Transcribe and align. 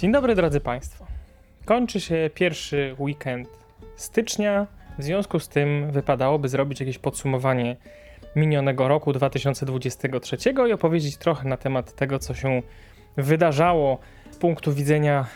Dzień 0.00 0.12
dobry 0.12 0.34
drodzy 0.34 0.60
Państwo. 0.60 1.06
Kończy 1.64 2.00
się 2.00 2.30
pierwszy 2.34 2.94
weekend 2.98 3.48
stycznia. 3.96 4.66
W 4.98 5.02
związku 5.02 5.40
z 5.40 5.48
tym 5.48 5.90
wypadałoby 5.92 6.48
zrobić 6.48 6.80
jakieś 6.80 6.98
podsumowanie 6.98 7.76
minionego 8.36 8.88
roku 8.88 9.12
2023 9.12 10.36
i 10.68 10.72
opowiedzieć 10.72 11.16
trochę 11.16 11.48
na 11.48 11.56
temat 11.56 11.94
tego, 11.94 12.18
co 12.18 12.34
się 12.34 12.62
wydarzało 13.16 13.98
z 14.30 14.36
punktu 14.36 14.72
widzenia 14.72 15.26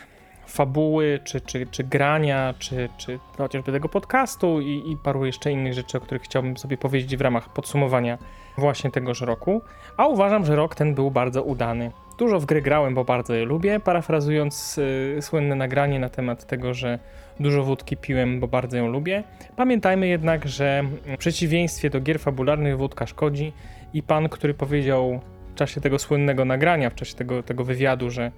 fabuły, 0.45 1.19
czy, 1.23 1.41
czy, 1.41 1.67
czy 1.71 1.83
grania, 1.83 2.53
czy, 2.59 2.89
czy 2.97 3.19
chociażby 3.37 3.71
tego 3.71 3.89
podcastu 3.89 4.61
i, 4.61 4.91
i 4.91 4.97
paru 4.97 5.25
jeszcze 5.25 5.51
innych 5.51 5.73
rzeczy, 5.73 5.97
o 5.97 6.01
których 6.01 6.23
chciałbym 6.23 6.57
sobie 6.57 6.77
powiedzieć 6.77 7.17
w 7.17 7.21
ramach 7.21 7.49
podsumowania 7.53 8.17
właśnie 8.57 8.91
tegoż 8.91 9.21
roku. 9.21 9.61
A 9.97 10.07
uważam, 10.07 10.45
że 10.45 10.55
rok 10.55 10.75
ten 10.75 10.95
był 10.95 11.11
bardzo 11.11 11.43
udany. 11.43 11.91
Dużo 12.17 12.39
w 12.39 12.45
gry 12.45 12.61
grałem, 12.61 12.95
bo 12.95 13.03
bardzo 13.03 13.33
je 13.33 13.45
lubię, 13.45 13.79
parafrazując 13.79 14.77
yy, 15.15 15.21
słynne 15.21 15.55
nagranie 15.55 15.99
na 15.99 16.09
temat 16.09 16.45
tego, 16.45 16.73
że 16.73 16.99
dużo 17.39 17.63
wódki 17.63 17.97
piłem, 17.97 18.39
bo 18.39 18.47
bardzo 18.47 18.77
ją 18.77 18.87
lubię. 18.87 19.23
Pamiętajmy 19.55 20.07
jednak, 20.07 20.47
że 20.47 20.83
w 21.05 21.17
przeciwieństwie 21.17 21.89
do 21.89 22.01
gier 22.01 22.19
fabularnych 22.19 22.77
wódka 22.77 23.05
szkodzi 23.05 23.53
i 23.93 24.03
pan, 24.03 24.29
który 24.29 24.53
powiedział 24.53 25.19
w 25.51 25.55
czasie 25.55 25.81
tego 25.81 25.99
słynnego 25.99 26.45
nagrania, 26.45 26.89
w 26.89 26.95
czasie 26.95 27.15
tego, 27.15 27.43
tego 27.43 27.63
wywiadu, 27.63 28.09
że 28.09 28.31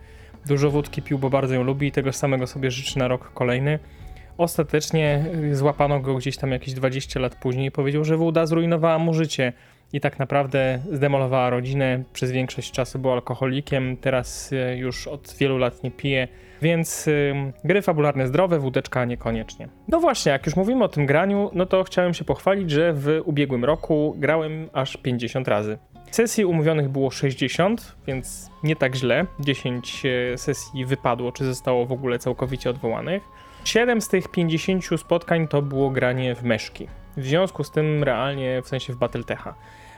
dużo 0.46 0.72
wódki 0.72 1.02
pił, 1.02 1.20
bo 1.20 1.30
bardzo 1.30 1.56
ją 1.56 1.64
lubi 1.64 1.88
i 1.88 1.92
tego 1.92 2.14
samego 2.14 2.48
sobie 2.48 2.72
życzy 2.72 3.00
na 3.00 3.08
rok 3.08 3.34
kolejny, 3.34 3.80
ostatecznie 4.38 5.26
złapano 5.52 6.00
go 6.00 6.16
gdzieś 6.16 6.38
tam 6.38 6.52
jakieś 6.52 6.74
20 6.74 7.20
lat 7.20 7.36
później 7.36 7.68
i 7.68 7.72
powiedział, 7.72 8.04
że 8.04 8.18
woda 8.18 8.46
zrujnowała 8.46 9.00
mu 9.00 9.14
życie 9.14 9.54
i 9.94 10.02
tak 10.02 10.20
naprawdę 10.20 10.80
zdemolowała 10.92 11.50
rodzinę. 11.50 12.04
Przez 12.14 12.32
większość 12.32 12.72
czasu 12.72 13.00
był 13.00 13.12
alkoholikiem, 13.12 13.98
teraz 13.98 14.54
e, 14.54 14.78
już 14.78 15.08
od 15.08 15.36
wielu 15.40 15.58
lat 15.58 15.84
nie 15.84 15.92
pije, 15.92 16.28
więc 16.62 17.08
y, 17.08 17.34
gry 17.64 17.82
fabularne 17.82 18.28
zdrowe, 18.28 18.60
wódeczka 18.60 19.06
niekoniecznie. 19.06 19.68
No 19.88 20.00
właśnie, 20.00 20.32
jak 20.32 20.46
już 20.46 20.56
mówimy 20.56 20.84
o 20.84 20.88
tym 20.88 21.06
graniu, 21.06 21.50
no 21.54 21.66
to 21.66 21.84
chciałem 21.84 22.14
się 22.14 22.24
pochwalić, 22.24 22.72
że 22.72 22.94
w 22.94 23.22
ubiegłym 23.26 23.66
roku 23.66 24.16
grałem 24.18 24.70
aż 24.74 24.98
50 24.98 25.48
razy. 25.48 25.78
Sesji 26.12 26.46
umówionych 26.46 26.90
było 26.90 27.12
60, 27.12 27.96
więc 28.08 28.50
nie 28.64 28.76
tak 28.76 28.96
źle. 28.96 29.26
10 29.40 30.04
e, 30.06 30.38
sesji 30.38 30.86
wypadło, 30.86 31.32
czy 31.32 31.46
zostało 31.46 31.86
w 31.86 31.92
ogóle 31.92 32.20
całkowicie 32.20 32.70
odwołanych. 32.70 33.24
7 33.66 34.02
z 34.02 34.08
tych 34.08 34.28
50 34.28 34.86
spotkań 34.98 35.48
to 35.48 35.62
było 35.62 35.90
granie 35.90 36.36
w 36.36 36.44
meszki. 36.44 36.88
W 37.18 37.26
związku 37.26 37.64
z 37.64 37.72
tym 37.72 38.04
realnie, 38.04 38.62
w 38.62 38.68
sensie 38.68 38.94
w 38.94 38.98
Battletecha. 38.98 39.56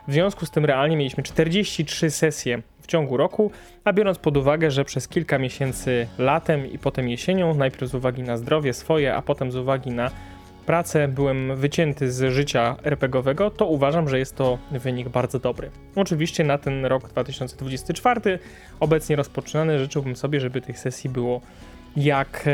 W 0.08 0.14
związku 0.14 0.46
z 0.46 0.52
tym 0.52 0.66
realnie 0.66 0.98
mieliśmy 0.98 1.24
43 1.24 2.12
sesje 2.12 2.62
w 2.82 2.88
ciągu 2.88 3.18
roku, 3.18 3.52
a 3.84 3.94
biorąc 3.94 4.18
pod 4.18 4.38
uwagę, 4.38 4.72
że 4.72 4.86
przez 4.86 5.08
kilka 5.08 5.38
miesięcy 5.38 6.08
latem 6.18 6.72
i 6.72 6.80
potem 6.80 7.10
jesienią, 7.10 7.54
najpierw 7.54 7.92
z 7.92 7.96
uwagi 7.96 8.24
na 8.24 8.38
zdrowie 8.38 8.74
swoje, 8.74 9.16
a 9.16 9.22
potem 9.22 9.52
z 9.52 9.56
uwagi 9.56 9.92
na 9.92 10.12
pracę 10.66 11.08
byłem 11.08 11.56
wycięty 11.56 12.12
z 12.12 12.34
życia 12.34 12.76
RPGowego, 12.84 13.52
to 13.52 13.66
uważam, 13.66 14.10
że 14.10 14.20
jest 14.20 14.36
to 14.36 14.58
wynik 14.72 15.10
bardzo 15.10 15.40
dobry. 15.40 15.70
Oczywiście 15.96 16.44
na 16.44 16.58
ten 16.58 16.86
rok 16.86 17.10
2024, 17.10 18.40
obecnie 18.80 19.16
rozpoczynany, 19.16 19.80
życzyłbym 19.80 20.16
sobie, 20.16 20.40
żeby 20.40 20.62
tych 20.62 20.80
sesji 20.80 21.10
było 21.10 21.42
jak, 21.96 22.46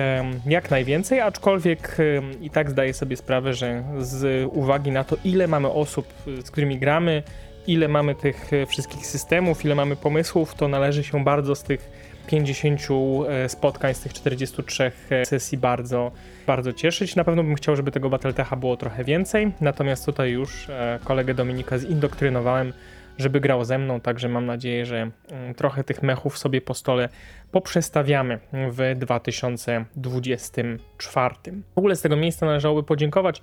jak 0.45 0.71
najwięcej, 0.71 1.19
aczkolwiek 1.21 1.97
i 2.41 2.49
tak 2.49 2.69
zdaję 2.69 2.93
sobie 2.93 3.17
sprawę, 3.17 3.53
że 3.53 3.83
z 3.99 4.49
uwagi 4.53 4.91
na 4.91 5.03
to, 5.03 5.17
ile 5.23 5.47
mamy 5.47 5.69
osób, 5.69 6.07
z 6.43 6.51
którymi 6.51 6.79
gramy, 6.79 7.23
ile 7.67 7.87
mamy 7.87 8.15
tych 8.15 8.51
wszystkich 8.67 9.05
systemów, 9.05 9.65
ile 9.65 9.75
mamy 9.75 9.95
pomysłów, 9.95 10.55
to 10.55 10.67
należy 10.67 11.03
się 11.03 11.23
bardzo 11.23 11.55
z 11.55 11.63
tych 11.63 12.04
50 12.25 12.81
e, 13.27 13.49
spotkań, 13.49 13.93
z 13.93 13.99
tych 13.99 14.13
43 14.13 14.91
e, 15.09 15.25
sesji 15.25 15.57
bardzo, 15.57 16.11
bardzo 16.47 16.73
cieszyć. 16.73 17.15
Na 17.15 17.23
pewno 17.23 17.43
bym 17.43 17.55
chciał, 17.55 17.75
żeby 17.75 17.91
tego 17.91 18.09
Battletecha 18.09 18.55
było 18.55 18.77
trochę 18.77 19.03
więcej, 19.03 19.51
natomiast 19.61 20.05
tutaj 20.05 20.31
już 20.31 20.69
e, 20.69 20.99
kolegę 21.03 21.33
Dominika 21.33 21.77
zindoktrynowałem, 21.77 22.73
żeby 23.17 23.39
grał 23.39 23.65
ze 23.65 23.77
mną, 23.77 23.99
także 23.99 24.29
mam 24.29 24.45
nadzieję, 24.45 24.85
że 24.85 25.11
mm, 25.31 25.55
trochę 25.55 25.83
tych 25.83 26.03
mechów 26.03 26.37
sobie 26.37 26.61
po 26.61 26.73
stole 26.73 27.09
poprzestawiamy 27.51 28.39
w 28.53 28.99
2024. 28.99 31.35
W 31.75 31.77
ogóle 31.77 31.95
z 31.95 32.01
tego 32.01 32.15
miejsca 32.15 32.45
należałoby 32.45 32.83
podziękować 32.83 33.41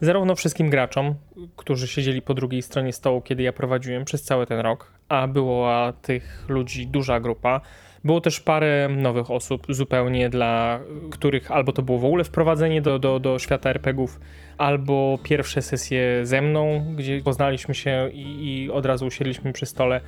zarówno 0.00 0.34
wszystkim 0.34 0.70
graczom, 0.70 1.14
którzy 1.56 1.88
siedzieli 1.88 2.22
po 2.22 2.34
drugiej 2.34 2.62
stronie 2.62 2.92
stołu, 2.92 3.20
kiedy 3.20 3.42
ja 3.42 3.52
prowadziłem 3.52 4.04
przez 4.04 4.22
cały 4.22 4.46
ten 4.46 4.60
rok, 4.60 4.92
a 5.08 5.26
była 5.26 5.92
tych 5.92 6.44
ludzi 6.48 6.86
duża 6.86 7.20
grupa. 7.20 7.60
Było 8.04 8.20
też 8.20 8.40
parę 8.40 8.88
nowych 8.88 9.30
osób, 9.30 9.66
zupełnie 9.68 10.28
dla 10.28 10.80
których 11.10 11.50
albo 11.50 11.72
to 11.72 11.82
było 11.82 11.98
w 11.98 12.04
ogóle 12.04 12.24
wprowadzenie 12.24 12.82
do, 12.82 12.98
do, 12.98 13.20
do 13.20 13.38
świata 13.38 13.70
RPGów, 13.70 14.20
albo 14.58 15.18
pierwsze 15.22 15.62
sesje 15.62 16.02
ze 16.22 16.42
mną, 16.42 16.84
gdzie 16.96 17.20
poznaliśmy 17.20 17.74
się 17.74 18.10
i, 18.12 18.64
i 18.64 18.70
od 18.70 18.86
razu 18.86 19.06
usiedliśmy 19.06 19.52
przy 19.52 19.66
stole. 19.66 20.00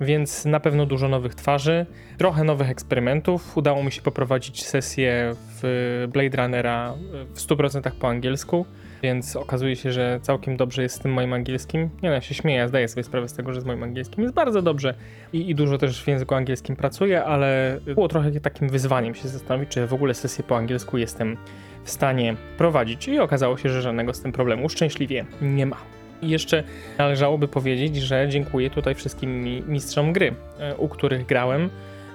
Więc 0.00 0.44
na 0.44 0.60
pewno 0.60 0.86
dużo 0.86 1.08
nowych 1.08 1.34
twarzy, 1.34 1.86
trochę 2.18 2.44
nowych 2.44 2.70
eksperymentów. 2.70 3.56
Udało 3.56 3.82
mi 3.82 3.92
się 3.92 4.02
poprowadzić 4.02 4.66
sesję 4.66 5.34
w 5.34 6.06
Blade 6.12 6.42
Runnera 6.42 6.94
w 7.34 7.40
100% 7.40 7.90
po 7.90 8.08
angielsku 8.08 8.66
więc 9.04 9.36
okazuje 9.36 9.76
się, 9.76 9.92
że 9.92 10.18
całkiem 10.22 10.56
dobrze 10.56 10.82
jest 10.82 10.94
z 10.94 10.98
tym 10.98 11.12
moim 11.12 11.32
angielskim. 11.32 11.82
Nie 12.02 12.08
no, 12.08 12.14
ja 12.14 12.20
się 12.20 12.34
śmieję, 12.34 12.68
zdaję 12.68 12.88
sobie 12.88 13.04
sprawę 13.04 13.28
z 13.28 13.32
tego, 13.32 13.52
że 13.52 13.60
z 13.60 13.64
moim 13.64 13.82
angielskim 13.82 14.22
jest 14.22 14.34
bardzo 14.34 14.62
dobrze 14.62 14.94
i, 15.32 15.50
i 15.50 15.54
dużo 15.54 15.78
też 15.78 16.02
w 16.02 16.08
języku 16.08 16.34
angielskim 16.34 16.76
pracuję, 16.76 17.24
ale 17.24 17.78
było 17.94 18.08
trochę 18.08 18.40
takim 18.40 18.68
wyzwaniem 18.68 19.14
się 19.14 19.28
zastanowić, 19.28 19.68
czy 19.68 19.86
w 19.86 19.94
ogóle 19.94 20.14
sesję 20.14 20.44
po 20.44 20.56
angielsku 20.56 20.98
jestem 20.98 21.36
w 21.84 21.90
stanie 21.90 22.36
prowadzić 22.58 23.08
i 23.08 23.18
okazało 23.18 23.56
się, 23.56 23.68
że 23.68 23.82
żadnego 23.82 24.14
z 24.14 24.20
tym 24.20 24.32
problemu 24.32 24.68
szczęśliwie 24.68 25.24
nie 25.42 25.66
ma. 25.66 25.76
I 26.22 26.28
jeszcze 26.28 26.62
należałoby 26.98 27.48
powiedzieć, 27.48 27.96
że 27.96 28.28
dziękuję 28.28 28.70
tutaj 28.70 28.94
wszystkim 28.94 29.44
mistrzom 29.68 30.12
gry, 30.12 30.34
e, 30.58 30.76
u 30.76 30.88
których 30.88 31.26
grałem. 31.26 31.70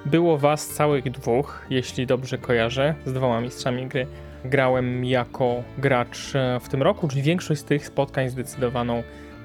Było 0.05 0.37
was 0.37 0.67
całych 0.67 1.11
dwóch, 1.11 1.65
jeśli 1.69 2.07
dobrze 2.07 2.37
kojarzę, 2.37 2.95
z 3.05 3.13
dwoma 3.13 3.41
mistrzami 3.41 3.87
gry 3.87 4.07
grałem 4.45 5.05
jako 5.05 5.63
gracz 5.77 6.35
e, 6.35 6.59
w 6.59 6.69
tym 6.69 6.83
roku, 6.83 7.07
czyli 7.07 7.21
większość 7.21 7.61
z 7.61 7.63
tych 7.63 7.85
spotkań 7.85 8.29
zdecydowaną 8.29 9.03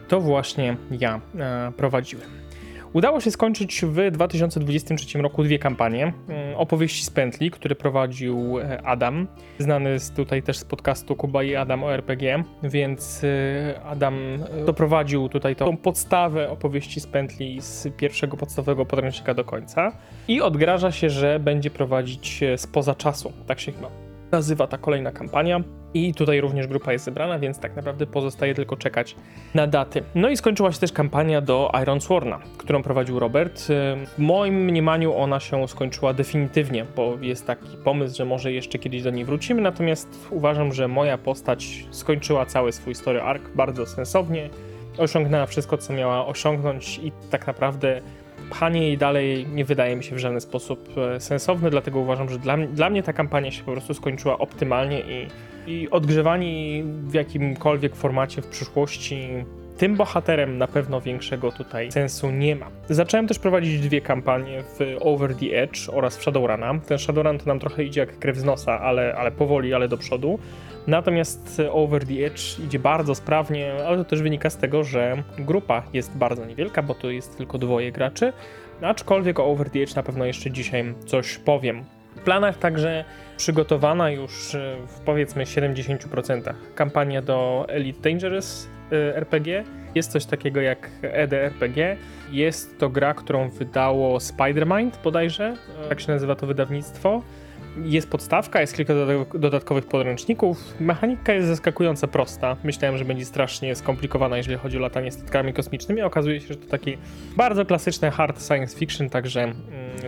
to 0.09 0.21
właśnie 0.21 0.77
ja 0.91 1.21
e, 1.39 1.73
prowadziłem. 1.77 2.29
Udało 2.93 3.21
się 3.21 3.31
skończyć 3.31 3.85
w 3.85 4.11
2023 4.11 5.19
roku 5.19 5.45
dwie 5.45 5.59
kampanie. 5.59 6.13
Mm, 6.29 6.57
opowieści 6.57 7.05
z 7.05 7.11
pętli, 7.11 7.51
które 7.51 7.75
prowadził 7.75 8.59
e, 8.59 8.83
Adam, 8.83 9.27
znany 9.59 9.97
tutaj 10.17 10.43
też 10.43 10.59
z 10.59 10.65
podcastu 10.65 11.17
Kuba 11.17 11.43
i 11.43 11.57
Adam 11.57 11.85
o 11.85 11.95
RPG, 11.95 12.45
więc 12.63 13.23
Adam 13.85 14.15
doprowadził 14.67 15.29
tutaj 15.29 15.57
tą 15.57 15.77
podstawę 15.77 16.51
opowieści 16.51 17.01
z 17.01 17.07
pętli 17.07 17.61
z 17.61 17.89
pierwszego 17.97 18.37
podstawowego 18.37 18.87
podręcznika 18.87 19.35
do 19.35 19.45
końca 19.45 19.93
i 20.29 20.41
odgraża 20.41 20.93
się, 20.93 21.11
że 21.11 21.39
będzie 21.41 21.71
prowadzić 21.71 22.41
spoza 22.57 22.95
czasu, 22.95 23.33
tak 23.47 23.61
się 23.61 23.73
chyba 23.73 24.04
nazywa 24.35 24.67
ta 24.67 24.79
kolejna 24.79 25.13
kampania. 25.13 25.61
I 25.95 26.15
tutaj 26.15 26.41
również 26.41 26.67
grupa 26.67 26.93
jest 26.93 27.05
zebrana, 27.05 27.39
więc 27.39 27.59
tak 27.59 27.77
naprawdę 27.77 28.07
pozostaje 28.07 28.55
tylko 28.55 28.77
czekać 28.77 29.17
na 29.55 29.67
daty. 29.67 30.03
No 30.15 30.29
i 30.29 30.37
skończyła 30.37 30.73
się 30.73 30.79
też 30.79 30.93
kampania 30.93 31.41
do 31.41 31.73
Iron 31.83 32.01
Sworna, 32.01 32.39
którą 32.59 32.83
prowadził 32.83 33.19
Robert. 33.19 33.63
W 34.17 34.19
moim 34.19 34.55
mniemaniu 34.55 35.15
ona 35.15 35.41
się 35.41 35.69
skończyła 35.69 36.13
definitywnie, 36.13 36.87
bo 36.97 37.17
jest 37.21 37.47
taki 37.47 37.77
pomysł, 37.85 38.17
że 38.17 38.25
może 38.25 38.53
jeszcze 38.53 38.79
kiedyś 38.79 39.03
do 39.03 39.11
niej 39.11 39.25
wrócimy, 39.25 39.63
natomiast 39.63 40.09
uważam, 40.31 40.73
że 40.73 40.89
moja 40.89 41.19
postać 41.19 41.85
skończyła 41.91 42.47
cały 42.47 42.73
swój 42.73 42.95
story 42.95 43.21
arc 43.23 43.43
bardzo 43.55 43.87
sensownie, 43.87 44.51
osiągnęła 44.99 45.47
wszystko, 45.47 45.79
co 45.79 45.93
miała 45.93 46.27
osiągnąć 46.27 46.99
i 46.99 47.13
tak 47.31 47.47
naprawdę 47.47 48.01
pchanie 48.51 48.83
jej 48.83 48.99
dalej 48.99 49.47
nie 49.55 49.65
wydaje 49.65 49.97
mi 49.97 50.05
się 50.05 50.17
w 50.17 50.19
żaden 50.19 50.41
sposób 50.41 50.89
e, 50.99 51.21
sensowne, 51.21 51.71
dlatego 51.71 52.01
uważam, 52.01 52.29
że 52.29 52.39
dla, 52.39 52.57
dla 52.57 52.91
mnie 52.91 53.03
ta 53.03 53.13
kampania 53.13 53.51
się 53.51 53.65
po 53.65 53.73
prostu 53.73 53.95
skończyła 53.95 54.39
optymalnie 54.39 55.01
i, 55.01 55.29
i 55.67 55.91
odgrzewanie 55.91 56.83
w 56.85 57.15
jakimkolwiek 57.15 57.97
formacie 57.97 58.43
w 58.43 58.47
przyszłości 58.47 59.29
tym 59.79 59.97
bohaterem 59.97 60.59
na 60.59 60.67
pewno 60.67 61.01
większego 61.01 61.53
tutaj 61.53 61.93
sensu 61.93 62.31
nie 62.31 62.57
ma. 62.57 62.67
Zacząłem 62.89 63.29
też 63.29 63.39
prowadzić 63.39 63.81
dwie 63.81 64.01
kampanie 64.01 64.63
w 64.63 64.97
Over 65.01 65.35
the 65.35 65.63
Edge 65.63 65.89
oraz 65.93 66.17
w 66.17 66.23
Shadowruna. 66.23 66.75
Ten 66.87 66.99
Shadowrun 66.99 67.39
to 67.39 67.47
nam 67.47 67.59
trochę 67.59 67.85
idzie 67.85 68.01
jak 68.01 68.19
krew 68.19 68.37
z 68.37 68.45
nosa, 68.45 68.81
ale, 68.81 69.15
ale 69.19 69.31
powoli, 69.31 69.75
ale 69.75 69.89
do 69.89 69.97
przodu. 69.97 70.39
Natomiast 70.87 71.63
Over 71.71 72.07
the 72.07 72.27
Edge 72.27 72.59
idzie 72.59 72.79
bardzo 72.79 73.15
sprawnie, 73.15 73.73
ale 73.87 73.97
to 73.97 74.05
też 74.05 74.23
wynika 74.23 74.51
z 74.51 74.57
tego, 74.57 74.85
że 74.85 75.23
grupa 75.39 75.83
jest 75.93 76.17
bardzo 76.17 76.45
niewielka, 76.45 76.83
bo 76.83 76.95
to 76.95 77.11
jest 77.11 77.37
tylko 77.37 77.59
dwoje 77.59 77.93
graczy. 77.93 78.33
Aczkolwiek 78.83 79.41
o 79.41 79.45
Over 79.45 79.71
the 79.71 79.79
Edge 79.79 79.95
na 79.95 80.03
pewno 80.03 80.25
jeszcze 80.25 80.51
dzisiaj 80.51 80.95
coś 81.07 81.39
powiem. 81.39 81.85
W 82.17 82.21
planach 82.21 82.59
także 82.59 83.05
przygotowana 83.37 84.11
już 84.11 84.57
w 84.87 85.01
powiedzmy 85.01 85.45
70% 85.45 86.55
kampania 86.75 87.23
do 87.23 87.67
Elite 87.69 88.11
Dangerous 88.11 88.69
RPG. 88.93 89.65
Jest 89.95 90.13
coś 90.13 90.27
takiego 90.27 90.61
jak 90.61 90.91
EDRPG. 91.03 91.97
Jest 92.31 92.79
to 92.79 92.89
gra, 92.89 93.15
którą 93.15 93.51
wydało 93.51 94.19
Spider-Mind 94.19 94.91
bodajże, 95.05 95.57
tak 95.89 96.01
się 96.01 96.13
nazywa 96.13 96.37
to 96.37 96.47
wydawnictwo. 96.47 97.23
Jest 97.83 98.11
podstawka, 98.11 98.61
jest 98.61 98.77
kilka 98.77 98.95
dodatkowych 99.35 99.87
podręczników. 99.87 100.75
Mechanika 100.81 101.33
jest 101.33 101.49
zaskakująco 101.49 102.09
prosta. 102.09 102.57
Myślałem, 102.65 102.99
że 102.99 103.05
będzie 103.05 103.25
strasznie 103.25 103.75
skomplikowana, 103.75 104.37
jeżeli 104.37 104.59
chodzi 104.59 104.77
o 104.77 104.81
latanie 104.81 105.11
statkami 105.11 105.53
kosmicznymi. 105.53 106.03
Okazuje 106.03 106.41
się, 106.41 106.47
że 106.49 106.57
to 106.57 106.69
taki 106.69 106.99
bardzo 107.37 107.67
klasyczny 107.67 108.11
hard 108.11 108.47
science 108.47 108.79
fiction, 108.79 109.11
także 109.11 109.43
mm, 109.43 109.55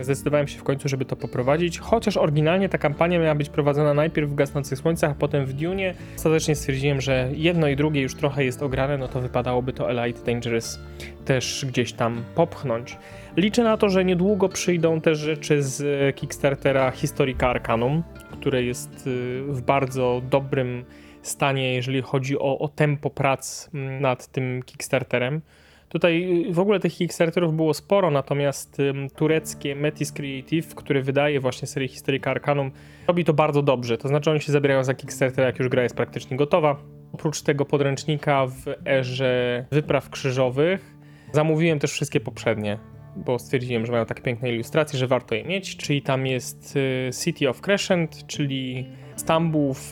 zdecydowałem 0.01 0.47
się 0.47 0.59
w 0.59 0.63
końcu, 0.63 0.89
żeby 0.89 1.05
to 1.05 1.15
poprowadzić. 1.15 1.79
Chociaż 1.79 2.17
oryginalnie 2.17 2.69
ta 2.69 2.77
kampania 2.77 3.19
miała 3.19 3.35
być 3.35 3.49
prowadzona 3.49 3.93
najpierw 3.93 4.29
w 4.29 4.35
Gasnących 4.35 4.79
Słońcach, 4.79 5.11
a 5.11 5.15
potem 5.15 5.45
w 5.45 5.53
Dune. 5.53 5.93
Ostatecznie 6.15 6.55
stwierdziłem, 6.55 7.01
że 7.01 7.29
jedno 7.33 7.67
i 7.67 7.75
drugie 7.75 8.01
już 8.01 8.15
trochę 8.15 8.45
jest 8.45 8.63
ograne, 8.63 8.97
no 8.97 9.07
to 9.07 9.21
wypadałoby 9.21 9.73
to 9.73 9.91
Elite 9.91 10.25
Dangerous 10.25 10.79
też 11.25 11.65
gdzieś 11.69 11.93
tam 11.93 12.23
popchnąć. 12.35 12.97
Liczę 13.37 13.63
na 13.63 13.77
to, 13.77 13.89
że 13.89 14.05
niedługo 14.05 14.49
przyjdą 14.49 15.01
też 15.01 15.19
rzeczy 15.19 15.63
z 15.63 16.15
Kickstartera 16.15 16.91
Historica 16.91 17.49
Arcanum, 17.49 18.03
które 18.31 18.63
jest 18.63 19.07
y, 19.07 19.43
w 19.47 19.61
bardzo 19.61 20.21
dobrym 20.29 20.85
stanie, 21.21 21.75
jeżeli 21.75 22.01
chodzi 22.01 22.39
o, 22.39 22.59
o 22.59 22.67
tempo 22.67 23.09
prac 23.09 23.69
nad 24.01 24.27
tym 24.27 24.63
Kickstarterem. 24.65 25.41
Tutaj 25.89 26.43
y, 26.49 26.53
w 26.53 26.59
ogóle 26.59 26.79
tych 26.79 26.93
Kickstarterów 26.93 27.55
było 27.55 27.73
sporo, 27.73 28.11
natomiast 28.11 28.77
tureckie 29.15 29.75
Metis 29.75 30.11
Creative, 30.11 30.75
które 30.75 31.01
wydaje 31.01 31.39
właśnie 31.39 31.67
serię 31.67 31.87
Historica 31.87 32.31
Arcanum, 32.31 32.71
robi 33.07 33.25
to 33.25 33.33
bardzo 33.33 33.61
dobrze. 33.61 33.97
To 33.97 34.07
znaczy 34.07 34.31
oni 34.31 34.41
się 34.41 34.51
zabierają 34.51 34.83
za 34.83 34.93
Kickstarter, 34.93 35.45
jak 35.45 35.59
już 35.59 35.69
gra 35.69 35.83
jest 35.83 35.95
praktycznie 35.95 36.37
gotowa. 36.37 36.75
Oprócz 37.13 37.41
tego 37.41 37.65
podręcznika 37.65 38.47
w 38.47 38.87
erze 38.87 39.65
wypraw 39.71 40.09
krzyżowych 40.09 40.97
zamówiłem 41.33 41.79
też 41.79 41.91
wszystkie 41.91 42.19
poprzednie 42.19 42.96
bo 43.25 43.39
stwierdziłem, 43.39 43.85
że 43.85 43.91
mają 43.91 44.05
tak 44.05 44.21
piękne 44.21 44.51
ilustracje, 44.51 44.99
że 44.99 45.07
warto 45.07 45.35
je 45.35 45.43
mieć, 45.43 45.77
czyli 45.77 46.01
tam 46.01 46.27
jest 46.27 46.75
y, 46.75 47.09
City 47.23 47.49
of 47.49 47.61
Crescent, 47.61 48.27
czyli 48.27 48.85
Stambuł 49.15 49.73
w, 49.73 49.91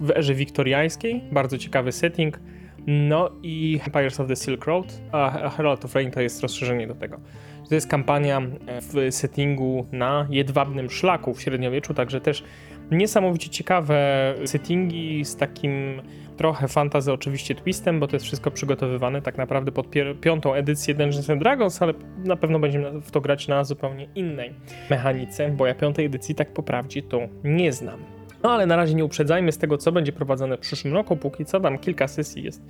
w 0.00 0.10
erze 0.10 0.34
wiktoriańskiej, 0.34 1.22
bardzo 1.32 1.58
ciekawy 1.58 1.92
setting, 1.92 2.40
no 2.86 3.30
i 3.42 3.80
Empires 3.86 4.20
of 4.20 4.28
the 4.28 4.36
Silk 4.36 4.64
Road, 4.64 5.00
a 5.12 5.50
Herald 5.50 5.84
of 5.84 5.94
Rain 5.94 6.10
to 6.10 6.20
jest 6.20 6.42
rozszerzenie 6.42 6.86
do 6.86 6.94
tego. 6.94 7.20
To 7.68 7.74
jest 7.74 7.88
kampania 7.88 8.42
e, 8.66 8.80
w 8.80 9.14
settingu 9.14 9.86
na 9.92 10.26
jedwabnym 10.30 10.90
szlaku 10.90 11.34
w 11.34 11.42
średniowieczu, 11.42 11.94
także 11.94 12.20
też 12.20 12.44
niesamowicie 12.90 13.50
ciekawe 13.50 14.34
settingi 14.44 15.24
z 15.24 15.36
takim 15.36 16.02
trochę 16.36 16.68
fantazy 16.68 17.12
oczywiście 17.12 17.54
twistem, 17.54 18.00
bo 18.00 18.08
to 18.08 18.16
jest 18.16 18.26
wszystko 18.26 18.50
przygotowywane 18.50 19.22
tak 19.22 19.38
naprawdę 19.38 19.72
pod 19.72 19.86
piątą 20.20 20.54
edycję 20.54 20.94
Dungeons 20.94 21.30
and 21.30 21.42
Dragons, 21.42 21.82
ale 21.82 21.94
na 22.24 22.36
pewno 22.36 22.58
będziemy 22.58 23.00
w 23.00 23.10
to 23.10 23.20
grać 23.20 23.48
na 23.48 23.64
zupełnie 23.64 24.08
innej 24.14 24.54
mechanice, 24.90 25.48
bo 25.48 25.66
ja 25.66 25.74
piątej 25.74 26.06
edycji 26.06 26.34
tak 26.34 26.52
po 26.52 26.62
prawdzie 26.62 27.02
to 27.02 27.20
nie 27.44 27.72
znam. 27.72 28.00
No 28.42 28.52
ale 28.52 28.66
na 28.66 28.76
razie 28.76 28.94
nie 28.94 29.04
uprzedzajmy 29.04 29.52
z 29.52 29.58
tego, 29.58 29.78
co 29.78 29.92
będzie 29.92 30.12
prowadzone 30.12 30.56
w 30.56 30.60
przyszłym 30.60 30.94
roku, 30.94 31.16
póki 31.16 31.44
co 31.44 31.60
tam 31.60 31.78
kilka 31.78 32.08
sesji 32.08 32.42
jest 32.42 32.62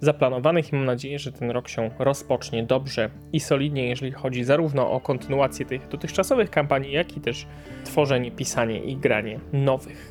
zaplanowanych 0.00 0.72
i 0.72 0.76
mam 0.76 0.84
nadzieję, 0.84 1.18
że 1.18 1.32
ten 1.32 1.50
rok 1.50 1.68
się 1.68 1.90
rozpocznie 1.98 2.62
dobrze 2.62 3.10
i 3.32 3.40
solidnie, 3.40 3.88
jeżeli 3.88 4.12
chodzi 4.12 4.44
zarówno 4.44 4.90
o 4.90 5.00
kontynuację 5.00 5.66
tych 5.66 5.88
dotychczasowych 5.88 6.50
kampanii, 6.50 6.92
jak 6.92 7.16
i 7.16 7.20
też 7.20 7.46
tworzenie, 7.84 8.30
pisanie 8.30 8.78
i 8.84 8.96
granie 8.96 9.40
nowych. 9.52 10.09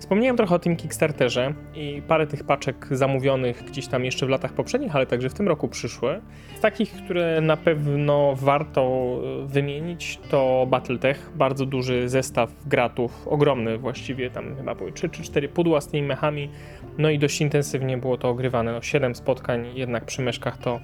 Wspomniałem 0.00 0.36
trochę 0.36 0.54
o 0.54 0.58
tym 0.58 0.76
Kickstarterze 0.76 1.54
i 1.74 2.02
parę 2.08 2.26
tych 2.26 2.44
paczek 2.44 2.86
zamówionych 2.90 3.64
gdzieś 3.64 3.86
tam 3.86 4.04
jeszcze 4.04 4.26
w 4.26 4.28
latach 4.28 4.52
poprzednich, 4.52 4.96
ale 4.96 5.06
także 5.06 5.28
w 5.28 5.34
tym 5.34 5.48
roku 5.48 5.68
przyszły. 5.68 6.20
Z 6.58 6.60
takich, 6.60 6.92
które 6.92 7.40
na 7.40 7.56
pewno 7.56 8.34
warto 8.36 8.82
e, 8.82 9.46
wymienić, 9.46 10.18
to 10.30 10.66
Battletech, 10.70 11.30
bardzo 11.34 11.66
duży 11.66 12.08
zestaw 12.08 12.50
gratów, 12.66 13.28
ogromny 13.28 13.78
właściwie, 13.78 14.30
tam 14.30 14.56
chyba 14.56 14.74
były 14.74 14.92
3 14.92 15.08
czy 15.08 15.22
4 15.22 15.48
pudła 15.48 15.80
z 15.80 15.88
tymi 15.88 16.02
mechami, 16.02 16.48
no 16.98 17.10
i 17.10 17.18
dość 17.18 17.40
intensywnie 17.40 17.98
było 17.98 18.18
to 18.18 18.28
ogrywane. 18.28 18.72
No 18.72 18.82
7 18.82 19.14
spotkań 19.14 19.66
jednak 19.74 20.04
przy 20.04 20.22
myszkach 20.22 20.58
to 20.58 20.80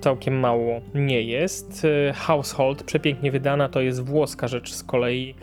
całkiem 0.00 0.40
mało 0.40 0.80
nie 0.94 1.22
jest. 1.22 1.86
E, 2.08 2.12
Household, 2.12 2.82
przepięknie 2.82 3.32
wydana, 3.32 3.68
to 3.68 3.80
jest 3.80 4.04
włoska 4.04 4.48
rzecz 4.48 4.72
z 4.72 4.84
kolei 4.84 5.34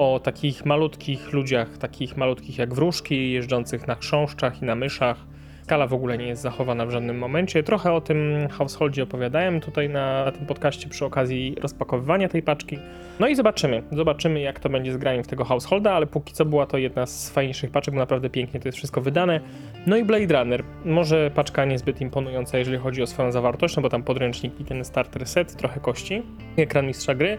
o 0.00 0.20
takich 0.20 0.64
malutkich 0.64 1.32
ludziach, 1.32 1.78
takich 1.78 2.16
malutkich 2.16 2.58
jak 2.58 2.74
wróżki, 2.74 3.32
jeżdżących 3.32 3.86
na 3.86 3.94
chrząszczach 3.94 4.62
i 4.62 4.64
na 4.64 4.74
myszach. 4.74 5.16
Skala 5.62 5.86
w 5.86 5.94
ogóle 5.94 6.18
nie 6.18 6.26
jest 6.26 6.42
zachowana 6.42 6.86
w 6.86 6.90
żadnym 6.90 7.18
momencie. 7.18 7.62
Trochę 7.62 7.92
o 7.92 8.00
tym 8.00 8.48
householdzie 8.50 9.02
opowiadałem 9.02 9.60
tutaj 9.60 9.88
na, 9.88 10.24
na 10.24 10.32
tym 10.32 10.46
podcaście 10.46 10.88
przy 10.88 11.04
okazji 11.04 11.56
rozpakowywania 11.60 12.28
tej 12.28 12.42
paczki. 12.42 12.78
No 13.20 13.28
i 13.28 13.34
zobaczymy, 13.34 13.82
zobaczymy 13.92 14.40
jak 14.40 14.60
to 14.60 14.68
będzie 14.68 14.92
z 14.92 14.96
graniem 14.96 15.24
w 15.24 15.26
tego 15.26 15.44
householda, 15.44 15.92
ale 15.92 16.06
póki 16.06 16.32
co 16.34 16.44
była 16.44 16.66
to 16.66 16.78
jedna 16.78 17.06
z 17.06 17.30
fajniejszych 17.30 17.70
paczek, 17.70 17.94
bo 17.94 18.00
naprawdę 18.00 18.30
pięknie 18.30 18.60
to 18.60 18.68
jest 18.68 18.78
wszystko 18.78 19.00
wydane. 19.00 19.40
No 19.86 19.96
i 19.96 20.04
Blade 20.04 20.38
Runner, 20.38 20.62
może 20.84 21.30
paczka 21.34 21.64
niezbyt 21.64 22.00
imponująca, 22.00 22.58
jeżeli 22.58 22.78
chodzi 22.78 23.02
o 23.02 23.06
swoją 23.06 23.32
zawartość, 23.32 23.76
no 23.76 23.82
bo 23.82 23.88
tam 23.88 24.02
podręcznik 24.02 24.60
i 24.60 24.64
ten 24.64 24.84
starter 24.84 25.26
set, 25.26 25.56
trochę 25.56 25.80
kości, 25.80 26.22
ekran 26.56 26.86
mistrza 26.86 27.14
gry, 27.14 27.38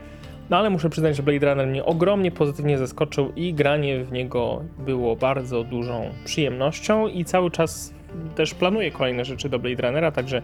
no 0.51 0.57
ale 0.57 0.69
muszę 0.69 0.89
przyznać, 0.89 1.15
że 1.15 1.23
Blade 1.23 1.49
Runner 1.49 1.67
mnie 1.67 1.85
ogromnie 1.85 2.31
pozytywnie 2.31 2.77
zaskoczył 2.77 3.31
i 3.35 3.53
granie 3.53 4.03
w 4.03 4.11
niego 4.11 4.63
było 4.79 5.15
bardzo 5.15 5.63
dużą 5.63 6.09
przyjemnością 6.25 7.07
i 7.07 7.25
cały 7.25 7.51
czas 7.51 7.93
też 8.35 8.53
planuję 8.53 8.91
kolejne 8.91 9.25
rzeczy 9.25 9.49
do 9.49 9.59
Blade 9.59 9.87
Runnera, 9.87 10.11
także 10.11 10.41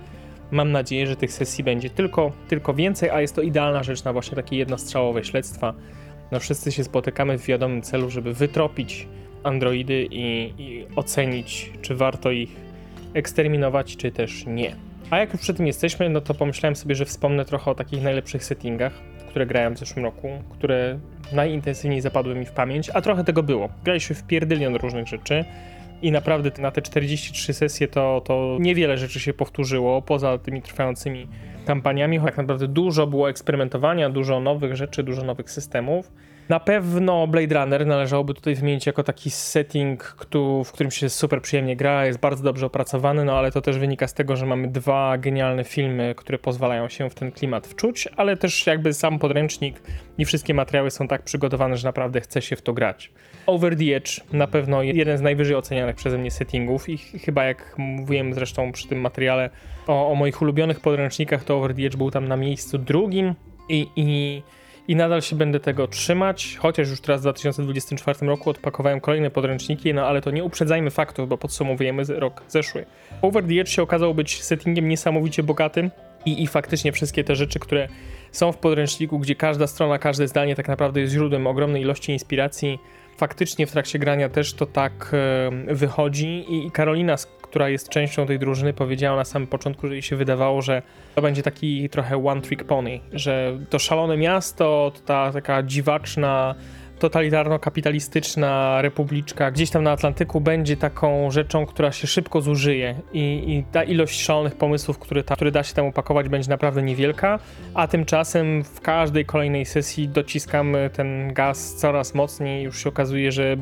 mam 0.51 0.71
nadzieję, 0.71 1.07
że 1.07 1.15
tych 1.15 1.31
sesji 1.31 1.63
będzie 1.63 1.89
tylko, 1.89 2.31
tylko 2.48 2.74
więcej, 2.74 3.09
a 3.09 3.21
jest 3.21 3.36
to 3.36 3.42
idealna 3.42 3.83
rzecz 3.83 4.04
na 4.04 4.13
właśnie 4.13 4.36
takie 4.36 4.57
jednostrzałowe 4.57 5.24
śledztwa. 5.24 5.74
No 6.31 6.39
wszyscy 6.39 6.71
się 6.71 6.83
spotykamy 6.83 7.38
w 7.38 7.45
wiadomym 7.45 7.81
celu, 7.81 8.09
żeby 8.09 8.33
wytropić 8.33 9.07
androidy 9.44 10.07
i, 10.12 10.54
i 10.57 10.86
ocenić, 10.95 11.74
czy 11.81 11.95
warto 11.95 12.31
ich 12.31 12.56
eksterminować, 13.13 13.98
czy 13.98 14.12
też 14.12 14.45
nie. 14.45 14.75
A 15.09 15.18
jak 15.18 15.33
już 15.33 15.42
przy 15.42 15.54
tym 15.54 15.68
jesteśmy, 15.68 16.09
no 16.09 16.21
to 16.21 16.33
pomyślałem 16.33 16.75
sobie, 16.75 16.95
że 16.95 17.06
wspomnę 17.06 17.45
trochę 17.45 17.71
o 17.71 17.75
takich 17.75 18.04
najlepszych 18.04 18.44
settingach 18.44 18.94
które 19.27 19.45
grałem 19.45 19.75
w 19.75 19.79
zeszłym 19.79 20.06
roku, 20.06 20.29
które 20.50 21.00
najintensywniej 21.33 22.01
zapadły 22.01 22.35
mi 22.35 22.45
w 22.45 22.51
pamięć, 22.51 22.89
a 22.94 23.01
trochę 23.01 23.24
tego 23.24 23.44
było. 23.44 23.69
Graliśmy 23.83 24.15
w 24.15 24.24
pierdylion 24.24 24.75
różnych 24.75 25.07
rzeczy 25.07 25.45
i 26.01 26.12
naprawdę 26.12 26.51
na 26.62 26.71
te 26.71 26.81
43 26.81 27.53
sesje 27.53 27.88
to, 27.88 28.21
to 28.25 28.57
niewiele 28.59 28.97
rzeczy 28.97 29.19
się 29.19 29.33
powtórzyło, 29.33 30.01
poza 30.01 30.38
tymi 30.38 30.62
trwającymi 30.62 31.27
kampaniami. 31.66 32.19
Tak 32.19 32.37
naprawdę 32.37 32.68
dużo 32.68 33.07
było 33.07 33.30
eksperymentowania, 33.30 34.09
dużo 34.09 34.40
nowych 34.40 34.75
rzeczy, 34.75 35.04
dużo 35.04 35.23
nowych 35.23 35.52
systemów. 35.52 36.11
Na 36.49 36.59
pewno 36.59 37.27
Blade 37.27 37.56
Runner 37.56 37.85
należałoby 37.85 38.33
tutaj 38.33 38.56
wymienić 38.56 38.85
jako 38.85 39.04
taki 39.04 39.31
setting, 39.31 40.16
w 40.66 40.71
którym 40.71 40.92
się 40.92 41.09
super 41.09 41.42
przyjemnie 41.42 41.75
gra, 41.75 42.06
jest 42.06 42.19
bardzo 42.19 42.44
dobrze 42.44 42.66
opracowany, 42.66 43.25
no 43.25 43.37
ale 43.37 43.51
to 43.51 43.61
też 43.61 43.77
wynika 43.77 44.07
z 44.07 44.13
tego, 44.13 44.35
że 44.35 44.45
mamy 44.45 44.68
dwa 44.68 45.18
genialne 45.18 45.63
filmy, 45.63 46.13
które 46.18 46.37
pozwalają 46.37 46.89
się 46.89 47.09
w 47.09 47.16
ten 47.16 47.31
klimat 47.31 47.68
wczuć, 47.68 48.07
ale 48.18 48.37
też 48.37 48.68
jakby 48.68 48.94
sam 48.94 49.19
podręcznik 49.19 49.81
i 50.18 50.25
wszystkie 50.25 50.54
materiały 50.54 50.92
są 50.92 51.07
tak 51.07 51.23
przygotowane, 51.23 51.77
że 51.77 51.87
naprawdę 51.87 52.21
chce 52.21 52.42
się 52.42 52.56
w 52.56 52.61
to 52.61 52.73
grać. 52.73 53.11
Over 53.45 53.77
the 53.77 53.95
Edge 53.95 54.21
na 54.33 54.47
pewno 54.47 54.83
jeden 54.83 55.18
z 55.18 55.21
najwyżej 55.21 55.56
ocenianych 55.56 55.95
przeze 55.95 56.18
mnie 56.18 56.31
settingów 56.31 56.89
i 56.89 56.97
chyba 56.97 57.44
jak 57.44 57.75
mówiłem 57.77 58.33
zresztą 58.33 58.71
przy 58.71 58.87
tym 58.87 59.01
materiale 59.01 59.49
o, 59.87 60.11
o 60.11 60.16
moich 60.16 60.42
ulubionych 60.42 60.80
podręcznikach, 60.80 61.44
to 61.44 61.57
Over 61.57 61.75
the 61.75 61.81
Edge 61.81 61.95
był 61.95 62.11
tam 62.11 62.27
na 62.27 62.37
miejscu 62.37 62.77
drugim 62.77 63.35
i, 63.69 63.87
i 63.95 64.42
i 64.87 64.95
nadal 64.95 65.21
się 65.21 65.35
będę 65.35 65.59
tego 65.59 65.87
trzymać, 65.87 66.57
chociaż 66.59 66.89
już 66.89 67.01
teraz 67.01 67.21
w 67.21 67.23
2024 67.23 68.27
roku 68.27 68.49
odpakowałem 68.49 69.01
kolejne 69.01 69.29
podręczniki, 69.29 69.94
no 69.94 70.07
ale 70.07 70.21
to 70.21 70.31
nie 70.31 70.44
uprzedzajmy 70.44 70.91
faktów, 70.91 71.29
bo 71.29 71.37
podsumowujemy 71.37 72.03
rok 72.07 72.44
zeszły. 72.47 72.85
Over 73.21 73.44
the 73.44 73.53
Edge 73.53 73.69
się 73.69 73.81
okazał 73.81 74.13
być 74.13 74.44
settingiem 74.44 74.89
niesamowicie 74.89 75.44
bogatym 75.44 75.91
i, 76.25 76.44
i 76.44 76.47
faktycznie 76.47 76.91
wszystkie 76.91 77.23
te 77.23 77.35
rzeczy, 77.35 77.59
które 77.59 77.87
są 78.31 78.51
w 78.51 78.57
podręczniku, 78.57 79.19
gdzie 79.19 79.35
każda 79.35 79.67
strona, 79.67 79.99
każde 79.99 80.27
zdanie 80.27 80.56
tak 80.56 80.67
naprawdę 80.67 81.01
jest 81.01 81.13
źródłem 81.13 81.47
ogromnej 81.47 81.81
ilości 81.81 82.11
inspiracji, 82.11 82.79
faktycznie 83.17 83.67
w 83.67 83.71
trakcie 83.71 83.99
grania 83.99 84.29
też 84.29 84.53
to 84.53 84.65
tak 84.65 85.15
wychodzi 85.67 86.45
i 86.49 86.71
Karolina, 86.71 87.15
która 87.49 87.69
jest 87.69 87.89
częścią 87.89 88.25
tej 88.25 88.39
drużyny, 88.39 88.73
powiedziała 88.73 89.18
na 89.18 89.25
samym 89.25 89.47
początku, 89.47 89.87
że 89.87 89.94
jej 89.94 90.01
się 90.01 90.16
wydawało, 90.16 90.61
że 90.61 90.81
to 91.16 91.21
będzie 91.21 91.44
taki 91.44 91.89
trochę 91.89 92.25
one 92.25 92.42
trick 92.42 92.63
pony, 92.63 92.99
że 93.13 93.57
to 93.69 93.80
szalone 93.80 94.18
miasto, 94.18 94.92
to 94.95 95.01
ta 95.01 95.31
taka 95.31 95.63
dziwaczna 95.63 96.56
totalitarno-kapitalistyczna 96.99 98.81
republiczka 98.81 99.51
gdzieś 99.51 99.69
tam 99.69 99.83
na 99.83 99.92
Atlantyku 99.92 100.42
będzie 100.42 100.77
taką 100.77 101.31
rzeczą, 101.31 101.66
która 101.66 101.92
się 101.92 102.07
szybko 102.07 102.42
zużyje 102.42 102.95
i, 103.13 103.44
i 103.47 103.63
ta 103.71 103.83
ilość 103.83 104.21
szalonych 104.21 104.56
pomysłów, 104.56 104.99
które, 104.99 105.23
ta, 105.23 105.35
które 105.35 105.51
da 105.51 105.63
się 105.63 105.73
tam 105.73 105.85
upakować 105.85 106.30
będzie 106.30 106.49
naprawdę 106.49 106.83
niewielka, 106.83 107.39
a 107.73 107.87
tymczasem 107.87 108.63
w 108.63 108.81
każdej 108.81 109.25
kolejnej 109.25 109.66
sesji 109.66 110.09
dociskamy 110.09 110.89
ten 110.94 111.33
gaz 111.33 111.75
coraz 111.75 112.13
mocniej, 112.13 112.63
już 112.63 112.83
się 112.83 112.89
okazuje, 112.89 113.31
że 113.31 113.57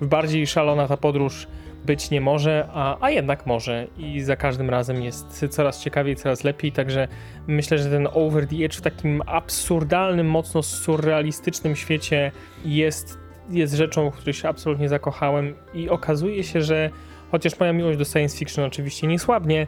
w 0.00 0.06
bardziej 0.06 0.46
szalona 0.46 0.88
ta 0.88 0.96
podróż 0.96 1.46
być 1.88 2.10
nie 2.10 2.20
może, 2.20 2.68
a, 2.72 2.96
a 3.00 3.10
jednak 3.10 3.46
może. 3.46 3.86
I 3.98 4.20
za 4.20 4.36
każdym 4.36 4.70
razem 4.70 5.02
jest 5.02 5.46
coraz 5.50 5.82
ciekawiej, 5.82 6.16
coraz 6.16 6.44
lepiej, 6.44 6.72
także 6.72 7.08
myślę, 7.46 7.78
że 7.78 7.90
ten 7.90 8.08
Over 8.12 8.46
the 8.46 8.56
Edge 8.56 8.76
w 8.76 8.80
takim 8.80 9.22
absurdalnym, 9.26 10.30
mocno 10.30 10.62
surrealistycznym 10.62 11.76
świecie 11.76 12.32
jest 12.64 13.18
jest 13.50 13.74
rzeczą, 13.74 14.10
w 14.10 14.14
której 14.14 14.34
się 14.34 14.48
absolutnie 14.48 14.88
zakochałem 14.88 15.54
i 15.74 15.88
okazuje 15.88 16.44
się, 16.44 16.62
że 16.62 16.90
chociaż 17.30 17.60
moja 17.60 17.72
miłość 17.72 17.98
do 17.98 18.04
science 18.04 18.38
fiction 18.38 18.64
oczywiście 18.64 19.06
nie 19.06 19.18
słabnie, 19.18 19.66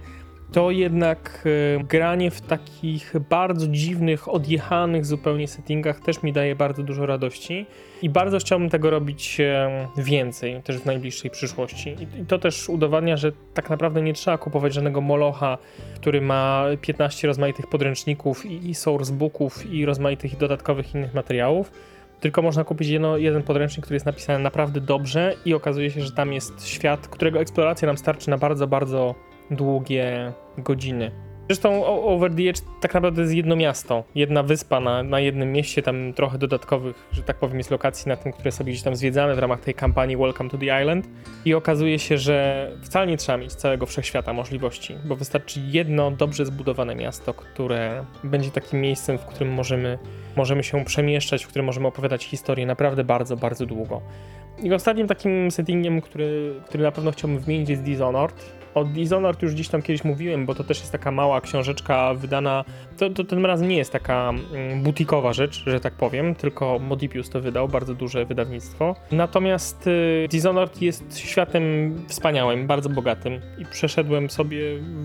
to 0.53 0.71
jednak 0.71 1.45
e, 1.79 1.85
granie 1.85 2.31
w 2.31 2.41
takich 2.41 3.15
bardzo 3.31 3.69
dziwnych, 3.69 4.29
odjechanych 4.29 5.07
zupełnie 5.07 5.49
settingach 5.49 6.01
też 6.01 6.23
mi 6.23 6.33
daje 6.33 6.57
bardzo 6.57 6.83
dużo 6.83 7.07
radości 7.07 7.67
i 8.03 8.11
bardzo 8.11 8.39
chciałbym 8.39 8.71
tego 8.71 8.91
robić 8.91 9.41
e, 9.41 9.89
więcej, 9.97 10.63
też 10.63 10.79
w 10.79 10.87
najbliższej 10.87 11.31
przyszłości. 11.31 11.97
I 12.23 12.27
to 12.27 12.39
też 12.39 12.69
udowadnia, 12.69 13.17
że 13.17 13.33
tak 13.55 13.71
naprawdę 13.71 14.03
nie 14.03 14.13
trzeba 14.13 14.39
kupować 14.39 14.75
żadnego 14.75 15.01
molocha, 15.01 15.59
który 15.95 16.21
ma 16.21 16.65
15 16.81 17.27
rozmaitych 17.27 17.67
podręczników 17.67 18.47
i 18.47 18.75
sourcebooków 18.75 19.73
i 19.73 19.85
rozmaitych 19.87 20.37
dodatkowych 20.37 20.95
innych 20.95 21.15
materiałów, 21.15 21.73
tylko 22.21 22.43
można 22.43 22.65
kupić 22.65 22.89
jedno, 22.89 23.17
jeden 23.17 23.43
podręcznik, 23.43 23.85
który 23.85 23.97
jest 23.97 24.07
napisany 24.07 24.39
naprawdę 24.45 24.81
dobrze 24.81 25.35
i 25.45 25.55
okazuje 25.55 25.91
się, 25.91 26.01
że 26.01 26.13
tam 26.13 26.33
jest 26.33 26.67
świat, 26.67 27.09
którego 27.09 27.41
eksploracja 27.41 27.87
nam 27.87 27.99
starczy 27.99 28.31
na 28.31 28.39
bardzo, 28.39 28.67
bardzo 28.67 29.15
długie 29.51 30.33
godziny. 30.59 31.11
Zresztą 31.51 31.87
Over 31.87 32.35
the 32.35 32.43
Edge 32.43 32.61
tak 32.81 32.95
naprawdę 32.95 33.23
jest 33.23 33.35
jedno 33.35 33.57
miasto, 33.57 34.05
jedna 34.15 34.43
wyspa 34.43 34.81
na, 34.81 35.03
na 35.03 35.21
jednym 35.21 35.53
mieście, 35.53 35.83
tam 35.83 36.13
trochę 36.13 36.39
dodatkowych, 36.39 37.09
że 37.13 37.23
tak 37.23 37.39
powiem, 37.39 37.59
jest 37.59 37.71
lokacji 37.71 38.09
na 38.09 38.17
tym, 38.17 38.33
które 38.33 38.53
sobie 38.53 38.73
gdzieś 38.73 38.83
tam 38.83 38.97
zwiedzamy 38.97 39.35
w 39.35 39.39
ramach 39.39 39.61
tej 39.61 39.75
kampanii 39.75 40.17
Welcome 40.17 40.51
to 40.51 40.59
the 40.59 40.83
Island 40.83 41.09
i 41.45 41.55
okazuje 41.55 41.99
się, 41.99 42.19
że 42.19 42.71
wcale 42.83 43.07
nie 43.07 43.17
trzeba 43.17 43.39
mieć 43.39 43.55
całego 43.55 43.87
wszechświata 43.87 44.33
możliwości, 44.33 44.97
bo 45.05 45.17
wystarczy 45.17 45.61
jedno 45.65 46.11
dobrze 46.11 46.47
zbudowane 46.47 46.95
miasto, 46.95 47.35
które 47.35 48.05
będzie 48.25 48.51
takim 48.51 48.81
miejscem, 48.81 49.19
w 49.19 49.25
którym 49.25 49.53
możemy, 49.53 49.99
możemy 50.37 50.63
się 50.63 50.85
przemieszczać, 50.85 51.45
w 51.45 51.49
którym 51.49 51.67
możemy 51.67 51.89
opowiadać 51.89 52.25
historię 52.25 52.67
naprawdę 52.67 53.05
bardzo, 53.05 53.37
bardzo 53.37 53.67
długo. 53.67 54.01
I 54.63 54.73
ostatnim 54.73 55.07
takim 55.07 55.51
settingiem, 55.51 56.01
który, 56.01 56.55
który 56.67 56.85
na 56.85 56.93
pewno 56.93 57.13
chciałbym 57.13 57.39
wymienić 57.39 57.69
jest 57.69 57.83
Dishonored, 57.83 58.60
o 58.75 58.85
Dishonored 58.85 59.43
już 59.43 59.55
gdzieś 59.55 59.69
tam 59.69 59.83
kiedyś 59.83 60.05
mówiłem, 60.05 60.47
bo 60.47 60.55
to 60.55 60.65
też 60.65 60.81
jest 60.81 60.93
taka 60.93 61.11
mała 61.11 61.41
książeczka 61.41 62.15
wydana, 62.15 62.65
to, 62.99 63.11
to 63.11 63.25
tym 63.25 63.47
razem 63.47 63.69
nie 63.69 63.77
jest 63.77 63.93
taka 63.93 64.33
mm, 64.55 64.83
butikowa 64.83 65.33
rzecz, 65.33 65.65
że 65.67 65.81
tak 65.81 65.95
powiem, 65.95 66.35
tylko 66.35 66.79
Modipius 66.79 67.31
to 67.31 67.41
wydał, 67.41 67.69
bardzo 67.69 67.95
duże 67.95 68.25
wydawnictwo. 68.25 68.97
Natomiast 69.13 69.87
y, 69.87 70.27
Dishonored 70.31 70.83
jest 70.83 71.19
światem 71.19 71.95
wspaniałym, 72.09 72.67
bardzo 72.67 72.89
bogatym 72.89 73.41
i 73.59 73.65
przeszedłem 73.65 74.31
sobie 74.31 74.61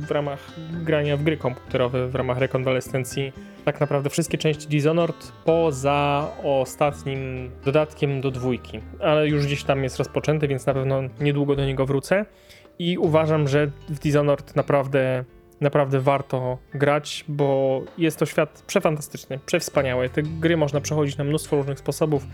w 0.07 0.11
ramach 0.11 0.39
grania 0.83 1.17
w 1.17 1.23
gry 1.23 1.37
komputerowe, 1.37 2.07
w 2.07 2.15
ramach 2.15 2.37
rekonwalescencji 2.37 3.31
tak 3.65 3.79
naprawdę 3.79 4.09
wszystkie 4.09 4.37
części 4.37 4.67
Dishonored 4.67 5.31
poza 5.45 6.27
ostatnim 6.43 7.51
dodatkiem 7.65 8.21
do 8.21 8.31
dwójki, 8.31 8.79
ale 8.99 9.27
już 9.27 9.45
gdzieś 9.45 9.63
tam 9.63 9.83
jest 9.83 9.97
rozpoczęty, 9.97 10.47
więc 10.47 10.65
na 10.65 10.73
pewno 10.73 11.01
niedługo 11.19 11.55
do 11.55 11.65
niego 11.65 11.85
wrócę 11.85 12.25
i 12.79 12.97
uważam, 12.97 13.47
że 13.47 13.67
w 13.89 13.99
Dishonored 13.99 14.55
naprawdę 14.55 15.23
naprawdę 15.61 15.99
warto 15.99 16.57
grać, 16.73 17.25
bo 17.27 17.81
jest 17.97 18.19
to 18.19 18.25
świat 18.25 18.63
przefantastyczny, 18.67 19.39
przewspaniały. 19.45 20.09
Te 20.09 20.23
gry 20.23 20.57
można 20.57 20.81
przechodzić 20.81 21.17
na 21.17 21.23
mnóstwo 21.23 21.55
różnych 21.55 21.79
sposobów. 21.79 22.27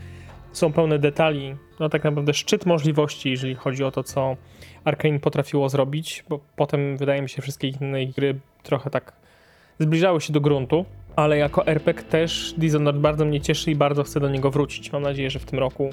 Są 0.52 0.74
pełne 0.74 1.00
detali, 1.00 1.56
no 1.80 1.90
tak 1.90 2.04
naprawdę 2.04 2.34
szczyt 2.34 2.66
możliwości, 2.66 3.30
jeżeli 3.30 3.56
chodzi 3.56 3.84
o 3.84 3.92
to, 3.92 4.04
co 4.04 4.36
Arkane 4.84 5.20
potrafiło 5.20 5.70
zrobić, 5.70 6.24
bo 6.30 6.40
potem 6.56 6.98
wydaje 6.98 7.22
mi 7.22 7.30
się 7.30 7.42
wszystkie 7.42 7.68
inne 7.68 8.06
gry 8.06 8.40
trochę 8.64 8.90
tak 8.90 9.14
zbliżały 9.80 10.22
się 10.22 10.34
do 10.34 10.42
gruntu, 10.42 10.86
ale 11.16 11.38
jako 11.38 11.68
RPG 11.68 12.04
też 12.04 12.54
Dishonored 12.58 13.02
bardzo 13.02 13.26
mnie 13.26 13.42
cieszy 13.42 13.72
i 13.72 13.76
bardzo 13.76 14.04
chcę 14.04 14.20
do 14.20 14.30
niego 14.30 14.52
wrócić. 14.52 14.92
Mam 14.92 15.02
nadzieję, 15.02 15.30
że 15.30 15.40
w 15.40 15.46
tym 15.46 15.60
roku 15.60 15.90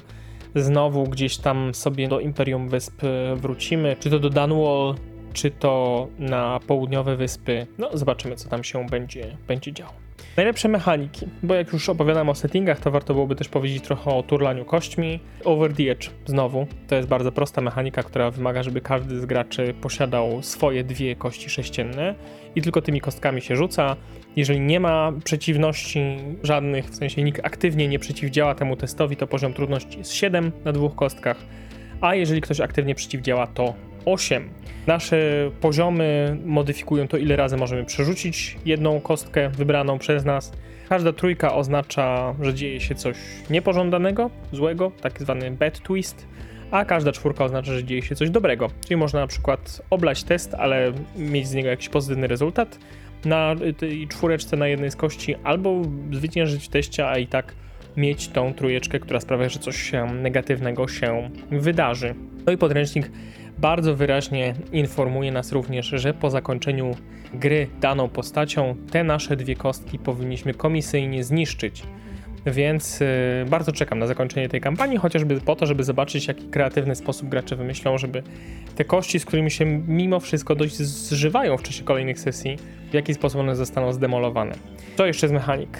znowu 0.55 1.03
gdzieś 1.03 1.37
tam 1.37 1.73
sobie 1.73 2.07
do 2.07 2.19
Imperium 2.19 2.69
Wysp 2.69 3.01
wrócimy, 3.35 3.95
czy 3.99 4.09
to 4.09 4.19
do 4.19 4.29
Dunwall, 4.29 4.95
czy 5.33 5.51
to 5.51 6.07
na 6.19 6.59
południowe 6.67 7.15
wyspy. 7.15 7.67
No, 7.77 7.89
zobaczymy, 7.93 8.35
co 8.35 8.49
tam 8.49 8.63
się 8.63 8.85
będzie, 8.85 9.37
będzie 9.47 9.73
działo. 9.73 9.93
Najlepsze 10.37 10.67
mechaniki, 10.67 11.27
bo 11.43 11.53
jak 11.55 11.73
już 11.73 11.89
opowiadam 11.89 12.29
o 12.29 12.35
settingach, 12.35 12.79
to 12.79 12.91
warto 12.91 13.13
byłoby 13.13 13.35
też 13.35 13.49
powiedzieć 13.49 13.83
trochę 13.83 14.11
o 14.11 14.23
turlaniu 14.23 14.65
kośćmi. 14.65 15.19
Over 15.45 15.73
the 15.73 15.83
Edge, 15.91 16.09
znowu, 16.25 16.67
to 16.87 16.95
jest 16.95 17.07
bardzo 17.07 17.31
prosta 17.31 17.61
mechanika, 17.61 18.03
która 18.03 18.31
wymaga, 18.31 18.63
żeby 18.63 18.81
każdy 18.81 19.19
z 19.19 19.25
graczy 19.25 19.73
posiadał 19.81 20.43
swoje 20.43 20.83
dwie 20.83 21.15
kości 21.15 21.49
sześcienne 21.49 22.15
i 22.55 22.61
tylko 22.61 22.81
tymi 22.81 23.01
kostkami 23.01 23.41
się 23.41 23.55
rzuca. 23.55 23.95
Jeżeli 24.35 24.59
nie 24.59 24.79
ma 24.79 25.13
przeciwności 25.23 25.99
żadnych, 26.43 26.85
w 26.85 26.95
sensie 26.95 27.23
nikt 27.23 27.45
aktywnie 27.45 27.87
nie 27.87 27.99
przeciwdziała 27.99 28.55
temu 28.55 28.75
testowi, 28.75 29.15
to 29.15 29.27
poziom 29.27 29.53
trudności 29.53 29.97
jest 29.97 30.13
7 30.13 30.51
na 30.65 30.71
dwóch 30.71 30.95
kostkach, 30.95 31.37
a 32.01 32.15
jeżeli 32.15 32.41
ktoś 32.41 32.59
aktywnie 32.59 32.95
przeciwdziała, 32.95 33.47
to 33.47 33.73
8. 34.05 34.49
Nasze 34.87 35.51
poziomy 35.61 36.37
modyfikują 36.45 37.07
to, 37.07 37.17
ile 37.17 37.35
razy 37.35 37.57
możemy 37.57 37.85
przerzucić 37.85 38.57
jedną 38.65 39.01
kostkę 39.01 39.49
wybraną 39.49 39.99
przez 39.99 40.25
nas. 40.25 40.51
Każda 40.89 41.13
trójka 41.13 41.55
oznacza, 41.55 42.35
że 42.41 42.53
dzieje 42.53 42.79
się 42.79 42.95
coś 42.95 43.17
niepożądanego, 43.49 44.29
złego, 44.51 44.91
tak 45.01 45.19
zwany 45.21 45.51
bad 45.51 45.79
twist, 45.79 46.27
a 46.71 46.85
każda 46.85 47.11
czwórka 47.11 47.45
oznacza, 47.45 47.73
że 47.73 47.83
dzieje 47.83 48.01
się 48.01 48.15
coś 48.15 48.29
dobrego. 48.29 48.69
Czyli 48.83 48.97
można 48.97 49.19
na 49.19 49.27
przykład 49.27 49.81
oblać 49.89 50.23
test, 50.23 50.53
ale 50.53 50.91
mieć 51.17 51.47
z 51.47 51.53
niego 51.53 51.69
jakiś 51.69 51.89
pozytywny 51.89 52.27
rezultat 52.27 52.79
na 53.25 53.55
tej 53.77 54.07
czwóreczce 54.07 54.57
na 54.57 54.67
jednej 54.67 54.91
z 54.91 54.95
kości, 54.95 55.35
albo 55.43 55.81
zwyciężyć 56.11 56.65
w 56.65 56.69
teście, 56.69 57.07
a 57.07 57.17
i 57.17 57.27
tak 57.27 57.53
mieć 57.97 58.27
tą 58.27 58.53
trójeczkę, 58.53 58.99
która 58.99 59.19
sprawia, 59.19 59.49
że 59.49 59.59
coś 59.59 59.91
negatywnego 60.21 60.87
się 60.87 61.29
wydarzy. 61.51 62.15
No 62.45 62.51
i 62.51 62.57
podręcznik 62.57 63.11
bardzo 63.57 63.95
wyraźnie 63.95 64.53
informuje 64.71 65.31
nas 65.31 65.51
również, 65.51 65.85
że 65.85 66.13
po 66.13 66.29
zakończeniu 66.29 66.95
gry 67.33 67.67
daną 67.81 68.09
postacią 68.09 68.75
te 68.91 69.03
nasze 69.03 69.35
dwie 69.35 69.55
kostki 69.55 69.99
powinniśmy 69.99 70.53
komisyjnie 70.53 71.23
zniszczyć. 71.23 71.83
Więc 72.45 73.01
y, 73.01 73.05
bardzo 73.49 73.71
czekam 73.71 73.99
na 73.99 74.07
zakończenie 74.07 74.49
tej 74.49 74.61
kampanii, 74.61 74.97
chociażby 74.97 75.41
po 75.41 75.55
to, 75.55 75.65
żeby 75.65 75.83
zobaczyć, 75.83 76.27
jaki 76.27 76.47
kreatywny 76.47 76.95
sposób 76.95 77.29
gracze 77.29 77.55
wymyślą, 77.55 77.97
żeby 77.97 78.23
te 78.75 78.85
kości, 78.85 79.19
z 79.19 79.25
którymi 79.25 79.51
się 79.51 79.65
mimo 79.65 80.19
wszystko 80.19 80.55
dość 80.55 80.75
zżywają 80.75 81.57
w 81.57 81.63
czasie 81.63 81.83
kolejnych 81.83 82.19
sesji, 82.19 82.57
w 82.89 82.93
jaki 82.93 83.13
sposób 83.13 83.39
one 83.41 83.55
zostaną 83.55 83.93
zdemolowane. 83.93 84.55
To 84.95 85.05
jeszcze 85.05 85.27
z 85.27 85.31
mechanik. 85.31 85.77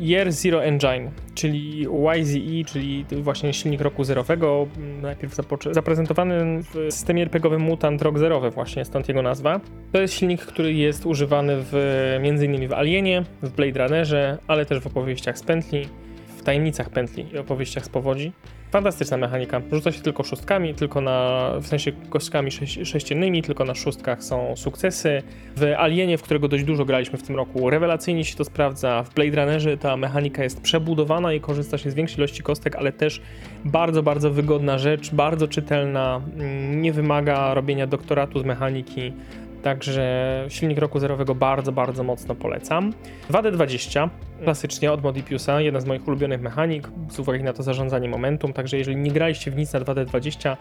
Y, 0.00 0.04
Year 0.04 0.32
Zero 0.32 0.64
Engine, 0.64 1.10
czyli 1.34 1.86
YZE, 2.14 2.64
czyli 2.66 3.04
właśnie 3.10 3.52
silnik 3.52 3.80
roku 3.80 4.04
zerowego, 4.04 4.66
najpierw 5.02 5.36
zaprezentowany 5.70 6.62
w 6.62 6.92
systemie 6.92 7.22
RPGowym 7.22 7.62
Mutant 7.62 8.02
Rok 8.02 8.18
Zerowy, 8.18 8.50
właśnie 8.50 8.84
stąd 8.84 9.08
jego 9.08 9.22
nazwa. 9.22 9.60
To 9.92 10.00
jest 10.00 10.14
silnik, 10.14 10.40
który 10.40 10.74
jest 10.74 11.06
używany 11.06 11.56
w, 11.56 11.74
m.in. 12.16 12.68
w 12.68 12.72
Alienie, 12.72 13.24
w 13.42 13.50
Blade 13.50 13.84
Runnerze, 13.84 14.38
ale 14.46 14.66
też 14.66 14.80
w 14.80 14.86
opowieściach 14.86 15.38
z 15.38 15.42
pętli 15.42 15.88
w 16.38 16.42
tajemnicach 16.42 16.90
pętli 16.90 17.26
i 17.34 17.38
opowieściach 17.38 17.84
z 17.84 17.88
powodzi. 17.88 18.32
Fantastyczna 18.70 19.16
mechanika. 19.16 19.62
Rzuca 19.72 19.92
się 19.92 20.02
tylko 20.02 20.22
szóstkami, 20.22 20.74
tylko 20.74 21.00
na, 21.00 21.50
w 21.60 21.66
sensie 21.66 21.92
kostkami 21.92 22.50
sześ, 22.50 22.78
sześciennymi, 22.84 23.42
tylko 23.42 23.64
na 23.64 23.74
szóstkach 23.74 24.24
są 24.24 24.56
sukcesy. 24.56 25.22
W 25.56 25.62
Alienie, 25.78 26.18
w 26.18 26.22
którego 26.22 26.48
dość 26.48 26.64
dużo 26.64 26.84
graliśmy 26.84 27.18
w 27.18 27.22
tym 27.22 27.36
roku, 27.36 27.70
rewelacyjnie 27.70 28.24
się 28.24 28.36
to 28.36 28.44
sprawdza. 28.44 29.02
W 29.02 29.14
Blade 29.14 29.36
Runnerze 29.36 29.76
ta 29.76 29.96
mechanika 29.96 30.42
jest 30.44 30.60
przebudowana 30.60 31.32
i 31.32 31.40
korzysta 31.40 31.78
się 31.78 31.90
z 31.90 31.94
większej 31.94 32.18
ilości 32.18 32.42
kostek, 32.42 32.76
ale 32.76 32.92
też 32.92 33.20
bardzo, 33.64 34.02
bardzo 34.02 34.30
wygodna 34.30 34.78
rzecz, 34.78 35.14
bardzo 35.14 35.48
czytelna, 35.48 36.20
nie 36.70 36.92
wymaga 36.92 37.54
robienia 37.54 37.86
doktoratu 37.86 38.40
z 38.40 38.44
mechaniki. 38.44 39.12
Także 39.62 40.44
silnik 40.48 40.78
roku 40.78 40.98
zerowego 40.98 41.34
bardzo, 41.34 41.72
bardzo 41.72 42.04
mocno 42.04 42.34
polecam. 42.34 42.92
2D20, 43.30 44.08
klasycznie 44.44 44.92
od 44.92 45.02
Modipiusa, 45.02 45.60
jedna 45.60 45.80
z 45.80 45.84
moich 45.84 46.08
ulubionych 46.08 46.40
mechanik, 46.40 46.88
z 47.10 47.18
uwagi 47.18 47.44
na 47.44 47.52
to 47.52 47.62
zarządzanie 47.62 48.08
momentum, 48.08 48.52
także 48.52 48.78
jeżeli 48.78 48.96
nie 48.96 49.12
graliście 49.12 49.50
w 49.50 49.56
nic 49.56 49.72
na 49.72 49.80
2D20, 49.80 50.56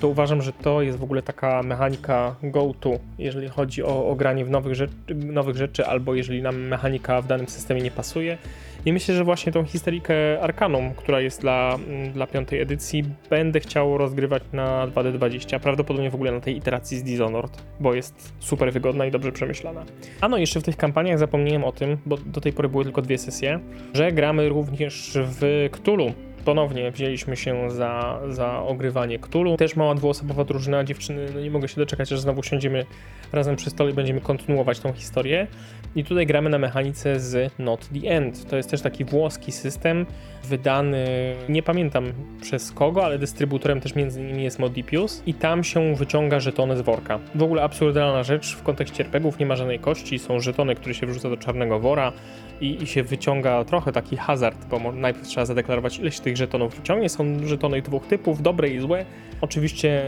to 0.00 0.08
uważam, 0.08 0.42
że 0.42 0.52
to 0.52 0.82
jest 0.82 0.98
w 0.98 1.02
ogóle 1.02 1.22
taka 1.22 1.62
mechanika 1.62 2.34
go-to, 2.42 2.98
jeżeli 3.18 3.48
chodzi 3.48 3.82
o, 3.82 4.08
o 4.08 4.14
granie 4.14 4.44
w 4.44 4.50
nowych, 4.50 4.74
rzeczy, 4.74 5.14
nowych 5.14 5.56
rzeczy, 5.56 5.86
albo 5.86 6.14
jeżeli 6.14 6.42
nam 6.42 6.56
mechanika 6.60 7.22
w 7.22 7.26
danym 7.26 7.48
systemie 7.48 7.82
nie 7.82 7.90
pasuje. 7.90 8.38
I 8.86 8.92
myślę, 8.92 9.14
że 9.14 9.24
właśnie 9.24 9.52
tą 9.52 9.64
historykę 9.64 10.40
Arkanum, 10.40 10.94
która 10.94 11.20
jest 11.20 11.40
dla, 11.40 11.78
mm, 11.88 12.12
dla 12.12 12.26
piątej 12.26 12.60
edycji, 12.60 13.04
będę 13.30 13.60
chciał 13.60 13.98
rozgrywać 13.98 14.42
na 14.52 14.86
2D20, 14.86 15.60
prawdopodobnie 15.60 16.10
w 16.10 16.14
ogóle 16.14 16.32
na 16.32 16.40
tej 16.40 16.56
iteracji 16.56 16.98
z 16.98 17.02
Dishonored, 17.02 17.62
bo 17.80 17.94
jest 17.94 18.32
super 18.38 18.72
wygodna 18.72 19.06
i 19.06 19.10
dobrze 19.10 19.32
przemyślana. 19.32 19.84
A 20.20 20.28
no, 20.28 20.36
jeszcze 20.36 20.60
w 20.60 20.62
tych 20.62 20.76
kampaniach 20.76 21.18
zapomniałem 21.18 21.64
o 21.64 21.72
tym, 21.72 21.98
bo 22.06 22.16
do 22.16 22.40
tej 22.40 22.52
pory 22.52 22.68
były 22.68 22.84
tylko 22.84 23.02
dwie 23.02 23.18
sesje, 23.18 23.60
że 23.94 24.12
gramy 24.12 24.48
również 24.48 25.12
w 25.14 25.68
Cthulhu 25.72 26.12
ponownie 26.40 26.90
wzięliśmy 26.90 27.36
się 27.36 27.70
za, 27.70 28.20
za 28.28 28.62
ogrywanie 28.62 29.18
Ktulu. 29.18 29.56
Też 29.56 29.76
mała 29.76 29.94
dwuosobowa 29.94 30.44
drużyna, 30.44 30.84
dziewczyny, 30.84 31.26
no 31.34 31.40
nie 31.40 31.50
mogę 31.50 31.68
się 31.68 31.76
doczekać, 31.76 32.12
aż 32.12 32.20
znowu 32.20 32.42
siądziemy 32.42 32.86
razem 33.32 33.56
przy 33.56 33.70
stole 33.70 33.90
i 33.90 33.94
będziemy 33.94 34.20
kontynuować 34.20 34.80
tą 34.80 34.92
historię. 34.92 35.46
I 35.96 36.04
tutaj 36.04 36.26
gramy 36.26 36.50
na 36.50 36.58
mechanice 36.58 37.20
z 37.20 37.52
Not 37.58 37.88
the 37.88 38.08
End. 38.08 38.50
To 38.50 38.56
jest 38.56 38.70
też 38.70 38.82
taki 38.82 39.04
włoski 39.04 39.52
system, 39.52 40.06
wydany, 40.44 41.06
nie 41.48 41.62
pamiętam 41.62 42.12
przez 42.40 42.72
kogo, 42.72 43.04
ale 43.04 43.18
dystrybutorem 43.18 43.80
też 43.80 43.94
między 43.94 44.20
innymi 44.20 44.44
jest 44.44 44.58
Modipius 44.58 45.22
i 45.26 45.34
tam 45.34 45.64
się 45.64 45.94
wyciąga 45.94 46.40
żetony 46.40 46.76
z 46.76 46.80
worka. 46.80 47.18
W 47.34 47.42
ogóle 47.42 47.62
absurdalna 47.62 48.22
rzecz 48.22 48.56
w 48.56 48.62
kontekście 48.62 49.04
RPGów, 49.04 49.38
nie 49.38 49.46
ma 49.46 49.56
żadnej 49.56 49.78
kości, 49.78 50.18
są 50.18 50.40
żetony, 50.40 50.74
które 50.74 50.94
się 50.94 51.06
wrzuca 51.06 51.30
do 51.30 51.36
czarnego 51.36 51.80
wora 51.80 52.12
i, 52.60 52.82
i 52.82 52.86
się 52.86 53.02
wyciąga 53.02 53.64
trochę 53.64 53.92
taki 53.92 54.16
hazard, 54.16 54.66
bo 54.66 54.92
najpierw 54.92 55.26
trzeba 55.26 55.46
zadeklarować 55.46 55.98
ileś 55.98 56.20
tych 56.20 56.29
żetonów 56.36 56.74
wyciągnie. 56.74 57.08
Są 57.08 57.46
żetony 57.46 57.82
dwóch 57.82 58.06
typów, 58.06 58.42
dobre 58.42 58.68
i 58.68 58.80
złe. 58.80 59.04
Oczywiście 59.40 60.02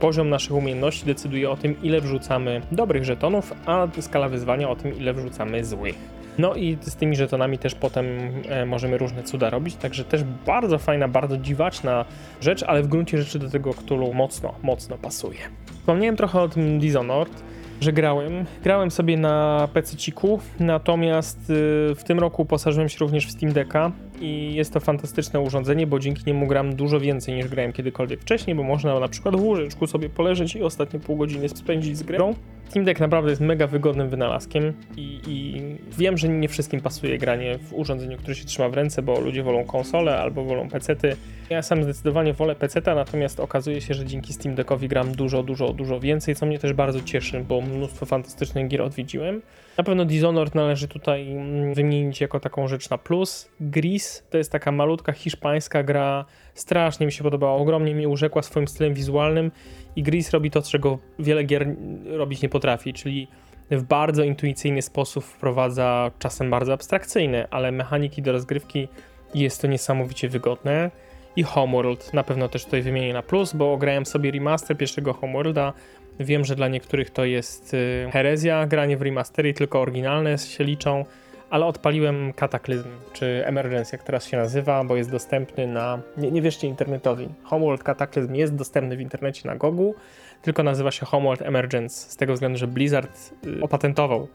poziom 0.00 0.28
naszych 0.28 0.52
umiejętności 0.52 1.06
decyduje 1.06 1.50
o 1.50 1.56
tym, 1.56 1.82
ile 1.82 2.00
wrzucamy 2.00 2.60
dobrych 2.72 3.04
żetonów, 3.04 3.52
a 3.66 3.86
skala 4.00 4.28
wyzwania 4.28 4.70
o 4.70 4.76
tym, 4.76 4.98
ile 4.98 5.14
wrzucamy 5.14 5.64
złych. 5.64 6.20
No 6.38 6.54
i 6.54 6.78
z 6.80 6.96
tymi 6.96 7.16
żetonami 7.16 7.58
też 7.58 7.74
potem 7.74 8.06
e, 8.48 8.66
możemy 8.66 8.98
różne 8.98 9.22
cuda 9.22 9.50
robić, 9.50 9.76
także 9.76 10.04
też 10.04 10.24
bardzo 10.46 10.78
fajna, 10.78 11.08
bardzo 11.08 11.36
dziwaczna 11.36 12.04
rzecz, 12.40 12.62
ale 12.62 12.82
w 12.82 12.88
gruncie 12.88 13.18
rzeczy 13.18 13.38
do 13.38 13.50
tego 13.50 13.74
Cthulhu 13.74 14.14
mocno, 14.14 14.54
mocno 14.62 14.98
pasuje. 14.98 15.38
Wspomniałem 15.78 16.16
trochę 16.16 16.40
o 16.40 16.48
tym 16.48 16.78
Dishonored, 16.78 17.42
że 17.80 17.92
grałem. 17.92 18.44
Grałem 18.62 18.90
sobie 18.90 19.16
na 19.16 19.68
PC-ciku, 19.74 20.38
natomiast 20.60 21.50
y, 21.50 21.94
w 21.94 22.04
tym 22.04 22.18
roku 22.18 22.44
posażyłem 22.44 22.88
się 22.88 22.98
również 22.98 23.26
w 23.26 23.30
Steam 23.30 23.52
Decka 23.52 23.92
i 24.20 24.54
jest 24.54 24.72
to 24.72 24.80
fantastyczne 24.80 25.40
urządzenie, 25.40 25.86
bo 25.86 25.98
dzięki 25.98 26.22
niemu 26.26 26.46
gram 26.46 26.76
dużo 26.76 27.00
więcej 27.00 27.34
niż 27.34 27.48
grałem 27.48 27.72
kiedykolwiek 27.72 28.20
wcześniej, 28.20 28.56
bo 28.56 28.62
można 28.62 29.00
na 29.00 29.08
przykład 29.08 29.36
w 29.36 29.42
łóżeczku 29.42 29.86
sobie 29.86 30.08
poleżeć 30.08 30.56
i 30.56 30.62
ostatnie 30.62 31.00
pół 31.00 31.16
godziny 31.16 31.48
spędzić 31.48 31.96
z 31.96 32.02
grą. 32.02 32.34
Steam 32.68 32.84
Deck 32.84 33.00
naprawdę 33.00 33.30
jest 33.30 33.42
mega 33.42 33.66
wygodnym 33.66 34.08
wynalazkiem 34.08 34.72
i, 34.96 35.20
i, 35.26 35.60
wiem, 35.98 36.18
że 36.18 36.28
nie 36.28 36.48
wszystkim 36.48 36.80
pasuje 36.80 37.18
granie 37.18 37.58
w 37.58 37.74
urządzeniu, 37.74 38.18
które 38.18 38.34
się 38.34 38.44
trzyma 38.44 38.68
w 38.68 38.74
ręce, 38.74 39.02
bo 39.02 39.20
ludzie 39.20 39.42
wolą 39.42 39.64
konsole 39.64 40.18
albo 40.18 40.44
wolą 40.44 40.68
pecety. 40.68 41.16
Ja 41.50 41.62
sam 41.62 41.84
zdecydowanie 41.84 42.32
wolę 42.32 42.54
peceta, 42.54 42.94
natomiast 42.94 43.40
okazuje 43.40 43.80
się, 43.80 43.94
że 43.94 44.06
dzięki 44.06 44.32
Steam 44.32 44.54
Deckowi 44.54 44.88
gram 44.88 45.12
dużo, 45.12 45.42
dużo, 45.42 45.72
dużo 45.72 46.00
więcej, 46.00 46.34
co 46.34 46.46
mnie 46.46 46.58
też 46.58 46.72
bardzo 46.72 47.00
cieszy, 47.00 47.44
bo 47.48 47.60
mnóstwo 47.60 48.06
fantastycznych 48.06 48.68
gier 48.68 48.82
odwiedziłem. 48.82 49.42
Na 49.78 49.84
pewno 49.84 50.04
Dishonored 50.04 50.54
należy 50.54 50.88
tutaj 50.88 51.32
mm, 51.32 51.74
wymienić 51.74 52.20
jako 52.20 52.40
taką 52.40 52.68
rzecz 52.68 52.90
na 52.90 52.98
plus. 52.98 53.50
Gris 53.60 54.24
to 54.30 54.38
jest 54.38 54.52
taka 54.52 54.72
malutka 54.72 55.12
hiszpańska 55.12 55.82
gra, 55.82 56.24
strasznie 56.54 57.06
mi 57.06 57.12
się 57.12 57.24
podobała, 57.24 57.52
ogromnie 57.52 57.94
mi 57.94 58.06
urzekła 58.06 58.42
swoim 58.42 58.68
stylem 58.68 58.94
wizualnym 58.94 59.50
i 59.96 60.02
Gris 60.02 60.30
robi 60.30 60.50
to, 60.50 60.62
czego 60.62 60.98
wiele 61.18 61.44
gier 61.44 61.76
robić 62.06 62.42
nie 62.42 62.48
potrafi, 62.48 62.92
czyli 62.92 63.28
w 63.70 63.82
bardzo 63.82 64.22
intuicyjny 64.22 64.82
sposób 64.82 65.24
wprowadza 65.24 66.10
czasem 66.18 66.50
bardzo 66.50 66.72
abstrakcyjne, 66.72 67.48
ale 67.50 67.72
mechaniki 67.72 68.22
do 68.22 68.32
rozgrywki 68.32 68.88
jest 69.34 69.62
to 69.62 69.66
niesamowicie 69.66 70.28
wygodne. 70.28 70.90
I 71.36 71.42
Homeworld 71.42 72.14
na 72.14 72.22
pewno 72.22 72.48
też 72.48 72.64
tutaj 72.64 72.82
wymienię 72.82 73.12
na 73.12 73.22
plus, 73.22 73.52
bo 73.52 73.76
grałem 73.76 74.06
sobie 74.06 74.30
remaster 74.30 74.76
pierwszego 74.76 75.12
Homeworlda. 75.12 75.72
Wiem, 76.20 76.44
że 76.44 76.56
dla 76.56 76.68
niektórych 76.68 77.10
to 77.10 77.24
jest 77.24 77.74
y, 77.74 78.08
herezja, 78.12 78.66
granie 78.66 78.96
w 78.96 79.02
remastery, 79.02 79.54
tylko 79.54 79.80
oryginalne 79.80 80.38
się 80.38 80.64
liczą 80.64 81.04
ale 81.50 81.66
odpaliłem 81.66 82.32
Kataklizm, 82.32 82.88
czy 83.12 83.42
Emergence, 83.46 83.96
jak 83.96 84.02
teraz 84.02 84.26
się 84.26 84.36
nazywa, 84.36 84.84
bo 84.84 84.96
jest 84.96 85.10
dostępny 85.10 85.66
na, 85.66 86.00
nie, 86.16 86.30
nie 86.30 86.42
wierzcie 86.42 86.66
internetowi, 86.66 87.28
Homeworld 87.42 87.82
Cataclysm 87.82 88.34
jest 88.34 88.56
dostępny 88.56 88.96
w 88.96 89.00
internecie 89.00 89.48
na 89.48 89.56
Gogu, 89.56 89.94
tylko 90.42 90.62
nazywa 90.62 90.90
się 90.90 91.06
Homeworld 91.06 91.42
Emergence, 91.42 92.10
z 92.10 92.16
tego 92.16 92.34
względu, 92.34 92.58
że 92.58 92.66
Blizzard 92.66 93.32
y, 93.46 93.62
opatentował 93.62 94.28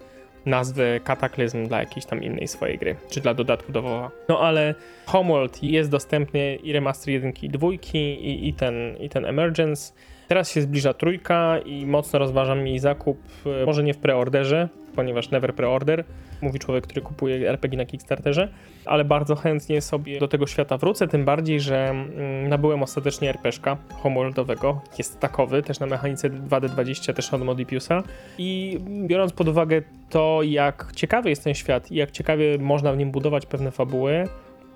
nazwę 0.46 1.00
Cataclysm 1.00 1.68
dla 1.68 1.80
jakiejś 1.80 2.06
tam 2.06 2.24
innej 2.24 2.48
swojej 2.48 2.78
gry, 2.78 2.96
czy 3.10 3.22
dla 3.22 3.34
dodatku 3.34 3.72
do 3.72 3.82
WoWa. 3.82 4.12
No 4.30 4.40
ale 4.40 4.76
Homeworld 5.06 5.64
jest 5.64 5.90
dostępny 5.90 6.56
i 6.56 6.74
remaster 6.74 7.14
1 7.14 7.34
i 7.42 7.50
2 7.50 7.68
i, 7.94 8.48
i, 8.48 8.54
ten, 8.54 8.98
i 9.00 9.10
ten 9.10 9.26
Emergence. 9.26 9.94
Teraz 10.28 10.52
się 10.52 10.62
zbliża 10.62 10.94
trójka 10.94 11.60
i 11.66 11.86
mocno 11.86 12.20
rozważam 12.20 12.68
jej 12.68 12.80
zakup, 12.80 13.18
y, 13.64 13.66
może 13.66 13.84
nie 13.84 13.94
w 13.94 13.98
preorderze, 13.98 14.70
ponieważ 14.96 15.30
never 15.30 15.56
preorder, 15.56 16.04
mówi 16.42 16.60
człowiek, 16.60 16.84
który 16.84 17.02
kupuje 17.02 17.50
RPG 17.50 17.78
na 17.78 17.86
Kickstarterze, 17.86 18.50
ale 18.86 19.06
bardzo 19.06 19.36
chętnie 19.36 19.82
sobie 19.82 20.20
do 20.20 20.28
tego 20.28 20.48
świata 20.48 20.78
wrócę, 20.78 21.08
tym 21.08 21.26
bardziej, 21.26 21.60
że 21.60 21.90
mm, 21.90 22.50
nabyłem 22.50 22.84
ostatecznie 22.84 23.30
RPszka 23.30 23.78
homeworldowego, 24.04 24.82
jest 24.98 25.20
takowy, 25.20 25.64
też 25.64 25.80
na 25.80 25.86
mechanice 25.86 26.30
2D20, 26.30 27.14
też 27.14 27.34
od 27.34 27.44
Modipiusa. 27.44 28.04
I 28.38 28.80
biorąc 29.08 29.34
pod 29.34 29.48
uwagę 29.48 29.82
to, 30.10 30.40
jak 30.44 30.92
ciekawy 30.96 31.30
jest 31.30 31.44
ten 31.44 31.54
świat 31.54 31.92
i 31.92 31.96
jak 31.96 32.12
ciekawie 32.12 32.58
można 32.58 32.94
w 32.94 32.98
nim 32.98 33.12
budować 33.12 33.46
pewne 33.46 33.72
fabuły, 33.72 34.28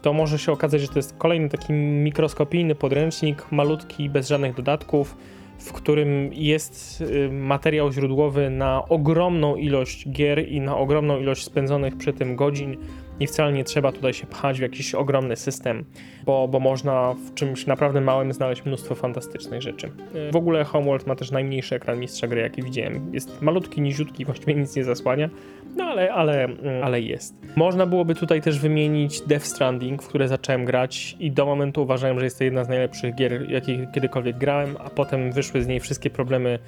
to 0.01 0.13
może 0.13 0.39
się 0.39 0.51
okazać, 0.51 0.81
że 0.81 0.87
to 0.87 0.99
jest 0.99 1.17
kolejny 1.17 1.49
taki 1.49 1.73
mikroskopijny 1.73 2.75
podręcznik, 2.75 3.51
malutki, 3.51 4.09
bez 4.09 4.27
żadnych 4.27 4.55
dodatków, 4.55 5.15
w 5.59 5.73
którym 5.73 6.33
jest 6.33 7.01
y, 7.01 7.29
materiał 7.31 7.91
źródłowy 7.91 8.49
na 8.49 8.85
ogromną 8.85 9.55
ilość 9.55 10.09
gier 10.09 10.47
i 10.49 10.61
na 10.61 10.77
ogromną 10.77 11.19
ilość 11.19 11.43
spędzonych 11.43 11.97
przy 11.97 12.13
tym 12.13 12.35
godzin 12.35 12.77
i 13.19 13.27
wcale 13.27 13.53
nie 13.53 13.63
trzeba 13.63 13.91
tutaj 13.91 14.13
się 14.13 14.27
pchać 14.27 14.59
w 14.59 14.61
jakiś 14.61 14.95
ogromny 14.95 15.35
system, 15.35 15.85
bo, 16.25 16.47
bo 16.47 16.59
można 16.59 17.13
w 17.13 17.33
czymś 17.33 17.67
naprawdę 17.67 18.01
małym 18.01 18.33
znaleźć 18.33 18.65
mnóstwo 18.65 18.95
fantastycznych 18.95 19.61
rzeczy. 19.61 19.91
W 20.31 20.35
ogóle 20.35 20.63
Homeworld 20.63 21.07
ma 21.07 21.15
też 21.15 21.31
najmniejszy 21.31 21.75
ekran 21.75 21.99
mistrza 21.99 22.27
gry, 22.27 22.41
jaki 22.41 22.63
widziałem. 22.63 23.13
Jest 23.13 23.41
malutki, 23.41 23.81
niziutki, 23.81 24.25
właściwie 24.25 24.55
nic 24.55 24.75
nie 24.75 24.83
zasłania, 24.83 25.29
no 25.75 25.83
ale, 25.83 26.13
ale, 26.13 26.43
mm, 26.43 26.83
ale 26.83 27.01
jest. 27.01 27.35
Można 27.55 27.85
byłoby 27.85 28.15
tutaj 28.15 28.41
też 28.41 28.59
wymienić 28.59 29.21
Death 29.21 29.45
Stranding, 29.45 30.03
w 30.03 30.07
które 30.07 30.27
zacząłem 30.27 30.65
grać 30.65 31.15
i 31.19 31.31
do 31.31 31.45
momentu 31.45 31.83
uważałem, 31.83 32.19
że 32.19 32.25
jest 32.25 32.37
to 32.37 32.43
jedna 32.43 32.63
z 32.63 32.69
najlepszych 32.69 33.15
gier, 33.15 33.51
jakie 33.51 33.87
kiedykolwiek 33.93 34.37
grałem, 34.37 34.75
a 34.79 34.89
potem 34.89 35.31
wyszły 35.31 35.61
z 35.61 35.67
niej 35.67 35.79
wszystkie 35.79 36.09
problemy 36.09 36.59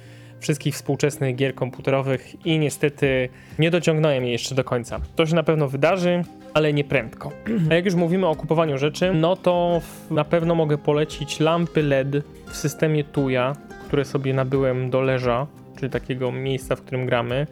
wszystkich 0.42 0.74
współczesnych 0.74 1.36
gier 1.36 1.54
komputerowych 1.54 2.46
i 2.46 2.58
niestety 2.58 3.28
nie 3.58 3.70
dociągnąłem 3.70 4.22
jej 4.22 4.32
jeszcze 4.32 4.54
do 4.54 4.64
końca. 4.64 5.00
To 5.16 5.26
się 5.26 5.34
na 5.34 5.42
pewno 5.42 5.68
wydarzy, 5.68 6.24
ale 6.54 6.72
nie 6.72 6.84
prędko. 6.84 7.32
A 7.70 7.74
jak 7.74 7.84
już 7.84 7.94
mówimy 7.94 8.26
o 8.26 8.36
kupowaniu 8.36 8.78
rzeczy, 8.78 9.12
no 9.14 9.36
to 9.36 9.80
na 10.10 10.24
pewno 10.24 10.54
mogę 10.54 10.78
polecić 10.78 11.40
lampy 11.40 11.82
LED 11.82 12.24
w 12.46 12.56
systemie 12.56 13.04
Tuya, 13.04 13.56
które 13.86 14.04
sobie 14.04 14.34
nabyłem 14.34 14.90
do 14.90 15.00
leża, 15.00 15.46
czyli 15.76 15.92
takiego 15.92 16.32
miejsca, 16.32 16.76
w 16.76 16.82
którym 16.82 17.06
gramy 17.06 17.46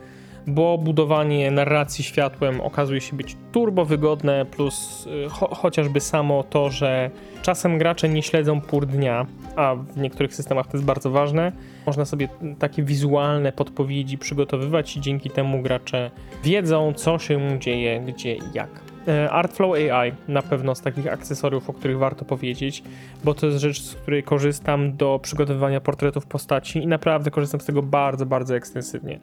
bo 0.46 0.79
budowanie 0.79 1.50
narracji 1.50 2.05
światłem 2.05 2.61
okazuje 2.61 3.00
się 3.00 3.16
być 3.16 3.37
turbo 3.53 3.85
wygodne, 3.85 4.44
plus 4.44 5.07
y, 5.07 5.29
cho 5.29 5.55
chociażby 5.55 6.00
samo 6.00 6.42
to, 6.42 6.70
że 6.70 7.11
czasem 7.42 7.79
gracze 7.79 8.09
nie 8.09 8.22
śledzą 8.22 8.61
pór 8.61 8.87
dnia, 8.87 9.26
a 9.57 9.74
w 9.74 9.96
niektórych 9.96 10.35
systemach 10.35 10.66
to 10.66 10.72
jest 10.72 10.85
bardzo 10.85 11.11
ważne. 11.11 11.53
Można 11.87 12.05
sobie 12.05 12.29
takie 12.59 12.83
wizualne 12.83 13.53
podpowiedzi 13.53 14.18
przygotowywać 14.18 14.96
i 14.96 15.00
dzięki 15.00 15.31
temu 15.31 15.62
gracze 15.62 16.11
wiedzą, 16.44 16.92
co 16.92 17.18
się 17.18 17.59
dzieje, 17.59 18.00
gdzie 18.00 18.35
i 18.35 18.42
jak. 18.55 18.90
E, 19.09 19.31
Artflow 19.31 19.74
AI 19.74 20.12
na 20.29 20.42
pewno 20.42 20.74
z 20.74 20.81
takich 20.81 21.12
akcesoriów, 21.12 21.70
o 21.70 21.72
których 21.72 21.98
warto 21.98 22.24
powiedzieć, 22.24 22.83
bo 23.24 23.35
to 23.35 23.46
jest 23.46 23.59
rzecz, 23.59 23.83
z 23.83 23.94
której 23.94 24.22
korzystam 24.22 24.96
do 24.96 25.20
przygotowywania 25.22 25.81
portretów 25.81 26.26
postaci 26.26 26.79
i 26.79 26.87
naprawdę 26.87 27.31
korzystam 27.31 27.61
z 27.61 27.64
tego 27.64 27.83
bardzo, 27.83 28.26
bardzo 28.26 28.57
ekstensywnie. 28.57 29.20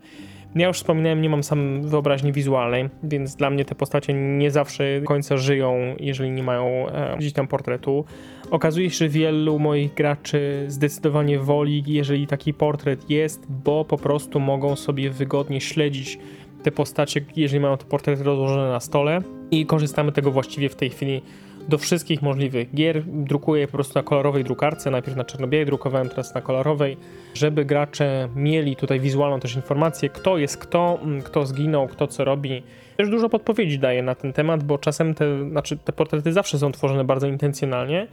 Ja 0.58 0.68
już 0.68 0.78
wspominałem, 0.78 1.22
nie 1.22 1.30
mam 1.30 1.44
sam 1.44 1.82
wyobraźni 1.82 2.32
wizualnej, 2.32 2.90
więc 3.04 3.36
dla 3.36 3.50
mnie 3.50 3.66
te 3.66 3.76
postacie 3.76 4.14
nie 4.14 4.52
zawsze 4.52 5.02
końca 5.06 5.38
żyją, 5.38 5.96
jeżeli 6.00 6.32
nie 6.32 6.44
mają 6.44 6.90
e, 6.90 7.18
gdzieś 7.18 7.34
tam 7.34 7.48
portretu. 7.48 8.06
Okazuje 8.52 8.90
się, 8.90 8.98
że 8.98 9.10
wielu 9.10 9.60
moich 9.60 9.94
graczy 9.94 10.66
zdecydowanie 10.68 11.40
woli, 11.40 11.84
jeżeli 11.88 12.28
taki 12.28 12.54
portret 12.54 13.10
jest, 13.10 13.46
bo 13.50 13.86
po 13.86 13.98
prostu 13.98 14.40
mogą 14.40 14.76
sobie 14.76 15.10
wygodnie 15.10 15.62
śledzić 15.62 16.20
te 16.64 16.72
postacie, 16.72 17.22
jeżeli 17.36 17.60
mają 17.60 17.78
te 17.78 17.86
portrety 17.86 18.24
rozłożone 18.24 18.70
na 18.70 18.80
stole 18.80 19.22
i 19.52 19.66
korzystamy 19.66 20.12
tego 20.12 20.32
właściwie 20.32 20.70
w 20.70 20.76
tej 20.76 20.90
chwili 20.90 21.22
do 21.68 21.78
wszystkich 21.78 22.22
możliwych 22.22 22.74
gier. 22.74 23.04
Drukuję 23.06 23.68
po 23.68 23.74
prostu 23.74 24.00
na 24.00 24.04
kolorowej 24.04 24.44
drukarce, 24.44 24.92
najpierw 24.92 25.18
na 25.18 25.24
czarno-białej, 25.24 25.66
drukowałem 25.66 26.10
teraz 26.10 26.36
na 26.36 26.42
kolorowej, 26.42 26.98
żeby 27.34 27.66
gracze 27.66 28.30
mieli 28.36 28.76
tutaj 28.76 29.00
wizualną 29.00 29.40
też 29.40 29.56
informację, 29.56 30.10
kto 30.10 30.38
jest 30.38 30.58
kto, 30.58 31.00
mm, 31.04 31.22
kto 31.22 31.46
zginął, 31.46 31.88
kto 31.88 32.08
co 32.08 32.26
robi. 32.26 32.64
Też 32.98 33.10
dużo 33.10 33.30
podpowiedzi 33.30 33.80
daje 33.80 34.04
na 34.04 34.16
ten 34.16 34.34
temat, 34.34 34.64
bo 34.64 34.78
czasem 34.78 35.16
te, 35.16 35.50
znaczy 35.50 35.78
te 35.78 35.94
portrety 35.94 36.34
zawsze 36.34 36.60
są 36.60 36.72
tworzone 36.72 37.04
bardzo 37.04 37.28
intencjonalnie, 37.28 38.08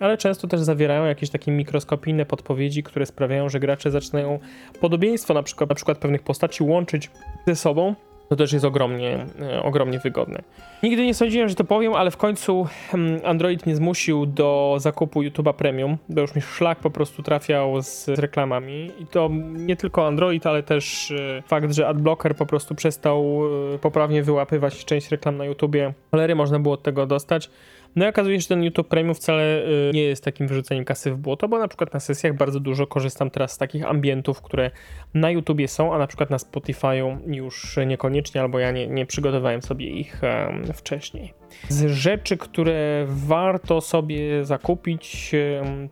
ale 0.00 0.18
często 0.18 0.48
też 0.48 0.60
zawierają 0.60 1.04
jakieś 1.04 1.30
takie 1.30 1.52
mikroskopijne 1.52 2.26
podpowiedzi, 2.26 2.82
które 2.82 3.06
sprawiają, 3.06 3.48
że 3.48 3.60
gracze 3.60 3.90
zaczynają 3.90 4.38
podobieństwo 4.80 5.34
na 5.34 5.42
przykład, 5.42 5.70
na 5.70 5.74
przykład 5.74 5.98
pewnych 5.98 6.22
postaci 6.22 6.62
łączyć 6.62 7.10
ze 7.46 7.56
sobą 7.56 7.94
To 8.30 8.36
też 8.36 8.52
jest 8.52 8.64
ogromnie, 8.64 9.26
e, 9.40 9.62
ogromnie 9.62 9.98
wygodne. 9.98 10.42
Nigdy 10.82 11.06
nie 11.06 11.14
sądziłem, 11.14 11.48
że 11.48 11.54
to 11.54 11.64
powiem, 11.64 11.94
ale 11.94 12.10
w 12.10 12.16
końcu 12.16 12.66
hmm, 12.90 13.20
Android 13.24 13.66
mnie 13.66 13.76
zmusił 13.76 14.26
do 14.26 14.76
zakupu 14.78 15.22
YouTube'a 15.22 15.54
Premium, 15.54 15.96
bo 16.08 16.20
już 16.20 16.34
mi 16.34 16.42
szlak 16.42 16.78
po 16.78 16.90
prostu 16.90 17.22
trafiał 17.22 17.82
z 17.82 18.08
reklamami. 18.08 18.90
I 18.98 19.06
to 19.06 19.30
nie 19.52 19.76
tylko 19.76 20.06
Android, 20.06 20.46
ale 20.46 20.62
też 20.62 21.10
e, 21.10 21.42
fakt, 21.46 21.72
że 21.72 21.88
AdBlocker 21.88 22.36
po 22.36 22.46
prostu 22.46 22.74
przestał 22.74 23.42
e, 23.74 23.78
poprawnie 23.78 24.22
wyłapywać 24.22 24.84
część 24.84 25.10
reklam 25.10 25.36
na 25.36 25.44
YouTubie. 25.44 25.94
Cholery 26.10 26.34
można 26.34 26.58
było 26.58 26.74
od 26.74 26.82
tego 26.82 27.06
dostać. 27.06 27.50
No 27.96 28.06
i 28.06 28.08
okazuje 28.08 28.36
się, 28.36 28.42
że 28.42 28.48
ten 28.48 28.62
YouTube 28.62 28.88
Premium 28.88 29.14
wcale 29.14 29.66
y, 29.66 29.90
nie 29.94 30.02
jest 30.02 30.24
takim 30.24 30.48
wyrzuceniem 30.48 30.84
kasy 30.84 31.12
w 31.12 31.16
błoto, 31.16 31.48
bo 31.48 31.58
na 31.58 31.68
przykład 31.68 31.94
na 31.94 32.00
sesjach 32.00 32.36
bardzo 32.36 32.60
dużo 32.60 32.86
korzystam 32.86 33.30
teraz 33.30 33.52
z 33.52 33.58
takich 33.58 33.84
ambientów, 33.84 34.42
które 34.42 34.70
na 35.14 35.30
YouTubie 35.30 35.68
są, 35.68 35.94
a 35.94 35.98
na 35.98 36.06
przykład 36.06 36.30
na 36.30 36.36
Spotify'u 36.36 37.18
już 37.26 37.76
niekoniecznie, 37.86 38.40
albo 38.40 38.58
ja 38.58 38.70
nie, 38.70 38.86
nie 38.86 39.06
przygotowałem 39.06 39.62
sobie 39.62 39.86
ich 39.86 40.20
wcześniej. 40.74 41.39
Z 41.68 41.90
rzeczy, 41.90 42.36
które 42.36 43.06
warto 43.08 43.80
sobie 43.80 44.44
zakupić, 44.44 45.32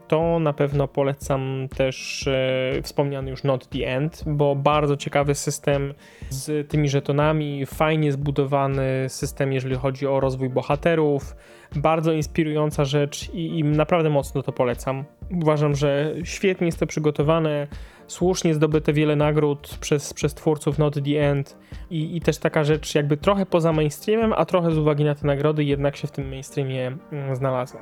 to 0.08 0.38
na 0.38 0.52
pewno 0.52 0.88
polecam 0.88 1.68
też 1.76 2.26
e, 2.26 2.82
wspomniany 2.82 3.30
już 3.30 3.44
Not 3.44 3.68
The 3.68 3.86
End, 3.86 4.24
bo 4.26 4.56
bardzo 4.56 4.96
ciekawy 4.96 5.34
system 5.34 5.94
z 6.30 6.70
tymi 6.70 6.88
żetonami, 6.88 7.66
fajnie 7.66 8.12
zbudowany 8.12 9.08
system, 9.08 9.52
jeżeli 9.52 9.74
chodzi 9.74 10.06
o 10.06 10.20
rozwój 10.20 10.48
bohaterów, 10.48 11.36
bardzo 11.76 12.12
inspirująca 12.12 12.84
rzecz 12.84 13.30
i, 13.34 13.58
i 13.58 13.64
naprawdę 13.64 14.10
mocno 14.10 14.42
to 14.42 14.52
polecam. 14.52 15.04
Uważam, 15.42 15.74
że 15.74 16.14
świetnie 16.24 16.66
jest 16.66 16.78
to 16.78 16.86
przygotowane, 16.86 17.66
słusznie 18.08 18.54
zdobyte 18.54 18.92
wiele 18.92 19.16
nagród 19.16 19.78
przez, 19.80 20.14
przez 20.14 20.34
twórców 20.34 20.78
Not 20.78 20.94
The 20.94 21.30
End 21.30 21.56
i, 21.90 22.16
i 22.16 22.20
też 22.20 22.38
taka 22.38 22.64
rzecz 22.64 22.94
jakby 22.94 23.16
trochę 23.16 23.46
poza 23.46 23.72
mainstreamem, 23.72 24.32
a 24.32 24.44
trochę 24.44 24.70
z 24.70 24.78
uwagi 24.78 25.04
na 25.04 25.14
te 25.14 25.26
nagrody 25.26 25.64
jednak 25.64 25.96
się 25.96 26.06
w 26.06 26.10
tym 26.10 26.28
mainstreamie 26.28 26.96
mm, 27.12 27.36
znalazła. 27.36 27.80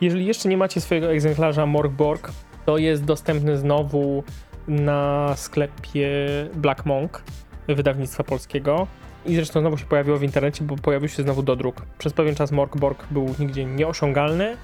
Jeżeli 0.00 0.26
jeszcze 0.26 0.48
nie 0.48 0.56
macie 0.56 0.80
swojego 0.80 1.12
egzemplarza 1.12 1.66
Morgborg, 1.66 2.32
to 2.66 2.78
jest 2.78 3.04
dostępny 3.04 3.56
znowu 3.56 4.22
na 4.68 5.32
sklepie 5.36 6.08
Black 6.54 6.86
Monk 6.86 7.22
wydawnictwa 7.68 8.24
polskiego. 8.24 8.86
I 9.26 9.34
zresztą 9.34 9.60
znowu 9.60 9.78
się 9.78 9.84
pojawiło 9.84 10.16
w 10.16 10.22
internecie, 10.22 10.64
bo 10.64 10.76
pojawił 10.76 11.08
się 11.08 11.22
znowu 11.22 11.42
dodruk. 11.42 11.82
Przez 11.98 12.12
pewien 12.12 12.34
czas 12.34 12.52
Morgborg 12.52 13.06
był 13.10 13.34
nigdzie 13.38 13.64
nieosiągalny, 13.64 14.56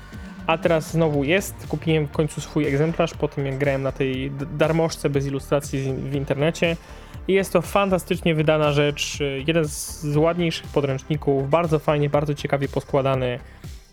a 0.46 0.58
teraz 0.58 0.92
znowu 0.92 1.24
jest. 1.24 1.66
Kupiłem 1.68 2.06
w 2.06 2.10
końcu 2.10 2.40
swój 2.40 2.66
egzemplarz 2.66 3.14
po 3.14 3.28
tym, 3.28 3.46
jak 3.46 3.58
grałem 3.58 3.82
na 3.82 3.92
tej 3.92 4.32
darmożce 4.52 5.10
bez 5.10 5.26
ilustracji 5.26 5.94
w 5.94 6.14
internecie. 6.14 6.76
I 7.28 7.32
jest 7.32 7.52
to 7.52 7.62
fantastycznie 7.62 8.34
wydana 8.34 8.72
rzecz, 8.72 9.18
jeden 9.46 9.64
z 9.68 10.16
ładniejszych 10.16 10.66
podręczników, 10.66 11.50
bardzo 11.50 11.78
fajnie, 11.78 12.10
bardzo 12.10 12.34
ciekawie 12.34 12.68
poskładany. 12.68 13.38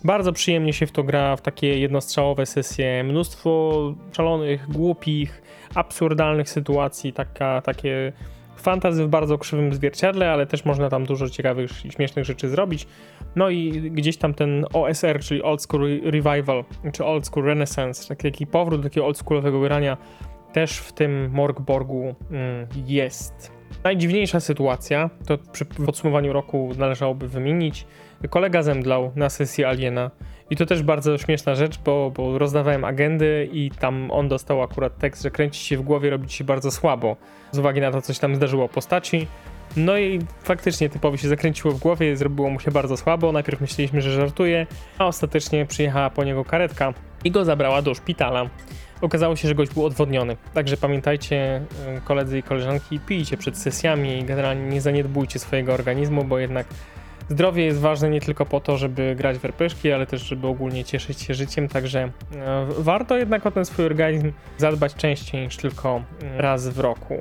Bardzo 0.03 0.33
przyjemnie 0.33 0.73
się 0.73 0.87
w 0.87 0.91
to 0.91 1.03
gra, 1.03 1.35
w 1.35 1.41
takie 1.41 1.79
jednostrzałowe 1.79 2.45
sesje. 2.45 3.03
Mnóstwo 3.03 3.93
szalonych, 4.11 4.71
głupich, 4.71 5.41
absurdalnych 5.75 6.49
sytuacji, 6.49 7.13
taka, 7.13 7.61
takie 7.61 8.13
fantazy 8.67 9.05
w 9.05 9.07
bardzo 9.07 9.37
krzywym 9.37 9.73
zwierciadle, 9.73 10.31
ale 10.31 10.45
też 10.45 10.65
można 10.65 10.89
tam 10.89 11.05
dużo 11.05 11.29
ciekawych 11.29 11.85
i 11.85 11.91
śmiesznych 11.91 12.25
rzeczy 12.25 12.49
zrobić. 12.49 12.87
No 13.35 13.49
i 13.49 13.71
gdzieś 13.91 14.17
tam 14.17 14.33
ten 14.33 14.65
OSR, 14.73 15.19
czyli 15.19 15.43
Old 15.43 15.61
School 15.61 16.01
Revival, 16.03 16.63
czy 16.93 17.05
Old 17.05 17.27
School 17.27 17.45
Renaissance, 17.45 18.15
taki 18.15 18.47
powrót 18.47 18.81
do 18.81 18.89
takiego 18.89 19.05
oldschoolowego 19.05 19.59
grania 19.59 19.97
też 20.53 20.77
w 20.77 20.93
tym 20.93 21.31
Morgborgu 21.31 22.15
mm, 22.31 22.67
jest. 22.85 23.51
Najdziwniejsza 23.83 24.39
sytuacja, 24.39 25.09
to 25.27 25.37
przy 25.51 25.65
podsumowaniu 25.65 26.33
roku 26.33 26.71
należałoby 26.77 27.27
wymienić, 27.27 27.85
kolega 28.29 28.63
zemdlał 28.63 29.11
na 29.15 29.29
sesji 29.29 29.65
Aliena 29.65 30.11
i 30.49 30.55
to 30.55 30.65
też 30.65 30.83
bardzo 30.83 31.17
śmieszna 31.17 31.55
rzecz, 31.55 31.79
bo, 31.85 32.11
bo 32.15 32.37
rozdawałem 32.37 32.85
agendy 32.85 33.49
i 33.51 33.71
tam 33.71 34.11
on 34.11 34.27
dostał 34.27 34.61
akurat 34.61 34.97
tekst, 34.97 35.23
że 35.23 35.31
kręci 35.31 35.65
się 35.65 35.77
w 35.77 35.81
głowie, 35.81 36.09
robi 36.09 36.29
się 36.29 36.43
bardzo 36.43 36.71
słabo 36.71 37.15
z 37.51 37.59
uwagi 37.59 37.81
na 37.81 37.91
to, 37.91 38.01
co 38.01 38.13
się 38.13 38.19
tam 38.19 38.35
zdarzyło 38.35 38.69
postaci. 38.69 39.27
No 39.77 39.97
i 39.97 40.19
faktycznie 40.43 40.89
typowi 40.89 41.17
się 41.17 41.27
zakręciło 41.27 41.73
w 41.73 41.79
głowie, 41.79 42.17
zrobiło 42.17 42.49
mu 42.49 42.59
się 42.59 42.71
bardzo 42.71 42.97
słabo. 42.97 43.31
Najpierw 43.31 43.61
myśleliśmy, 43.61 44.01
że 44.01 44.11
żartuje, 44.11 44.67
a 44.97 45.05
ostatecznie 45.05 45.65
przyjechała 45.65 46.09
po 46.09 46.23
niego 46.23 46.45
karetka 46.45 46.93
i 47.23 47.31
go 47.31 47.45
zabrała 47.45 47.81
do 47.81 47.93
szpitala. 47.93 48.49
Okazało 49.01 49.35
się, 49.35 49.47
że 49.47 49.55
gość 49.55 49.73
był 49.73 49.85
odwodniony. 49.85 50.37
Także 50.53 50.77
pamiętajcie, 50.77 51.61
y, 51.97 52.01
koledzy 52.01 52.37
i 52.37 52.43
koleżanki, 52.43 52.99
pijcie 52.99 53.37
przed 53.37 53.57
sesjami 53.57 54.19
i 54.19 54.23
generalnie 54.23 54.69
nie 54.69 54.81
zaniedbujcie 54.81 55.39
swojego 55.39 55.73
organizmu, 55.73 56.23
bo 56.23 56.39
jednak 56.39 56.67
zdrowie 57.29 57.65
jest 57.65 57.79
ważne 57.79 58.09
nie 58.09 58.21
tylko 58.21 58.45
po 58.45 58.59
to, 58.59 58.77
żeby 58.77 59.15
grać 59.15 59.37
w 59.37 59.45
RPG, 59.45 59.95
ale 59.95 60.05
też, 60.05 60.21
żeby 60.21 60.47
ogólnie 60.47 60.83
cieszyć 60.83 61.21
się 61.21 61.33
życiem, 61.33 61.67
także 61.67 62.05
y, 62.05 62.09
warto 62.77 63.17
jednak 63.17 63.45
o 63.45 63.51
ten 63.51 63.65
swój 63.65 63.85
organizm 63.85 64.31
zadbać 64.57 64.95
częściej 64.95 65.45
niż 65.45 65.57
tylko 65.57 66.01
raz 66.37 66.69
w 66.69 66.79
roku. 66.79 67.17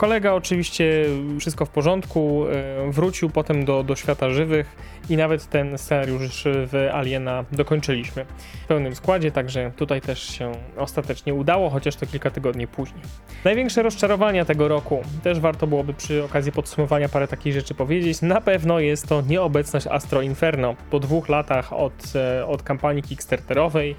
Kolega 0.00 0.32
oczywiście 0.32 1.04
wszystko 1.40 1.66
w 1.66 1.70
porządku, 1.70 2.44
e, 2.46 2.90
wrócił 2.90 3.30
potem 3.30 3.64
do, 3.64 3.82
do 3.82 3.96
świata 3.96 4.30
żywych 4.30 4.76
i 5.10 5.16
nawet 5.16 5.46
ten 5.46 5.78
scenariusz 5.78 6.44
w 6.46 6.88
Aliena 6.92 7.44
dokończyliśmy 7.52 8.26
w 8.64 8.66
pełnym 8.66 8.94
składzie, 8.94 9.30
także 9.30 9.72
tutaj 9.76 10.00
też 10.00 10.22
się 10.22 10.52
ostatecznie 10.76 11.34
udało, 11.34 11.70
chociaż 11.70 11.96
to 11.96 12.06
kilka 12.06 12.30
tygodni 12.30 12.66
później. 12.66 13.02
Największe 13.44 13.82
rozczarowania 13.82 14.44
tego 14.44 14.68
roku, 14.68 15.02
też 15.22 15.40
warto 15.40 15.66
byłoby 15.66 15.94
przy 15.94 16.24
okazji 16.24 16.52
podsumowania 16.52 17.08
parę 17.08 17.28
takich 17.28 17.52
rzeczy 17.52 17.74
powiedzieć, 17.74 18.22
na 18.22 18.40
pewno 18.40 18.80
jest 18.80 19.06
to 19.06 19.22
nieobecność 19.22 19.86
Astro 19.86 20.22
Inferno. 20.22 20.76
Po 20.90 21.00
dwóch 21.00 21.28
latach 21.28 21.72
od, 21.72 22.12
e, 22.14 22.46
od 22.46 22.62
kampanii 22.62 23.02
Kickstarterowej 23.02 23.96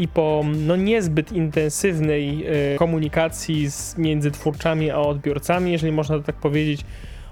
i 0.00 0.08
po 0.08 0.44
no, 0.66 0.76
niezbyt 0.76 1.32
intensywnej 1.32 2.46
y, 2.74 2.78
komunikacji 2.78 3.70
z, 3.70 3.98
między 3.98 4.30
twórcami 4.30 4.90
a 4.90 4.98
odbiorcami, 4.98 5.72
jeżeli 5.72 5.92
można 5.92 6.18
to 6.18 6.24
tak 6.24 6.36
powiedzieć, 6.36 6.84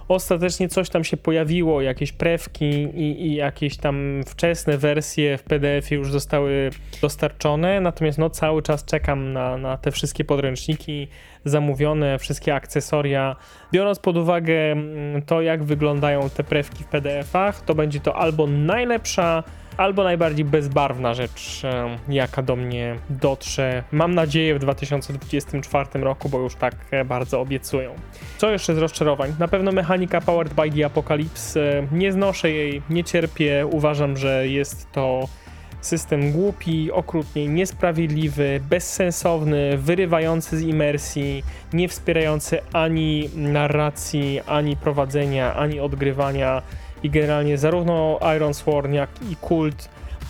ostatecznie 0.08 0.68
coś 0.68 0.90
tam 0.90 1.04
się 1.04 1.16
pojawiło, 1.16 1.82
jakieś 1.82 2.12
prewki 2.12 2.64
i, 2.94 3.26
i, 3.26 3.34
jakieś 3.34 3.76
tam 3.76 4.20
wczesne 4.26 4.78
wersje 4.78 5.38
w 5.38 5.42
PDF 5.42 5.90
już 5.90 6.12
zostały 6.12 6.70
dostarczone, 7.02 7.80
natomiast 7.80 8.18
no 8.18 8.30
cały 8.30 8.62
czas 8.62 8.84
czekam 8.84 9.32
na, 9.32 9.58
na 9.58 9.76
te 9.76 9.90
wszystkie 9.90 10.24
podręczniki 10.24 11.08
zamówione, 11.44 12.18
wszystkie 12.18 12.54
akcesoria. 12.54 13.36
Biorąc 13.72 13.98
pod 13.98 14.16
uwagę 14.16 14.72
mm, 14.72 15.22
to, 15.22 15.42
jak 15.42 15.64
wyglądają 15.64 16.30
te 16.30 16.44
prewki 16.44 16.84
w 16.84 16.86
PDF-ach, 16.86 17.60
to 17.60 17.74
będzie 17.74 18.00
to 18.00 18.16
albo 18.16 18.46
najlepsza 18.46 19.44
albo 19.78 20.04
najbardziej 20.04 20.44
bezbarwna 20.44 21.14
rzecz, 21.14 21.62
jaka 22.08 22.42
do 22.42 22.56
mnie 22.56 22.96
dotrze. 23.10 23.82
Mam 23.92 24.14
nadzieję 24.14 24.54
w 24.54 24.58
2024 24.58 25.88
roku, 25.94 26.28
bo 26.28 26.38
już 26.38 26.54
tak 26.54 26.74
e, 26.90 27.04
bardzo 27.04 27.40
obiecują. 27.40 27.94
Co 28.38 28.50
jeszcze 28.50 28.74
z 28.74 28.78
rozczarowań? 28.78 29.34
Na 29.38 29.48
pewno 29.48 29.72
mechanika 29.72 30.20
Powered 30.20 30.54
by 30.54 30.70
the 30.70 30.86
Apocalypse. 30.86 31.86
Nie 31.92 32.12
znoszę 32.12 32.50
jej, 32.50 32.82
nie 32.90 33.04
cierpię. 33.04 33.66
Uważam, 33.66 34.16
że 34.16 34.48
jest 34.48 34.92
to 34.92 35.28
system 35.80 36.32
głupi, 36.32 36.92
okrutnie 36.92 37.48
niesprawiedliwy, 37.48 38.60
bezsensowny, 38.70 39.78
wyrywający 39.78 40.58
z 40.58 40.62
imersji, 40.62 41.44
nie 41.72 41.88
wspierający 41.88 42.58
ani 42.72 43.30
narracji, 43.34 44.40
ani 44.46 44.76
prowadzenia, 44.76 45.54
ani 45.54 45.80
odgrywania 45.80 46.62
i 47.02 47.10
generalnie 47.10 47.58
zarówno 47.58 48.18
Iron 48.36 48.54
Sworn, 48.54 48.92
jak 48.92 49.10
i 49.30 49.36
Kult 49.36 49.88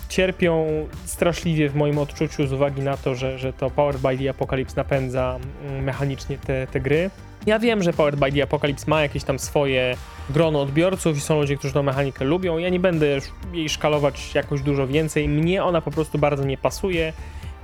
cierpią 0.09 0.67
straszliwie 1.05 1.69
w 1.69 1.75
moim 1.75 1.97
odczuciu 1.97 2.47
z 2.47 2.53
uwagi 2.53 2.81
na 2.81 2.97
to, 2.97 3.15
że, 3.15 3.37
że 3.37 3.53
to 3.53 3.69
Powered 3.69 4.01
by 4.01 4.17
the 4.17 4.29
Apocalypse 4.29 4.75
napędza 4.75 5.39
mm, 5.65 5.83
mechanicznie 5.83 6.37
te, 6.37 6.67
te 6.67 6.79
gry. 6.79 7.09
Ja 7.45 7.59
wiem, 7.59 7.83
że 7.83 7.93
Powered 7.93 8.19
by 8.19 8.31
the 8.31 8.43
Apocalypse 8.43 8.85
ma 8.87 9.01
jakieś 9.01 9.23
tam 9.23 9.39
swoje 9.39 9.95
grono 10.29 10.61
odbiorców 10.61 11.17
i 11.17 11.21
są 11.21 11.39
ludzie, 11.39 11.57
którzy 11.57 11.73
tą 11.73 11.83
mechanikę 11.83 12.25
lubią. 12.25 12.57
Ja 12.57 12.69
nie 12.69 12.79
będę 12.79 13.19
jej 13.53 13.69
szkalować 13.69 14.35
jakoś 14.35 14.61
dużo 14.61 14.87
więcej. 14.87 15.29
Mnie 15.29 15.63
ona 15.63 15.81
po 15.81 15.91
prostu 15.91 16.17
bardzo 16.17 16.45
nie 16.45 16.57
pasuje 16.57 17.13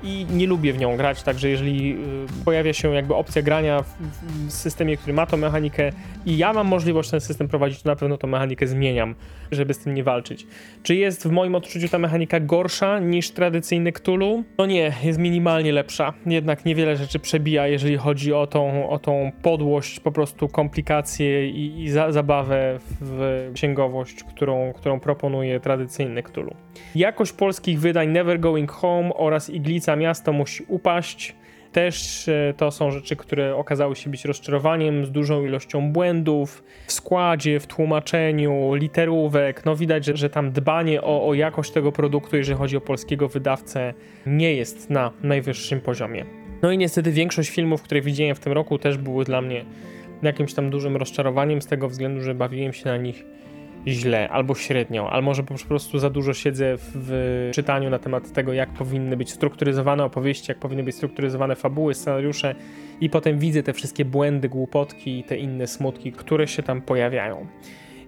i 0.04 0.26
nie 0.30 0.48
lubię 0.48 0.74
w 0.74 0.78
nią 0.78 0.98
grać, 0.98 1.24
także 1.24 1.50
jeżeli 1.50 1.94
y, 1.94 2.46
pojawia 2.46 2.74
się 2.74 2.96
jakby 2.96 3.16
opcja 3.16 3.42
grania 3.42 3.82
w, 3.82 4.52
systemie, 4.52 4.98
który 4.98 5.14
ma 5.14 5.26
tą 5.26 5.38
mechanikę 5.38 5.92
i 6.26 6.38
ja 6.38 6.54
mam 6.54 6.68
możliwość 6.68 7.10
ten 7.10 7.22
system 7.22 7.48
prowadzić, 7.48 7.82
to 7.82 7.90
na 7.90 7.96
pewno 7.96 8.18
tą 8.18 8.28
mechanikę 8.28 8.68
zmieniam, 8.68 9.16
żeby 9.52 9.74
z 9.74 9.80
tym 9.80 9.94
nie 9.94 10.04
walczyć. 10.04 10.48
Czy 10.84 10.96
jest 10.96 11.28
w 11.28 11.32
moim 11.32 11.56
odczuciu 11.56 11.90
ta 11.90 12.00
mechanika 12.00 12.40
gorsza 12.40 13.00
niż 13.00 13.32
tradycyjny 13.32 13.92
Cthulhu? 13.92 14.44
No 14.58 14.66
nie, 14.66 14.94
jest 15.04 15.20
minimalnie 15.20 15.72
lepsza. 15.72 16.14
Jednak 16.26 16.66
niewiele 16.66 16.98
rzeczy 16.98 17.20
przebija, 17.20 17.68
jeżeli 17.68 17.98
chodzi 17.98 18.34
o 18.34 18.48
tą, 18.48 18.90
o 18.90 19.00
tą 19.00 19.32
podłość, 19.42 20.00
po 20.00 20.12
prostu 20.12 20.48
komplikacje 20.48 21.50
i, 21.50 21.84
i 21.84 21.90
za, 21.90 22.12
zabawę 22.12 22.80
w 23.02 23.52
księgowość, 23.54 24.24
którą, 24.24 24.74
którą 24.74 25.00
proponuje 25.00 25.60
tradycyjny 25.60 26.24
Cthulhu. 26.24 26.56
Jakość 26.96 27.32
polskich 27.32 27.80
wydań 27.80 28.10
Never 28.10 28.40
Going 28.40 28.72
Home 28.72 29.14
oraz 29.14 29.50
Iglica 29.86 29.96
Miasto 29.96 30.34
musi 30.34 30.64
upaść. 30.68 31.36
też 31.72 32.28
e, 32.28 32.54
to 32.58 32.72
są 32.72 32.92
rzeczy, 32.92 33.16
które 33.16 33.56
okazały 33.56 33.96
się 33.96 34.10
być 34.10 34.26
rozczarowaniem 34.26 35.06
z 35.06 35.12
dużą 35.12 35.46
ilością 35.46 35.92
błędów 35.92 36.64
w 36.88 36.92
składzie, 36.92 37.60
w 37.60 37.68
tłumaczeniu, 37.68 38.74
literówek. 38.74 39.66
No 39.66 39.76
widać, 39.76 40.06
że, 40.06 40.18
że 40.18 40.30
tam 40.30 40.52
dbanie 40.52 41.02
o, 41.02 41.28
o 41.28 41.34
jakość 41.34 41.72
tego 41.72 41.92
produktu, 41.92 42.38
jeżeli 42.38 42.58
chodzi 42.58 42.78
o 42.78 42.82
polskiego 42.82 43.28
wydawcę, 43.28 43.94
nie 44.26 44.54
jest 44.54 44.90
na 44.90 45.12
najwyższym 45.24 45.82
poziomie. 45.82 46.26
No 46.62 46.72
i 46.72 46.78
niestety 46.78 47.12
większość 47.12 47.50
filmów, 47.50 47.82
które 47.82 48.02
widziałem 48.02 48.36
w 48.36 48.40
tym 48.40 48.54
roku 48.54 48.80
też 48.80 48.98
były 48.98 49.26
dla 49.26 49.42
mnie 49.42 49.66
jakimś 50.24 50.54
tam 50.54 50.70
dużym 50.70 50.98
rozczarowaniem 50.98 51.62
z 51.62 51.68
tego 51.68 51.90
względu, 51.90 52.22
że 52.22 52.36
bawiłem 52.36 52.74
się 52.74 52.86
na 52.86 52.98
nich 52.98 53.26
źle 53.88 54.30
albo 54.30 54.56
średnio, 54.56 55.10
albo 55.10 55.26
może 55.26 55.44
po 55.44 55.56
prostu 55.68 56.00
za 56.00 56.10
dużo 56.10 56.34
siedzę 56.34 56.76
w 56.78 57.50
czytaniu 57.54 57.90
na 57.90 58.00
temat 58.00 58.34
tego, 58.34 58.54
jak 58.54 58.70
powinny 58.70 59.18
być 59.18 59.32
strukturyzowane 59.32 60.04
opowieści, 60.04 60.52
jak 60.52 60.58
powinny 60.58 60.84
być 60.84 60.96
strukturyzowane 60.96 61.56
fabuły, 61.56 61.94
scenariusze 61.94 62.56
i 63.02 63.10
potem 63.10 63.40
widzę 63.40 63.64
te 63.64 63.74
wszystkie 63.74 64.06
błędy, 64.06 64.50
głupotki 64.50 65.20
i 65.20 65.24
te 65.24 65.38
inne 65.38 65.68
smutki, 65.68 66.12
które 66.12 66.48
się 66.48 66.64
tam 66.64 66.82
pojawiają. 66.82 67.48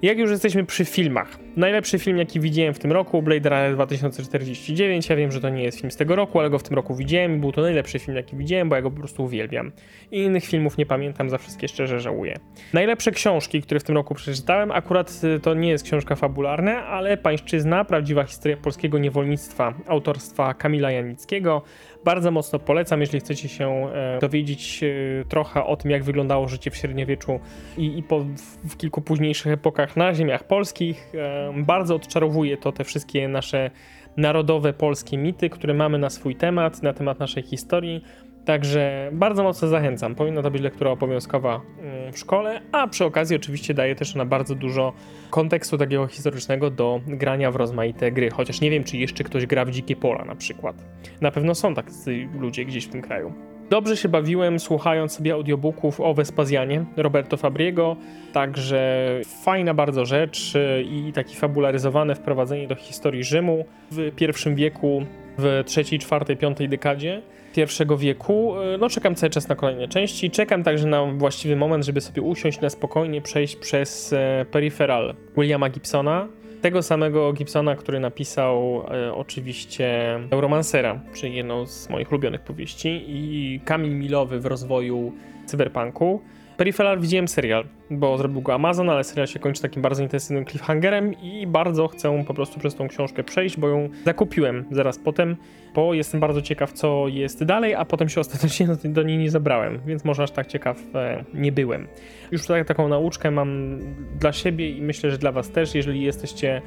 Jak 0.01 0.17
już 0.17 0.31
jesteśmy 0.31 0.65
przy 0.65 0.85
filmach, 0.85 1.39
najlepszy 1.55 1.99
film 1.99 2.17
jaki 2.17 2.39
widziałem 2.39 2.73
w 2.73 2.79
tym 2.79 2.91
roku, 2.91 3.21
Blade 3.21 3.49
Runner 3.49 3.73
2049, 3.73 5.09
ja 5.09 5.15
wiem, 5.15 5.31
że 5.31 5.41
to 5.41 5.49
nie 5.49 5.63
jest 5.63 5.79
film 5.79 5.91
z 5.91 5.95
tego 5.95 6.15
roku, 6.15 6.39
ale 6.39 6.49
go 6.49 6.59
w 6.59 6.63
tym 6.63 6.75
roku 6.75 6.95
widziałem 6.95 7.35
i 7.35 7.39
był 7.39 7.51
to 7.51 7.61
najlepszy 7.61 7.99
film 7.99 8.17
jaki 8.17 8.35
widziałem, 8.35 8.69
bo 8.69 8.75
ja 8.75 8.81
go 8.81 8.91
po 8.91 8.97
prostu 8.97 9.23
uwielbiam. 9.23 9.71
I 10.11 10.19
innych 10.19 10.45
filmów 10.45 10.77
nie 10.77 10.85
pamiętam, 10.85 11.29
za 11.29 11.37
wszystkie 11.37 11.67
szczerze 11.67 11.99
żałuję. 11.99 12.35
Najlepsze 12.73 13.11
książki, 13.11 13.61
które 13.61 13.79
w 13.79 13.83
tym 13.83 13.95
roku 13.95 14.15
przeczytałem, 14.15 14.71
akurat 14.71 15.21
y, 15.23 15.39
to 15.39 15.53
nie 15.53 15.69
jest 15.69 15.83
książka 15.83 16.15
fabularna, 16.15 16.85
ale 16.85 17.17
Pańszczyzna, 17.17 17.85
prawdziwa 17.85 18.23
historia 18.23 18.57
polskiego 18.57 18.97
niewolnictwa 18.97 19.73
autorstwa 19.87 20.53
Kamila 20.53 20.91
Janickiego, 20.91 21.61
bardzo 22.07 22.31
mocno 22.31 22.59
polecam, 22.59 23.01
jeżeli 23.01 23.19
chcecie 23.19 23.49
się 23.49 23.89
e, 23.93 24.19
dowiedzieć 24.21 24.83
e, 24.83 25.25
trochę 25.25 25.63
o 25.63 25.77
tym, 25.77 25.91
jak 25.91 26.03
wyglądało 26.03 26.47
życie 26.47 26.71
w 26.71 26.75
średniowieczu 26.75 27.39
i, 27.77 27.97
i 27.97 28.03
po, 28.03 28.25
w 28.69 28.77
kilku 28.77 29.01
późniejszych 29.01 29.51
epokach 29.51 29.97
na 29.97 30.13
ziemiach 30.13 30.43
polskich. 30.43 31.11
E, 31.15 31.53
bardzo 31.63 31.95
odczarowuje 31.95 32.57
to 32.57 32.71
te 32.71 32.83
wszystkie 32.83 33.27
nasze 33.27 33.71
narodowe 34.17 34.73
polskie 34.73 35.17
mity, 35.17 35.49
które 35.49 35.73
mamy 35.73 35.97
na 35.97 36.09
swój 36.09 36.35
temat, 36.35 36.83
na 36.83 36.93
temat 36.93 37.19
naszej 37.19 37.43
historii. 37.43 38.03
Także 38.47 39.09
bardzo 39.13 39.43
mocno 39.43 39.67
zachęcam. 39.67 40.15
Powinna 40.15 40.41
to 40.41 40.51
być 40.51 40.61
lektura 40.61 40.91
obowiązkowa 40.91 41.61
mm, 41.81 42.13
w 42.13 42.19
szkole, 42.19 42.61
a 42.71 42.87
przy 42.87 43.05
okazji 43.05 43.35
oczywiście 43.35 43.73
daje 43.73 43.95
też 43.95 44.15
ona 44.15 44.25
bardzo 44.25 44.55
dużo 44.55 44.93
kontekstu 45.29 45.77
takiego 45.77 46.07
historycznego 46.07 46.69
do 46.69 46.99
grania 47.07 47.51
w 47.51 47.55
rozmaite 47.55 48.11
gry. 48.11 48.29
Chociaż 48.29 48.61
nie 48.61 48.69
wiem, 48.69 48.83
czy 48.83 48.97
jeszcze 48.97 49.23
ktoś 49.23 49.45
gra 49.45 49.65
w 49.65 49.71
Dzikie 49.71 49.95
Pola 49.95 50.25
na 50.25 50.35
przykład. 50.35 50.75
Na 51.21 51.31
pewno 51.31 51.55
są 51.55 51.73
tacy 51.75 52.27
ludzie 52.39 52.65
gdzieś 52.65 52.85
w 52.85 52.89
tym 52.89 53.01
kraju. 53.01 53.33
Dobrze 53.69 53.97
się 53.97 54.09
bawiłem 54.09 54.59
słuchając 54.59 55.11
sobie 55.11 55.33
audiobooków 55.33 55.99
o 56.01 56.13
Vespazjanie 56.13 56.85
Roberto 56.97 57.37
Fabriego, 57.37 57.95
także 58.33 59.07
fajna 59.43 59.73
bardzo 59.73 60.05
rzecz 60.05 60.53
i 60.91 61.11
taki 61.13 61.35
fabularyzowane 61.35 62.15
wprowadzenie 62.15 62.67
do 62.67 62.75
historii 62.75 63.23
Rzymu 63.23 63.65
w 63.91 64.11
pierwszym 64.15 64.55
wieku, 64.55 65.05
w 65.37 65.63
trzeciej, 65.65 65.99
czwartej, 65.99 66.37
piątej 66.37 66.69
dekadzie 66.69 67.21
pierwszego 67.57 67.97
wieku. 67.97 68.55
E, 68.61 68.77
no 68.77 68.89
czekam 68.89 69.15
cały 69.15 69.29
czas 69.29 69.47
na 69.47 69.55
kolejne 69.55 69.87
części. 69.87 70.31
Czekam 70.31 70.63
także 70.63 70.87
na 70.87 71.05
właściwy 71.05 71.55
moment, 71.55 71.85
żeby 71.85 72.01
sobie 72.01 72.21
usiąść 72.21 72.61
na 72.61 72.69
spokojnie, 72.69 73.21
przejść 73.21 73.55
przez 73.55 74.13
e, 74.13 74.45
Peripheral 74.51 75.15
Williama 75.37 75.69
Gibsona. 75.69 76.27
Tego 76.61 76.83
samego 76.83 77.33
Gibsona, 77.33 77.75
który 77.75 77.99
napisał 77.99 78.83
e, 78.91 79.13
oczywiście 79.13 80.19
Neuromancera, 80.31 80.99
czyli 81.13 81.35
jedną 81.35 81.65
z 81.65 81.89
moich 81.89 82.11
ulubionych 82.11 82.41
powieści 82.41 83.03
i 83.07 83.59
kamień 83.65 83.93
milowy 83.93 84.39
w 84.39 84.45
rozwoju 84.45 85.13
cyberpunku. 85.45 86.21
Peripheral 86.57 86.99
widziałem 86.99 87.27
serial, 87.27 87.65
bo 87.89 88.17
zrobił 88.17 88.41
go 88.41 88.53
Amazon, 88.53 88.89
ale 88.89 89.03
serial 89.03 89.27
się 89.27 89.39
kończy 89.39 89.61
takim 89.61 89.81
bardzo 89.81 90.03
intensywnym 90.03 90.45
cliffhangerem 90.45 91.13
i 91.13 91.47
bardzo 91.47 91.87
chcę 91.87 92.23
po 92.27 92.33
prostu 92.33 92.59
przez 92.59 92.75
tą 92.75 92.87
książkę 92.87 93.23
przejść, 93.23 93.57
bo 93.57 93.67
ją 93.69 93.89
zakupiłem 94.05 94.65
zaraz 94.71 94.99
potem, 94.99 95.35
bo 95.75 95.93
jestem 95.93 96.19
bardzo 96.19 96.41
ciekaw, 96.41 96.73
co 96.73 97.07
jest 97.07 97.43
dalej, 97.43 97.75
a 97.75 97.85
potem 97.85 98.09
się 98.09 98.21
ostatecznie 98.27 98.67
do 98.83 99.03
niej 99.03 99.17
nie 99.17 99.31
zabrałem, 99.31 99.79
więc 99.85 100.05
może 100.05 100.23
aż 100.23 100.31
tak 100.31 100.47
ciekaw 100.47 100.77
e, 100.95 101.23
nie 101.33 101.51
byłem. 101.51 101.87
Już 102.31 102.41
tutaj 102.41 102.65
taką 102.65 102.87
nauczkę 102.87 103.31
mam 103.31 103.79
dla 104.19 104.33
siebie 104.33 104.69
i 104.69 104.81
myślę, 104.81 105.11
że 105.11 105.17
dla 105.17 105.31
was 105.31 105.51
też, 105.51 105.75
jeżeli 105.75 106.01
jesteście 106.01 106.61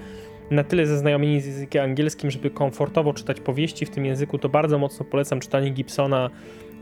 na 0.51 0.65
tyle 0.65 0.87
zaznajomieni 0.87 1.41
z 1.41 1.47
językiem 1.47 1.85
angielskim, 1.85 2.31
żeby 2.31 2.51
komfortowo 2.51 3.15
czytać 3.15 3.41
powieści 3.41 3.87
w 3.87 3.91
tym 3.91 4.05
języku, 4.05 4.39
to 4.39 4.49
bardzo 4.49 4.79
mocno 4.79 5.05
polecam 5.05 5.41
czytanie 5.41 5.71
Gibsona 5.71 6.31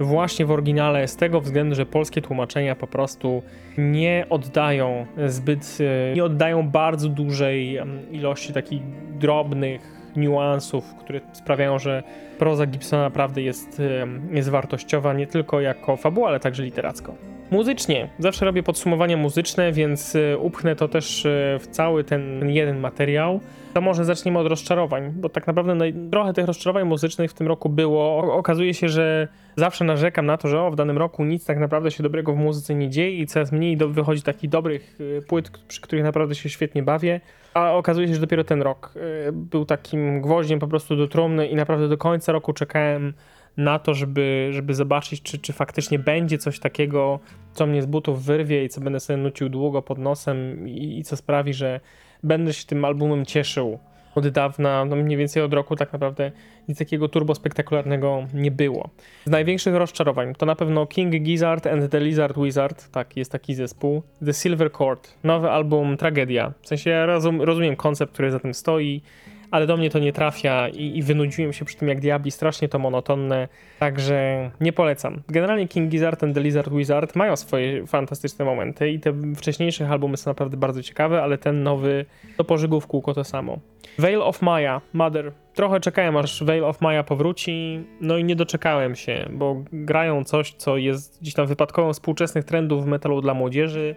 właśnie 0.01 0.47
w 0.47 0.51
oryginale 0.51 1.09
z 1.09 1.17
tego 1.17 1.41
względu, 1.41 1.75
że 1.75 1.87
polskie 1.87 2.23
tłumaczenia 2.23 2.77
po 2.77 2.87
prostu 2.87 3.43
nie 3.79 4.27
oddają 4.31 5.07
zbyt, 5.27 5.79
e, 6.11 6.15
nie 6.15 6.25
oddają 6.25 6.69
bardzo 6.69 7.09
dużej 7.09 7.79
ilości 8.11 8.53
takich 8.53 8.83
drobnych 9.19 9.99
niuansów, 10.17 10.95
które 10.95 11.21
sprawiają, 11.33 11.79
że 11.79 12.03
proza 12.39 12.67
Gibsona 12.67 13.03
naprawdę 13.03 13.43
jest, 13.43 13.83
jest 14.31 14.49
wartościowa 14.49 15.13
nie 15.13 15.27
tylko 15.27 15.61
jako 15.61 15.97
fabuła, 15.97 16.29
ale 16.29 16.41
także 16.41 16.63
literacko. 16.63 17.15
Muzycznie. 17.51 18.09
Zawsze 18.19 18.45
robię 18.45 18.63
podsumowania 18.63 19.17
muzyczne, 19.17 19.73
więc 19.73 20.17
e, 20.17 20.39
upchnę 20.39 20.77
to 20.77 20.89
też 20.89 21.27
w 21.61 21.67
cały 21.71 22.05
ten 22.05 22.51
jeden 22.51 22.79
materiał. 22.79 23.41
To 23.79 23.83
może 23.83 24.05
zaczniemy 24.05 24.39
od 24.39 24.47
rozczarowań, 24.47 25.13
bo 25.17 25.29
tak 25.29 25.47
naprawdę 25.47 25.75
trochę 26.11 26.33
tych 26.33 26.47
rozczarowań 26.47 26.85
muzycznych 26.85 27.31
w 27.31 27.35
tym 27.35 27.47
roku 27.47 27.69
było. 27.69 28.17
Okazuje 28.35 28.75
się, 28.75 28.89
że 28.89 29.29
zawsze 29.57 29.85
narzekam 29.85 30.27
na 30.27 30.37
to, 30.37 30.49
że 30.49 30.63
o, 30.63 30.71
w 30.71 30.77
danym 30.77 30.99
roku 30.99 31.25
nic 31.25 31.45
tak 31.45 31.59
naprawdę 31.59 31.91
się 31.91 32.03
dobrego 32.03 32.33
w 32.33 32.37
muzyce 32.37 32.75
nie 32.75 32.91
dzieje 32.91 33.19
i 33.19 33.27
coraz 33.27 33.53
mniej 33.53 33.77
do, 33.77 33.89
wychodzi 33.89 34.23
takich 34.23 34.51
dobrych 34.51 34.99
e, 35.19 35.23
płyt, 35.23 35.51
przy 35.69 35.81
których 35.81 36.05
naprawdę 36.05 36.35
się 36.35 36.49
świetnie 36.49 36.83
bawię. 36.83 37.21
A 37.55 37.73
okazuje 37.73 38.09
się, 38.09 38.15
że 38.15 38.21
dopiero 38.21 38.45
ten 38.45 38.63
rok 38.63 38.95
był 39.33 39.65
takim 39.65 40.21
gwoździem 40.21 40.59
po 40.59 40.69
prostu 40.69 40.97
do 40.97 41.09
trumny 41.09 41.47
i 41.47 41.55
naprawdę 41.55 41.89
do 41.89 41.99
końca 41.99 42.33
roku 42.33 42.53
czekałem 42.53 43.15
na 43.57 43.79
to, 43.79 43.95
żeby, 43.95 44.49
żeby 44.53 44.75
zobaczyć, 44.75 45.23
czy, 45.23 45.39
czy 45.39 45.53
faktycznie 45.53 45.99
będzie 45.99 46.39
coś 46.39 46.59
takiego, 46.61 47.21
co 47.53 47.67
mnie 47.67 47.83
z 47.83 47.87
butów 47.87 48.25
wyrwie 48.25 48.65
i 48.65 48.69
co 48.69 48.81
będę 48.81 49.01
sobie 49.01 49.17
nucił 49.17 49.49
długo 49.49 49.83
pod 49.83 49.99
nosem 49.99 50.69
i, 50.69 50.99
i 50.99 51.05
co 51.05 51.17
sprawi, 51.17 51.55
że 51.55 51.81
będę 52.23 52.53
się 52.53 52.67
tym 52.67 52.85
albumem 52.85 53.27
cieszył 53.27 53.79
od 54.15 54.29
dawna, 54.29 54.85
no 54.85 54.97
mniej 54.97 55.19
więcej 55.19 55.43
od 55.43 55.55
roku 55.55 55.77
tak 55.77 55.93
naprawdę 55.93 56.33
nic 56.69 56.79
takiego 56.79 57.09
turbo 57.09 57.35
spektakularnego 57.35 58.27
nie 58.35 58.51
było. 58.51 58.91
Z 59.25 59.31
największych 59.31 59.75
rozczarowań 59.75 60.35
to 60.35 60.47
na 60.47 60.57
pewno 60.57 60.87
King 60.87 61.15
Gizzard 61.23 61.67
and 61.67 61.91
the 61.91 62.01
Lizard 62.01 62.39
Wizard, 62.39 62.91
tak, 62.91 63.17
jest 63.17 63.33
taki 63.33 63.55
zespół. 63.55 64.03
The 64.25 64.33
Silver 64.33 64.73
Court, 64.73 65.15
nowy 65.25 65.51
album 65.51 65.97
Tragedia. 65.97 66.53
W 66.63 66.69
sensie 66.69 66.91
ja 66.91 67.07
rozum, 67.07 67.43
rozumiem 67.43 67.77
koncept, 67.77 68.13
który 68.13 68.31
za 68.31 68.41
tym 68.41 68.55
stoi, 68.55 69.03
ale 69.51 69.67
do 69.67 69.77
mnie 69.77 69.91
to 69.91 69.99
nie 69.99 70.13
trafia 70.13 70.69
i, 70.69 70.99
i 70.99 71.03
wynudziłem 71.03 71.53
się 71.53 71.65
przy 71.65 71.77
tym 71.77 71.89
jak 71.89 72.01
diabli, 72.01 72.31
strasznie 72.31 72.69
to 72.69 72.79
monotonne, 72.79 73.49
także 73.79 74.51
nie 74.61 74.73
polecam. 74.73 75.23
Generalnie 75.29 75.69
King 75.69 75.91
Gizzard 75.91 76.25
and 76.25 76.35
the 76.35 76.41
Lizard 76.41 76.73
Wizard 76.73 77.17
mają 77.17 77.37
swoje 77.37 77.87
fantastyczne 77.87 78.45
momenty 78.45 78.91
i 78.91 79.01
te 79.01 79.13
wcześniejsze 79.37 79.89
albumy 79.89 80.17
są 80.17 80.31
naprawdę 80.31 80.57
bardzo 80.57 80.83
ciekawe, 80.83 81.23
ale 81.23 81.39
ten 81.39 81.63
nowy 81.63 82.05
to 82.37 82.45
pożygł 82.45 82.81
w 82.81 82.87
kółko 82.87 83.15
to 83.15 83.25
samo. 83.25 83.59
Veil 83.99 84.23
of 84.23 84.43
Maya, 84.43 84.81
Mother. 84.93 85.33
Trochę 85.55 85.81
czekałem 85.81 86.17
aż 86.17 86.45
Veil 86.45 86.65
of 86.65 86.81
Maya 86.81 87.03
powróci, 87.03 87.85
no 88.01 88.17
i 88.17 88.25
nie 88.25 88.37
doczekałem 88.37 88.97
się, 88.97 89.29
bo 89.33 89.65
grają 89.73 90.25
coś, 90.25 90.53
co 90.53 90.77
jest 90.77 91.21
gdzieś 91.21 91.35
tam 91.35 91.47
wypadkową 91.47 91.93
współczesnych 91.93 92.45
trendów 92.45 92.85
w 92.85 92.87
metalu 92.87 93.21
dla 93.21 93.35
młodzieży, 93.35 93.95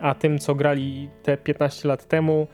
a 0.00 0.14
tym, 0.14 0.38
co 0.38 0.54
grali 0.54 1.08
te 1.22 1.36
15 1.36 1.88
lat 1.88 2.08
temu, 2.08 2.46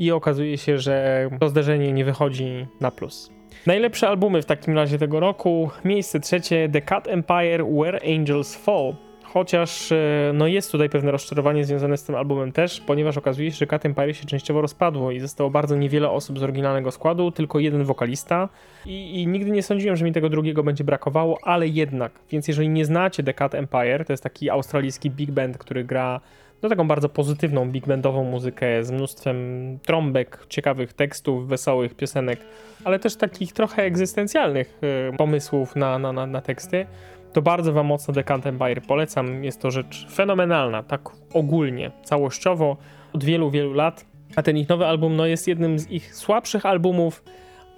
i 0.00 0.12
okazuje 0.12 0.58
się, 0.58 0.78
że 0.78 1.28
to 1.40 1.48
zderzenie 1.48 1.92
nie 1.92 2.04
wychodzi 2.04 2.66
na 2.80 2.90
plus. 2.90 3.30
Najlepsze 3.66 4.08
albumy 4.08 4.42
w 4.42 4.46
takim 4.46 4.74
razie 4.74 4.98
tego 4.98 5.20
roku. 5.20 5.70
Miejsce 5.84 6.20
trzecie 6.20 6.68
The 6.72 6.82
Cat 6.82 7.08
Empire 7.08 7.64
Where 7.64 8.00
Angels 8.16 8.56
Fall. 8.56 8.94
Chociaż 9.24 9.92
e, 9.92 10.32
no 10.34 10.46
jest 10.46 10.72
tutaj 10.72 10.88
pewne 10.88 11.10
rozczarowanie 11.10 11.64
związane 11.64 11.96
z 11.96 12.04
tym 12.04 12.14
albumem 12.14 12.52
też, 12.52 12.80
ponieważ 12.80 13.16
okazuje 13.16 13.50
się, 13.50 13.56
że 13.56 13.66
Cat 13.66 13.86
Empire 13.86 14.14
się 14.14 14.24
częściowo 14.24 14.60
rozpadło 14.60 15.10
i 15.10 15.20
zostało 15.20 15.50
bardzo 15.50 15.76
niewiele 15.76 16.10
osób 16.10 16.38
z 16.38 16.42
oryginalnego 16.42 16.90
składu, 16.90 17.30
tylko 17.30 17.58
jeden 17.58 17.84
wokalista. 17.84 18.48
I, 18.86 19.22
I, 19.22 19.26
nigdy 19.26 19.50
nie 19.50 19.62
sądziłem, 19.62 19.96
że 19.96 20.04
mi 20.04 20.12
tego 20.12 20.28
drugiego 20.28 20.62
będzie 20.62 20.84
brakowało, 20.84 21.38
ale 21.42 21.68
jednak. 21.68 22.12
Więc 22.30 22.48
jeżeli 22.48 22.68
nie 22.68 22.84
znacie 22.84 23.22
The 23.22 23.34
Cat 23.34 23.54
Empire, 23.54 24.04
to 24.06 24.12
jest 24.12 24.22
taki 24.22 24.50
australijski 24.50 25.10
big 25.10 25.30
band, 25.30 25.58
który 25.58 25.84
gra 25.84 26.20
no 26.62 26.68
taką 26.68 26.88
bardzo 26.88 27.08
pozytywną, 27.08 27.70
big 27.70 27.86
bandową 27.86 28.24
muzykę 28.24 28.84
z 28.84 28.90
mnóstwem 28.90 29.78
trąbek, 29.82 30.46
ciekawych 30.48 30.92
tekstów, 30.92 31.48
wesołych 31.48 31.94
piosenek, 31.94 32.40
ale 32.84 32.98
też 32.98 33.16
takich 33.16 33.52
trochę 33.52 33.82
egzystencjalnych 33.82 34.80
y, 35.12 35.16
pomysłów 35.16 35.76
na, 35.76 35.98
na, 35.98 36.12
na, 36.12 36.26
na 36.26 36.40
teksty, 36.40 36.86
to 37.32 37.42
bardzo 37.42 37.72
wam 37.72 37.86
mocno 37.86 38.14
Decant 38.14 38.46
Empire 38.46 38.82
polecam. 38.82 39.44
Jest 39.44 39.60
to 39.60 39.70
rzecz 39.70 40.06
fenomenalna, 40.12 40.82
tak 40.82 41.00
ogólnie, 41.32 41.90
całościowo, 42.04 42.76
od 43.12 43.24
wielu, 43.24 43.50
wielu 43.50 43.72
lat. 43.72 44.06
A 44.36 44.42
ten 44.42 44.56
ich 44.56 44.68
nowy 44.68 44.86
album 44.86 45.16
no, 45.16 45.26
jest 45.26 45.48
jednym 45.48 45.78
z 45.78 45.90
ich 45.90 46.14
słabszych 46.14 46.66
albumów, 46.66 47.24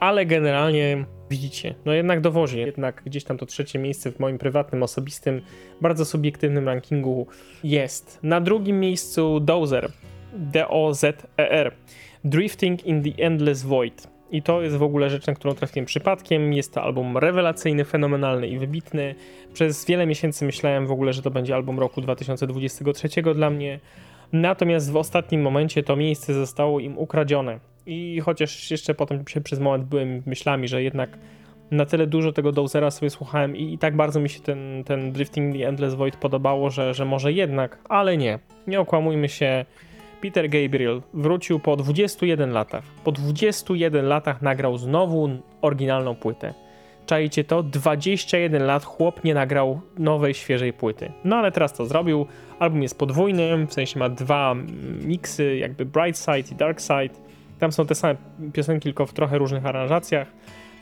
ale 0.01 0.27
generalnie 0.27 1.05
Widzicie, 1.33 1.75
no 1.85 1.93
jednak 1.93 2.21
dowozi, 2.21 2.59
jednak 2.59 3.03
gdzieś 3.07 3.25
tam 3.25 3.39
to 3.39 3.47
trzecie 3.47 3.79
miejsce 3.79 4.13
w 4.13 4.21
moim 4.21 4.39
prywatnym, 4.39 4.83
osobistym, 4.83 5.43
bardzo 5.81 6.05
subiektywnym 6.05 6.69
rankingu 6.69 7.27
jest. 7.65 8.19
Na 8.23 8.41
drugim 8.41 8.81
miejscu 8.81 9.41
Dozer, 9.41 9.91
D-O-Z-E-R, 10.33 11.75
Drifting 12.25 12.87
in 12.87 13.03
the 13.03 13.25
Endless 13.25 13.63
Void. 13.63 14.09
I 14.31 14.43
to 14.43 14.63
jest 14.63 14.77
w 14.77 14.83
ogóle 14.83 15.11
rzecz, 15.11 15.27
na 15.27 15.35
którą 15.35 15.55
trafiłem 15.55 15.87
przypadkiem. 15.87 16.53
Jest 16.53 16.75
to 16.75 16.83
album 16.83 17.19
rewelacyjny, 17.19 17.85
fenomenalny 17.85 18.49
i 18.49 18.59
wybitny. 18.59 19.15
Przez 19.53 19.87
wiele 19.87 20.07
miesięcy 20.07 20.45
myślałem 20.45 20.87
w 20.87 20.93
ogóle, 20.93 21.13
że 21.13 21.23
to 21.23 21.31
będzie 21.31 21.55
album 21.55 21.81
roku 21.81 22.01
2023 22.01 23.09
dla 23.35 23.51
mnie. 23.51 23.81
Natomiast 24.33 24.91
w 24.91 24.97
ostatnim 24.97 25.43
momencie 25.43 25.83
to 25.83 25.97
miejsce 25.97 26.35
zostało 26.35 26.81
im 26.81 26.99
ukradzione. 26.99 27.72
I 27.87 28.21
chociaż 28.21 28.71
jeszcze 28.71 28.95
potem 28.95 29.29
się 29.29 29.41
przez 29.41 29.61
moment 29.61 29.85
byłem 29.85 30.23
myślami, 30.27 30.69
że 30.69 30.83
jednak 30.83 31.19
na 31.71 31.87
tyle 31.87 32.07
dużo 32.07 32.33
tego 32.33 32.53
Dozera 32.53 32.91
sobie 32.91 33.11
słuchałem 33.11 33.57
i, 33.57 33.73
i 33.73 33.79
tak 33.79 33.97
bardzo 33.97 34.21
mi 34.21 34.29
się 34.29 34.41
ten, 34.41 34.85
ten 34.85 35.13
Drifting 35.13 35.57
the 35.57 35.69
Endless 35.69 35.95
Void 35.95 36.17
podobało, 36.17 36.71
że, 36.71 36.95
że 36.95 37.05
może 37.05 37.33
jednak, 37.33 37.79
ale 37.89 38.17
nie. 38.17 38.39
Nie 38.67 38.81
okłamujmy 38.81 39.29
się. 39.29 39.65
Peter 40.23 40.49
Gabriel 40.49 41.03
wrócił 41.15 41.61
po 41.61 41.77
21 41.77 42.53
latach. 42.53 42.85
Po 43.05 43.13
21 43.13 44.07
latach 44.07 44.43
nagrał 44.43 44.79
znowu 44.79 45.29
oryginalną 45.63 46.15
płytę. 46.15 46.55
Czajcie 47.07 47.45
to? 47.45 47.63
21 47.63 48.63
lat 48.63 48.85
chłop 48.85 49.25
nie 49.25 49.35
nagrał 49.35 49.81
nowej, 49.99 50.35
świeżej 50.35 50.73
płyty. 50.73 51.13
No 51.25 51.37
ale 51.37 51.53
teraz 51.53 51.73
to 51.73 51.87
zrobił. 51.87 52.27
Album 52.59 52.83
jest 52.83 52.99
podwójny, 52.99 53.67
w 53.67 53.73
sensie 53.73 53.99
ma 53.99 54.09
dwa 54.09 54.55
miksy, 55.05 55.57
jakby 55.57 55.85
Bright 55.85 56.19
Side 56.19 56.55
i 56.55 56.55
Dark 56.55 56.81
Side. 56.81 57.32
Tam 57.63 57.73
są 57.73 57.87
te 57.87 57.95
same 57.95 58.15
piosenki, 58.53 58.83
tylko 58.83 59.07
w 59.07 59.13
trochę 59.13 59.39
różnych 59.39 59.67
aranżacjach. 59.67 60.29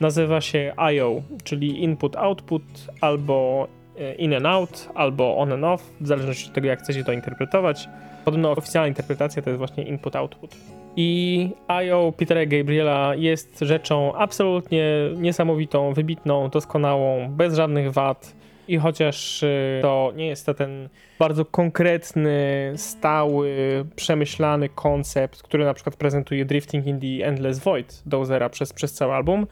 Nazywa 0.01 0.41
się 0.41 0.73
I.O., 0.93 1.23
czyli 1.45 1.83
Input 1.83 2.17
Output, 2.17 2.63
albo 3.01 3.69
e, 3.99 4.15
In 4.15 4.35
and 4.35 4.47
Out, 4.47 4.89
albo 4.95 5.37
On 5.37 5.53
and 5.53 5.65
Off, 5.65 5.93
w 6.01 6.07
zależności 6.07 6.49
od 6.49 6.55
tego, 6.55 6.67
jak 6.67 6.79
chcecie 6.79 7.05
to 7.05 7.13
interpretować. 7.13 7.89
Podobno 8.25 8.51
oficjalna 8.51 8.89
interpretacja 8.89 9.43
to 9.43 9.51
jest 9.51 9.59
właśnie 9.59 9.85
Input 9.85 10.17
Output. 10.17 10.57
I 10.97 11.51
I.O. 11.85 12.13
Petera 12.13 12.47
Gabriela 12.47 13.15
jest 13.15 13.59
rzeczą 13.61 14.15
absolutnie 14.15 14.85
niesamowitą, 15.17 15.95
wybitną, 15.95 16.49
doskonałą, 16.49 17.29
bez 17.31 17.55
żadnych 17.55 17.93
wad. 17.93 18.37
I 18.69 18.79
chociaż 18.79 19.43
y, 19.43 19.79
to 19.83 20.13
nie 20.17 20.27
jest 20.27 20.47
to 20.47 20.55
ten 20.55 20.89
bardzo 21.19 21.45
konkretny, 21.45 22.73
stały, 22.77 23.57
przemyślany 23.97 24.69
koncept, 24.69 25.43
który 25.43 25.65
na 25.65 25.75
przykład 25.75 25.97
prezentuje 25.97 26.45
Drifting 26.45 26.87
in 26.87 27.01
the 27.01 27.27
Endless 27.27 27.59
Void 27.59 28.03
Dozera 28.07 28.49
przez, 28.49 28.73
przez 28.73 28.93
cały 28.93 29.13
album, 29.13 29.47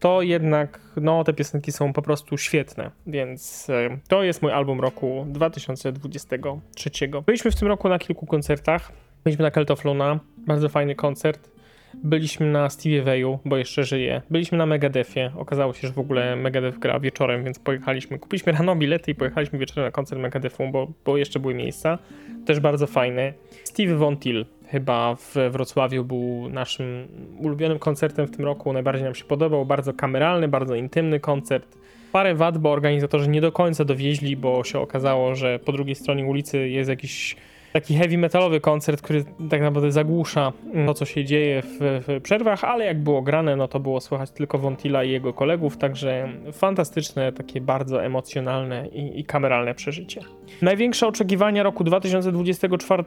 to 0.00 0.22
jednak 0.22 0.80
no, 0.96 1.24
te 1.24 1.32
piosenki 1.32 1.72
są 1.72 1.92
po 1.92 2.02
prostu 2.02 2.38
świetne, 2.38 2.90
więc 3.06 3.68
y, 3.68 3.98
to 4.08 4.22
jest 4.22 4.42
mój 4.42 4.52
album 4.52 4.80
roku 4.80 5.26
2023. 5.28 6.90
Byliśmy 7.26 7.50
w 7.50 7.56
tym 7.56 7.68
roku 7.68 7.88
na 7.88 7.98
kilku 7.98 8.26
koncertach. 8.26 8.92
Byliśmy 9.24 9.42
na 9.42 9.50
Keltofluna, 9.50 10.20
bardzo 10.46 10.68
fajny 10.68 10.94
koncert. 10.94 11.59
Byliśmy 11.94 12.46
na 12.46 12.70
Stevie 12.70 13.02
Wayu, 13.02 13.38
bo 13.44 13.56
jeszcze 13.56 13.84
żyje. 13.84 14.22
Byliśmy 14.30 14.58
na 14.58 14.66
Megadefie. 14.66 15.30
Okazało 15.36 15.72
się, 15.72 15.88
że 15.88 15.92
w 15.92 15.98
ogóle 15.98 16.36
Megadef 16.36 16.78
gra 16.78 17.00
wieczorem, 17.00 17.44
więc 17.44 17.58
pojechaliśmy. 17.58 18.18
Kupiliśmy 18.18 18.52
rano 18.52 18.76
bilety 18.76 19.10
i 19.10 19.14
pojechaliśmy 19.14 19.58
wieczorem 19.58 19.84
na 19.84 19.90
koncert 19.90 20.20
Megadefu, 20.20 20.68
bo, 20.72 20.92
bo 21.04 21.16
jeszcze 21.16 21.40
były 21.40 21.54
miejsca. 21.54 21.98
Też 22.46 22.60
bardzo 22.60 22.86
fajny. 22.86 23.34
Steve 23.64 23.96
Von 23.96 24.16
Till 24.16 24.46
chyba 24.68 25.14
w 25.14 25.34
Wrocławiu 25.50 26.04
był 26.04 26.48
naszym 26.50 27.08
ulubionym 27.38 27.78
koncertem 27.78 28.26
w 28.26 28.36
tym 28.36 28.44
roku. 28.44 28.72
Najbardziej 28.72 29.04
nam 29.04 29.14
się 29.14 29.24
podobał. 29.24 29.66
Bardzo 29.66 29.94
kameralny, 29.94 30.48
bardzo 30.48 30.74
intymny 30.74 31.20
koncert. 31.20 31.78
Parę 32.12 32.34
wad, 32.34 32.58
bo 32.58 32.70
organizatorzy 32.70 33.28
nie 33.28 33.40
do 33.40 33.52
końca 33.52 33.84
dowieźli, 33.84 34.36
bo 34.36 34.64
się 34.64 34.78
okazało, 34.78 35.34
że 35.34 35.58
po 35.58 35.72
drugiej 35.72 35.94
stronie 35.94 36.24
ulicy 36.24 36.68
jest 36.68 36.90
jakiś 36.90 37.36
taki 37.72 37.94
heavy 37.94 38.18
metalowy 38.18 38.60
koncert, 38.60 39.02
który 39.02 39.24
tak 39.50 39.60
naprawdę 39.60 39.92
zagłusza 39.92 40.52
to, 40.86 40.94
co 40.94 41.04
się 41.04 41.24
dzieje 41.24 41.62
w, 41.62 41.78
w, 41.80 42.20
przerwach, 42.22 42.64
ale 42.64 42.84
jak 42.84 43.02
było 43.02 43.22
grane, 43.22 43.56
no 43.56 43.68
to 43.68 43.80
było 43.80 44.00
słychać 44.00 44.30
tylko 44.30 44.58
Wontila 44.58 45.04
i 45.04 45.10
jego 45.10 45.32
kolegów, 45.32 45.76
także 45.76 46.28
fantastyczne, 46.52 47.32
takie 47.32 47.60
bardzo 47.60 48.04
emocjonalne 48.04 48.88
i, 48.88 49.20
i 49.20 49.24
kameralne 49.24 49.74
przeżycie. 49.74 50.20
Największe 50.62 51.06
oczekiwania 51.06 51.62
roku 51.62 51.84
2024, 51.84 53.04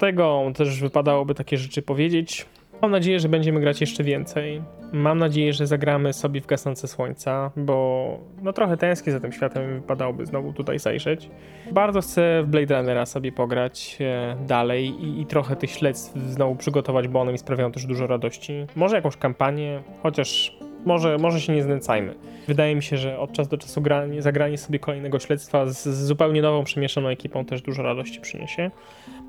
też 0.55 0.81
wypadałoby 0.81 1.35
takie 1.35 1.57
rzeczy 1.57 1.81
powiedzieć. 1.81 2.45
Mam 2.83 2.91
nadzieję, 2.91 3.19
że 3.19 3.29
będziemy 3.29 3.59
grać 3.59 3.81
jeszcze 3.81 4.03
więcej. 4.03 4.61
Mam 4.93 5.17
nadzieję, 5.17 5.53
że 5.53 5.67
zagramy 5.67 6.13
sobie 6.13 6.41
w 6.41 6.45
gasnące 6.45 6.87
słońca, 6.87 7.51
bo 7.55 8.19
no 8.41 8.53
trochę 8.53 8.77
tęsknię 8.77 9.13
za 9.13 9.19
tym 9.19 9.31
światem, 9.31 9.73
wypadałoby 9.73 10.25
znowu 10.25 10.53
tutaj 10.53 10.79
zajrzeć. 10.79 11.29
Bardzo 11.71 12.01
chcę 12.01 12.43
w 12.43 12.47
Blade 12.47 12.77
Runnera 12.77 13.05
sobie 13.05 13.31
pograć 13.31 13.97
e, 14.01 14.35
dalej 14.47 14.87
i, 14.87 15.21
i, 15.21 15.25
trochę 15.25 15.55
tych 15.55 15.71
śledztw 15.71 16.17
znowu 16.17 16.55
przygotować, 16.55 17.07
bo 17.07 17.21
one 17.21 17.31
mi 17.31 17.37
sprawiają 17.37 17.71
też 17.71 17.85
dużo 17.85 18.07
radości. 18.07 18.65
Może 18.75 18.95
jakąś 18.95 19.17
kampanię, 19.17 19.83
chociaż 20.01 20.57
może, 20.85 21.17
może 21.17 21.41
się 21.41 21.53
nie 21.53 21.63
znęcajmy. 21.63 22.15
Wydaje 22.47 22.75
mi 22.75 22.83
się, 22.83 22.97
że 22.97 23.19
od 23.19 23.31
czasu 23.31 23.49
do 23.49 23.57
czasu 23.57 23.81
granie, 23.81 24.21
zagranie 24.21 24.57
sobie 24.57 24.79
kolejnego 24.79 25.19
śledztwa 25.19 25.65
z, 25.65 25.83
z 25.83 26.05
zupełnie 26.05 26.41
nową, 26.41 26.63
przemieszaną 26.63 27.07
ekipą 27.07 27.45
też 27.45 27.61
dużo 27.61 27.83
radości 27.83 28.21
przyniesie. 28.21 28.71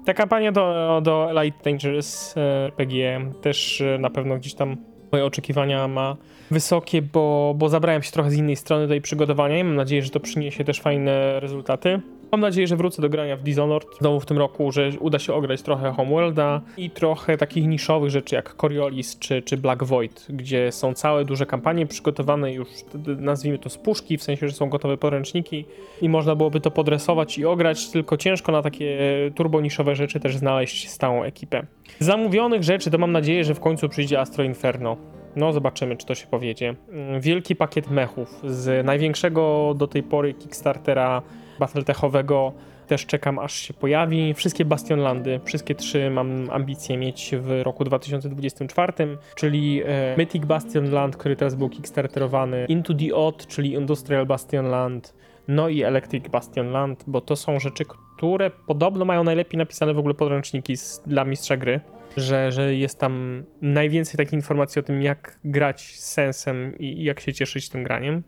Ta 0.05 0.15
kampania 0.15 0.53
do, 0.53 1.01
do 1.05 1.43
Light 1.43 1.65
Dangerous 1.65 2.35
e, 2.37 2.41
RPG 2.67 3.21
też 3.43 3.81
e, 3.81 3.99
na 3.99 4.11
pewno 4.11 4.37
gdzieś 4.37 4.55
tam 4.55 4.77
moje 5.13 5.25
oczekiwania 5.25 5.89
ma 5.89 6.17
wysokie, 6.51 7.03
bo, 7.03 7.55
bo 7.59 7.69
zabrałem 7.69 8.03
się 8.03 8.13
trochę 8.13 8.31
z 8.31 8.37
innej 8.37 8.57
strony 8.57 8.87
jej 8.89 9.01
przygotowania 9.01 9.59
i 9.59 9.65
mam 9.65 9.77
nadzieję, 9.77 10.03
że 10.03 10.11
to 10.11 10.21
przyniesie 10.21 10.65
też 10.65 10.81
fajne 10.81 11.41
rezultaty. 11.41 12.01
Mam 12.35 12.41
nadzieję, 12.41 12.67
że 12.67 12.77
wrócę 12.77 13.03
do 13.03 13.09
grania 13.09 13.37
w 13.37 13.43
Dishonored 13.43 13.89
znowu 14.01 14.21
w 14.21 14.27
tym 14.27 14.39
roku, 14.39 14.73
że 14.73 14.91
uda 15.01 15.19
się 15.19 15.35
ograć 15.35 15.63
trochę 15.63 15.93
Homeworlda 15.93 16.61
i 16.77 16.91
trochę 16.91 17.37
takich 17.37 17.67
niszowych 17.67 18.11
rzeczy 18.11 18.35
jak 18.35 18.55
Coriolis 18.57 19.19
czy, 19.19 19.43
czy 19.43 19.57
Black 19.57 19.83
Void, 19.83 20.27
gdzie 20.29 20.73
są 20.73 20.95
całe 20.95 21.25
duże 21.25 21.47
kampanie 21.47 21.87
przygotowane 21.87 22.53
już, 22.53 22.69
nazwijmy 23.19 23.59
to 23.59 23.71
z 23.71 23.79
puszki, 23.79 24.19
w 24.19 24.23
sensie, 24.23 24.49
że 24.49 24.55
są 24.55 24.69
gotowe 24.69 24.97
poręczniki 24.97 25.65
i 26.03 26.09
można 26.09 26.35
byłoby 26.35 26.61
to 26.61 26.71
podresować 26.71 27.39
i 27.39 27.45
ograć, 27.47 27.91
tylko 27.91 28.17
ciężko 28.17 28.53
na 28.53 28.63
takie 28.63 28.99
turboniszowe 29.35 29.95
rzeczy 29.95 30.21
też 30.21 30.37
znaleźć 30.37 30.91
stałą 30.91 31.23
ekipę. 31.23 31.67
Zamówionych 31.99 32.63
rzeczy 32.63 32.91
to 32.91 32.99
mam 32.99 33.13
nadzieję, 33.13 33.45
że 33.45 33.55
w 33.55 33.61
końcu 33.61 33.89
przyjdzie 33.89 34.21
Astro 34.21 34.45
Inferno. 34.45 34.97
No, 35.37 35.53
zobaczymy, 35.53 35.97
czy 35.97 36.07
to 36.07 36.15
się 36.15 36.27
powiedzie. 36.27 36.75
Wielki 37.21 37.57
pakiet 37.57 37.91
mechów 37.91 38.41
z 38.45 38.87
największego 38.87 39.75
do 39.77 39.87
tej 39.87 40.03
pory 40.03 40.35
Kickstartera 40.35 41.23
battletechowego 41.59 42.53
też 42.87 43.07
czekam 43.07 43.39
aż 43.39 43.55
się 43.55 43.75
pojawi. 43.75 44.35
Wszystkie 44.35 44.65
Bastionlandy, 44.65 45.41
wszystkie 45.45 45.75
trzy 45.75 46.11
mam 46.11 46.51
ambicje 46.51 46.97
mieć 46.97 47.35
w 47.41 47.63
roku 47.63 47.85
2024, 47.85 48.93
czyli 49.35 49.83
e, 49.87 50.17
Mythic 50.17 50.45
Bastionland, 50.45 51.17
który 51.17 51.37
teraz 51.37 51.55
był 51.55 51.69
kickstarterowany, 51.69 52.67
Into 52.69 52.95
the 52.95 53.15
Odd, 53.15 53.47
czyli 53.47 53.73
Industrial 53.73 54.27
Bastionland, 54.27 55.15
no 55.49 55.69
i 55.69 55.83
Electric 55.83 56.29
Bastionland, 56.29 57.05
bo 57.07 57.21
to 57.21 57.37
są 57.37 57.61
rzeczy, 57.61 57.85
które 58.17 58.51
podobno 58.51 59.05
mają 59.05 59.25
najlepiej 59.25 59.59
napisane 59.59 59.95
w 59.95 59.99
ogóle 59.99 60.15
podręczniki 60.15 60.77
z, 60.77 61.03
dla 61.07 61.25
mistrza 61.25 61.57
gry. 61.57 61.81
Że, 62.17 62.53
że 62.53 62.75
jest 62.75 62.99
tam 63.01 63.45
najwięcej 63.63 64.17
takich 64.17 64.33
informacji 64.33 64.81
o 64.81 64.83
tym, 64.83 65.03
jak 65.03 65.39
grać 65.45 65.83
z 65.83 66.13
sensem 66.13 66.79
i, 66.79 66.85
i 66.85 67.05
jak 67.05 67.21
się 67.21 67.33
cieszyć 67.33 67.69
tym 67.69 67.85
graniem. 67.85 68.23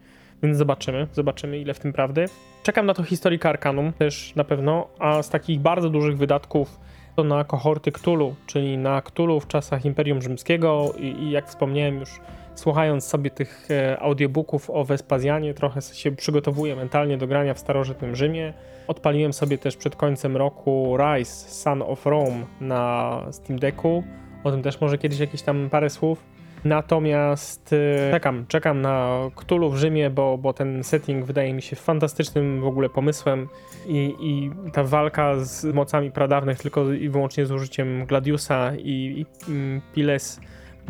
Więc 0.46 0.58
zobaczymy, 0.58 1.06
zobaczymy 1.12 1.58
ile 1.58 1.74
w 1.74 1.78
tym 1.78 1.92
prawdy. 1.92 2.24
Czekam 2.62 2.86
na 2.86 2.94
to 2.94 3.02
Historika 3.02 3.48
Arcanum 3.48 3.92
też 3.92 4.32
na 4.36 4.44
pewno, 4.44 4.88
a 4.98 5.22
z 5.22 5.30
takich 5.30 5.60
bardzo 5.60 5.90
dużych 5.90 6.18
wydatków 6.18 6.80
to 7.16 7.24
na 7.24 7.44
kohorty 7.44 7.92
Cthulhu, 7.92 8.34
czyli 8.46 8.78
na 8.78 9.02
Cthulhu 9.02 9.40
w 9.40 9.46
czasach 9.46 9.84
Imperium 9.84 10.22
Rzymskiego 10.22 10.92
i, 10.98 11.04
i 11.04 11.30
jak 11.30 11.48
wspomniałem 11.48 12.00
już 12.00 12.20
słuchając 12.54 13.04
sobie 13.04 13.30
tych 13.30 13.68
e, 13.70 14.00
audiobooków 14.00 14.70
o 14.70 14.84
Wespazjanie, 14.84 15.54
trochę 15.54 15.82
się 15.82 16.12
przygotowuję 16.12 16.76
mentalnie 16.76 17.18
do 17.18 17.26
grania 17.26 17.54
w 17.54 17.58
starożytnym 17.58 18.16
Rzymie. 18.16 18.52
Odpaliłem 18.88 19.32
sobie 19.32 19.58
też 19.58 19.76
przed 19.76 19.96
końcem 19.96 20.36
roku 20.36 20.96
Rise, 20.96 21.48
Son 21.48 21.82
of 21.82 22.06
Rome 22.06 22.46
na 22.60 23.22
Steam 23.30 23.58
Decku. 23.58 24.04
O 24.44 24.50
tym 24.50 24.62
też 24.62 24.80
może 24.80 24.98
kiedyś 24.98 25.18
jakieś 25.18 25.42
tam 25.42 25.70
parę 25.70 25.90
słów. 25.90 26.35
Natomiast 26.66 27.72
e, 27.72 28.10
czekam, 28.10 28.46
czekam 28.48 28.80
na 28.80 29.18
Cthulhu 29.36 29.70
w 29.70 29.76
Rzymie, 29.76 30.10
bo, 30.10 30.38
bo 30.38 30.52
ten 30.52 30.84
setting 30.84 31.24
wydaje 31.24 31.54
mi 31.54 31.62
się 31.62 31.76
fantastycznym 31.76 32.60
w 32.60 32.66
ogóle 32.66 32.88
pomysłem 32.88 33.48
i, 33.86 34.14
i 34.20 34.50
ta 34.72 34.84
walka 34.84 35.34
z 35.38 35.64
mocami 35.64 36.10
pradawnych 36.10 36.58
tylko 36.58 36.92
i 36.92 37.08
wyłącznie 37.08 37.46
z 37.46 37.52
użyciem 37.52 38.06
Gladiusa 38.06 38.72
i, 38.76 39.26
i 39.46 39.50
mm, 39.50 39.80
Piles 39.94 40.40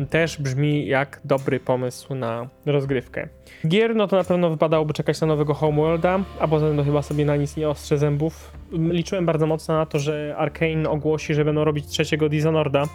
też 0.05 0.41
brzmi 0.41 0.87
jak 0.87 1.21
dobry 1.25 1.59
pomysł 1.59 2.15
na 2.15 2.49
rozgrywkę. 2.65 3.27
Gier, 3.67 3.95
no 3.95 4.07
to 4.07 4.15
na 4.15 4.23
pewno 4.23 4.49
wypadałoby 4.49 4.93
czekać 4.93 5.21
na 5.21 5.27
nowego 5.27 5.53
Homeworlda, 5.53 6.19
a 6.39 6.47
poza 6.47 6.67
tym 6.67 6.77
to 6.77 6.83
chyba 6.83 7.01
sobie 7.01 7.25
na 7.25 7.35
nic 7.35 7.57
nie 7.57 7.69
ostrze 7.69 7.97
zębów. 7.97 8.51
Liczyłem 8.71 9.25
bardzo 9.25 9.47
mocno 9.47 9.75
na 9.75 9.85
to, 9.85 9.99
że 9.99 10.35
Arkane 10.37 10.89
ogłosi, 10.89 11.33
że 11.33 11.45
będą 11.45 11.63
robić 11.63 11.87
trzeciego 11.87 12.25
Dishonored'a, 12.25 12.87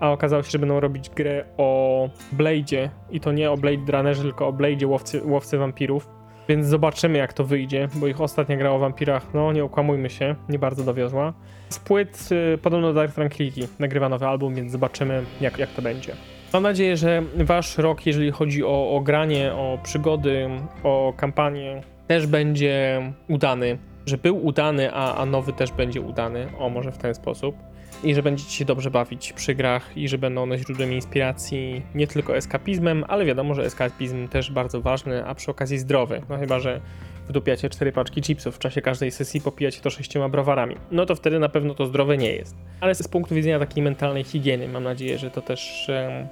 a 0.00 0.10
okazało 0.10 0.42
się, 0.42 0.50
że 0.50 0.58
będą 0.58 0.80
robić 0.80 1.10
grę 1.10 1.44
o 1.56 2.08
Blade'zie 2.38 2.88
i 3.10 3.20
to 3.20 3.32
nie 3.32 3.50
o 3.50 3.56
Blade 3.56 3.92
Runnerze, 3.92 4.22
tylko 4.22 4.48
o 4.48 4.52
Blade'zie 4.52 4.86
łowcy, 4.86 5.22
łowcy 5.24 5.58
wampirów. 5.58 6.08
Więc 6.48 6.66
zobaczymy 6.66 7.18
jak 7.18 7.32
to 7.32 7.44
wyjdzie, 7.44 7.88
bo 7.94 8.06
ich 8.06 8.20
ostatnia 8.20 8.56
gra 8.56 8.70
o 8.70 8.78
wampirach, 8.78 9.34
no 9.34 9.52
nie 9.52 9.64
okłamujmy 9.64 10.10
się, 10.10 10.34
nie 10.48 10.58
bardzo 10.58 10.84
dowiozła. 10.84 11.32
Z 11.68 11.78
płyt 11.78 12.28
y, 12.54 12.58
podobno 12.58 12.92
Dark 12.92 13.14
Tranquility 13.14 13.68
nagrywa 13.78 14.08
nowy 14.08 14.26
album, 14.26 14.54
więc 14.54 14.72
zobaczymy 14.72 15.24
jak, 15.40 15.58
jak 15.58 15.70
to 15.70 15.82
będzie. 15.82 16.12
Mam 16.52 16.62
nadzieję, 16.62 16.96
że 16.96 17.22
wasz 17.36 17.78
rok, 17.78 18.06
jeżeli 18.06 18.30
chodzi 18.30 18.64
o, 18.64 18.96
o 18.96 19.00
granie, 19.00 19.52
o 19.52 19.78
przygody, 19.82 20.48
o 20.82 21.12
kampanię, 21.16 21.82
też 22.06 22.26
będzie 22.26 23.02
udany. 23.28 23.78
Że 24.06 24.18
był 24.18 24.46
udany, 24.46 24.92
a, 24.92 25.14
a 25.14 25.26
nowy 25.26 25.52
też 25.52 25.72
będzie 25.72 26.00
udany. 26.00 26.46
O, 26.58 26.68
może 26.68 26.92
w 26.92 26.98
ten 26.98 27.14
sposób. 27.14 27.56
I 28.04 28.14
że 28.14 28.22
będziecie 28.22 28.50
się 28.50 28.64
dobrze 28.64 28.90
bawić 28.90 29.32
przy 29.32 29.54
grach 29.54 29.96
i 29.96 30.08
że 30.08 30.18
będą 30.18 30.42
one 30.42 30.58
źródłem 30.58 30.92
inspiracji 30.92 31.82
nie 31.94 32.06
tylko 32.06 32.36
eskapizmem, 32.36 33.04
ale 33.08 33.24
wiadomo, 33.24 33.54
że 33.54 33.64
eskapizm 33.64 34.28
też 34.28 34.50
bardzo 34.50 34.80
ważny, 34.80 35.26
a 35.26 35.34
przy 35.34 35.50
okazji 35.50 35.78
zdrowy. 35.78 36.22
No 36.28 36.38
chyba, 36.38 36.58
że 36.58 36.80
wdupiacie 37.28 37.70
cztery 37.70 37.92
paczki 37.92 38.22
chipsów 38.22 38.56
w 38.56 38.58
czasie 38.58 38.82
każdej 38.82 39.10
sesji, 39.10 39.40
popijacie 39.40 39.80
to 39.80 39.90
sześcioma 39.90 40.28
browarami. 40.28 40.76
No 40.90 41.06
to 41.06 41.14
wtedy 41.14 41.38
na 41.38 41.48
pewno 41.48 41.74
to 41.74 41.86
zdrowe 41.86 42.16
nie 42.16 42.32
jest. 42.32 42.56
Ale 42.80 42.94
z 42.94 43.08
punktu 43.08 43.34
widzenia 43.34 43.58
takiej 43.58 43.82
mentalnej 43.82 44.24
higieny 44.24 44.68
mam 44.68 44.84
nadzieję, 44.84 45.18
że 45.18 45.30
to 45.30 45.42
też 45.42 45.90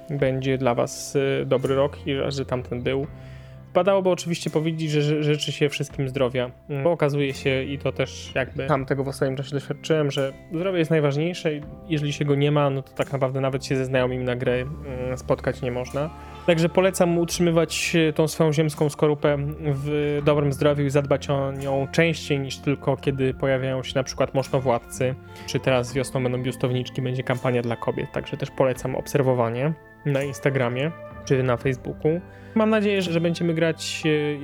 będzie 0.09 0.57
dla 0.57 0.75
was 0.75 1.15
e, 1.15 1.45
dobry 1.45 1.75
rok 1.75 1.97
i 2.07 2.15
że 2.27 2.45
tamten 2.45 2.81
był. 2.81 3.07
Padałoby 3.79 4.09
oczywiście 4.09 4.49
powiedzieć, 4.49 4.91
że 4.91 5.01
ży- 5.01 5.23
życzy 5.23 5.51
się 5.51 5.69
wszystkim 5.69 6.09
zdrowia, 6.09 6.51
mm, 6.69 6.83
bo 6.83 6.91
okazuje 6.91 7.33
się 7.33 7.63
i 7.63 7.77
to 7.77 7.91
też 7.91 8.31
jakby 8.35 8.67
tam 8.67 8.85
tego 8.85 9.03
w 9.03 9.15
swoim 9.15 9.35
czasie 9.35 9.51
doświadczyłem, 9.51 10.11
że 10.11 10.33
zdrowie 10.53 10.79
jest 10.79 10.91
najważniejsze 10.91 11.53
i 11.53 11.61
jeżeli 11.89 12.13
się 12.13 12.25
go 12.25 12.35
nie 12.35 12.51
ma, 12.51 12.69
no 12.69 12.81
to 12.81 12.91
tak 12.91 13.11
naprawdę 13.11 13.41
nawet 13.41 13.65
się 13.65 13.75
ze 13.75 13.85
znajomymi 13.85 14.23
na 14.23 14.35
grę 14.35 14.53
mm, 14.61 15.17
spotkać 15.17 15.61
nie 15.61 15.71
można. 15.71 16.09
Także 16.45 16.69
polecam 16.69 17.17
utrzymywać 17.17 17.95
e, 17.95 18.13
tą 18.13 18.27
swoją 18.27 18.53
ziemską 18.53 18.89
skorupę 18.89 19.37
w 19.59 20.19
dobrym 20.25 20.53
zdrowiu 20.53 20.85
i 20.85 20.89
zadbać 20.89 21.29
o 21.29 21.51
nią 21.51 21.87
częściej 21.91 22.39
niż 22.39 22.57
tylko 22.57 22.97
kiedy 22.97 23.33
pojawiają 23.33 23.83
się 23.83 23.91
na 23.95 24.03
przykład 24.03 24.33
mosztowładcy, 24.33 25.15
czy 25.47 25.59
teraz 25.59 25.93
wiosną 25.93 26.23
będą 26.23 26.43
biustowniczki, 26.43 27.01
będzie 27.01 27.23
kampania 27.23 27.61
dla 27.61 27.75
kobiet, 27.75 28.11
także 28.11 28.37
też 28.37 28.51
polecam 28.51 28.95
obserwowanie 28.95 29.73
na 30.05 30.23
Instagramie 30.23 30.91
czy 31.29 31.43
na 31.43 31.57
Facebooku. 31.57 32.21
Mam 32.55 32.69
nadzieję, 32.69 33.01
że 33.01 33.21
będziemy 33.21 33.53
grać 33.53 34.03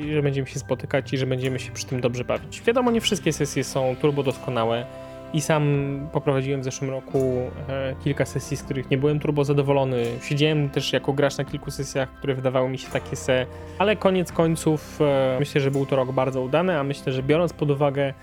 e, 0.10 0.14
że 0.14 0.24
będziemy 0.24 0.48
się 0.48 0.60
spotykać 0.60 1.14
i 1.14 1.18
że 1.18 1.26
będziemy 1.26 1.60
się 1.60 1.72
przy 1.72 1.86
tym 1.86 2.02
dobrze 2.02 2.24
bawić. 2.24 2.62
Wiadomo, 2.62 2.92
nie 2.92 3.02
wszystkie 3.02 3.34
sesje 3.34 3.64
są 3.64 3.96
turbo 4.02 4.24
doskonałe 4.24 4.86
i 5.34 5.42
sam 5.42 5.64
poprowadziłem 6.12 6.62
w 6.62 6.64
zeszłym 6.64 6.90
roku 6.90 7.20
e, 7.70 7.96
kilka 8.04 8.26
sesji, 8.26 8.58
z 8.58 8.64
których 8.64 8.90
nie 8.90 8.98
byłem 8.98 9.20
turbo 9.20 9.46
zadowolony. 9.46 10.04
Siedziałem 10.24 10.70
też 10.70 10.94
jako 10.94 11.14
gracz 11.14 11.38
na 11.38 11.46
kilku 11.46 11.72
sesjach, 11.72 12.10
które 12.12 12.36
wydawały 12.36 12.70
mi 12.70 12.78
się 12.78 12.88
takie 12.92 13.16
se, 13.16 13.46
ale 13.80 13.96
koniec 13.96 14.32
końców 14.32 15.00
e, 15.02 15.38
myślę, 15.40 15.62
że 15.62 15.72
był 15.72 15.86
to 15.86 15.96
rok 15.96 16.12
bardzo 16.12 16.42
udany, 16.42 16.80
a 16.80 16.84
myślę, 16.84 17.14
że 17.14 17.24
biorąc 17.24 17.54
pod 17.54 17.72
uwagę 17.72 18.14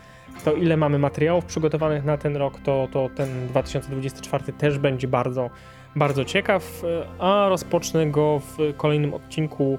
to 0.44 0.52
ile 0.52 0.76
mamy 0.76 0.98
materiałów 0.98 1.44
przygotowanych 1.44 2.04
na 2.04 2.16
ten 2.16 2.36
rok, 2.36 2.60
to, 2.60 2.88
to 2.92 3.10
ten 3.16 3.48
2024 3.48 4.52
też 4.52 4.78
będzie 4.78 5.08
bardzo, 5.08 5.50
bardzo 5.96 6.24
ciekaw, 6.24 6.82
e, 6.84 7.06
a 7.18 7.48
rozpocznę 7.48 8.06
go 8.06 8.38
w 8.38 8.76
kolejnym 8.76 9.14
odcinku 9.14 9.78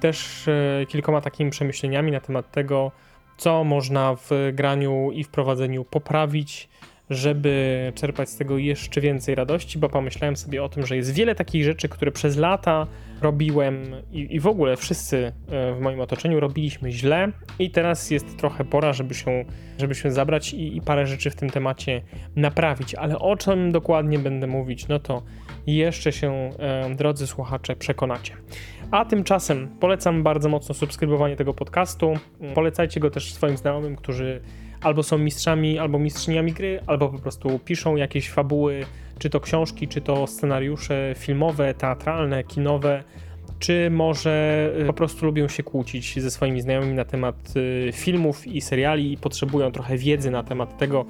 też 0.00 0.48
e, 0.48 0.86
kilkoma 0.86 1.20
takimi 1.20 1.50
przemyśleniami 1.50 2.12
na 2.12 2.20
temat 2.20 2.50
tego, 2.50 2.92
co 3.36 3.64
można 3.64 4.14
w 4.14 4.30
graniu 4.52 5.10
i 5.12 5.24
w 5.24 5.28
prowadzeniu 5.28 5.84
poprawić, 5.84 6.68
żeby 7.10 7.92
czerpać 7.94 8.28
z 8.28 8.36
tego 8.36 8.58
jeszcze 8.58 9.00
więcej 9.00 9.34
radości, 9.34 9.78
bo 9.78 9.88
pomyślałem 9.88 10.36
sobie 10.36 10.64
o 10.64 10.68
tym, 10.68 10.86
że 10.86 10.96
jest 10.96 11.14
wiele 11.14 11.34
takich 11.34 11.64
rzeczy, 11.64 11.88
które 11.88 12.12
przez 12.12 12.36
lata 12.36 12.86
robiłem 13.22 13.84
i, 14.12 14.34
i 14.34 14.40
w 14.40 14.46
ogóle 14.46 14.76
wszyscy 14.76 15.32
e, 15.48 15.74
w 15.74 15.80
moim 15.80 16.00
otoczeniu 16.00 16.40
robiliśmy 16.40 16.92
źle 16.92 17.32
i 17.58 17.70
teraz 17.70 18.10
jest 18.10 18.36
trochę 18.38 18.64
pora, 18.64 18.92
żeby 18.92 19.14
się, 19.14 19.44
żeby 19.78 19.94
się 19.94 20.10
zabrać 20.10 20.52
i, 20.52 20.76
i 20.76 20.80
parę 20.80 21.06
rzeczy 21.06 21.30
w 21.30 21.36
tym 21.36 21.50
temacie 21.50 22.02
naprawić, 22.36 22.94
ale 22.94 23.18
o 23.18 23.36
czym 23.36 23.72
dokładnie 23.72 24.18
będę 24.18 24.46
mówić, 24.46 24.88
no 24.88 24.98
to 24.98 25.22
jeszcze 25.66 26.12
się, 26.12 26.50
e, 26.58 26.94
drodzy 26.94 27.26
słuchacze, 27.26 27.76
przekonacie. 27.76 28.36
A 28.90 29.04
tymczasem 29.04 29.68
polecam 29.80 30.22
bardzo 30.22 30.48
mocno 30.48 30.74
subskrybowanie 30.74 31.36
tego 31.36 31.54
podcastu. 31.54 32.14
Polecajcie 32.54 33.00
go 33.00 33.10
też 33.10 33.34
swoim 33.34 33.56
znajomym, 33.56 33.96
którzy 33.96 34.40
albo 34.80 35.02
są 35.02 35.18
mistrzami, 35.18 35.78
albo 35.78 35.98
mistrzyniami 35.98 36.52
gry, 36.52 36.80
albo 36.86 37.08
po 37.08 37.18
prostu 37.18 37.58
piszą 37.58 37.96
jakieś 37.96 38.30
fabuły, 38.30 38.86
czy 39.18 39.30
to 39.30 39.40
książki, 39.40 39.88
czy 39.88 40.00
to 40.00 40.26
scenariusze 40.26 41.14
filmowe, 41.18 41.74
teatralne, 41.74 42.44
kinowe, 42.44 43.04
czy 43.58 43.90
może 43.90 44.70
y, 44.80 44.86
po 44.86 44.92
prostu 44.92 45.26
lubią 45.26 45.48
się 45.48 45.62
kłócić 45.62 46.20
ze 46.20 46.30
swoimi 46.30 46.60
znajomymi 46.60 46.94
na 46.94 47.04
temat 47.04 47.36
y, 47.56 47.90
filmów 47.92 48.46
i 48.46 48.60
seriali 48.60 49.12
i 49.12 49.16
potrzebują 49.16 49.72
trochę 49.72 49.96
wiedzy 49.96 50.30
na 50.30 50.42
temat 50.42 50.78
tego, 50.78 51.06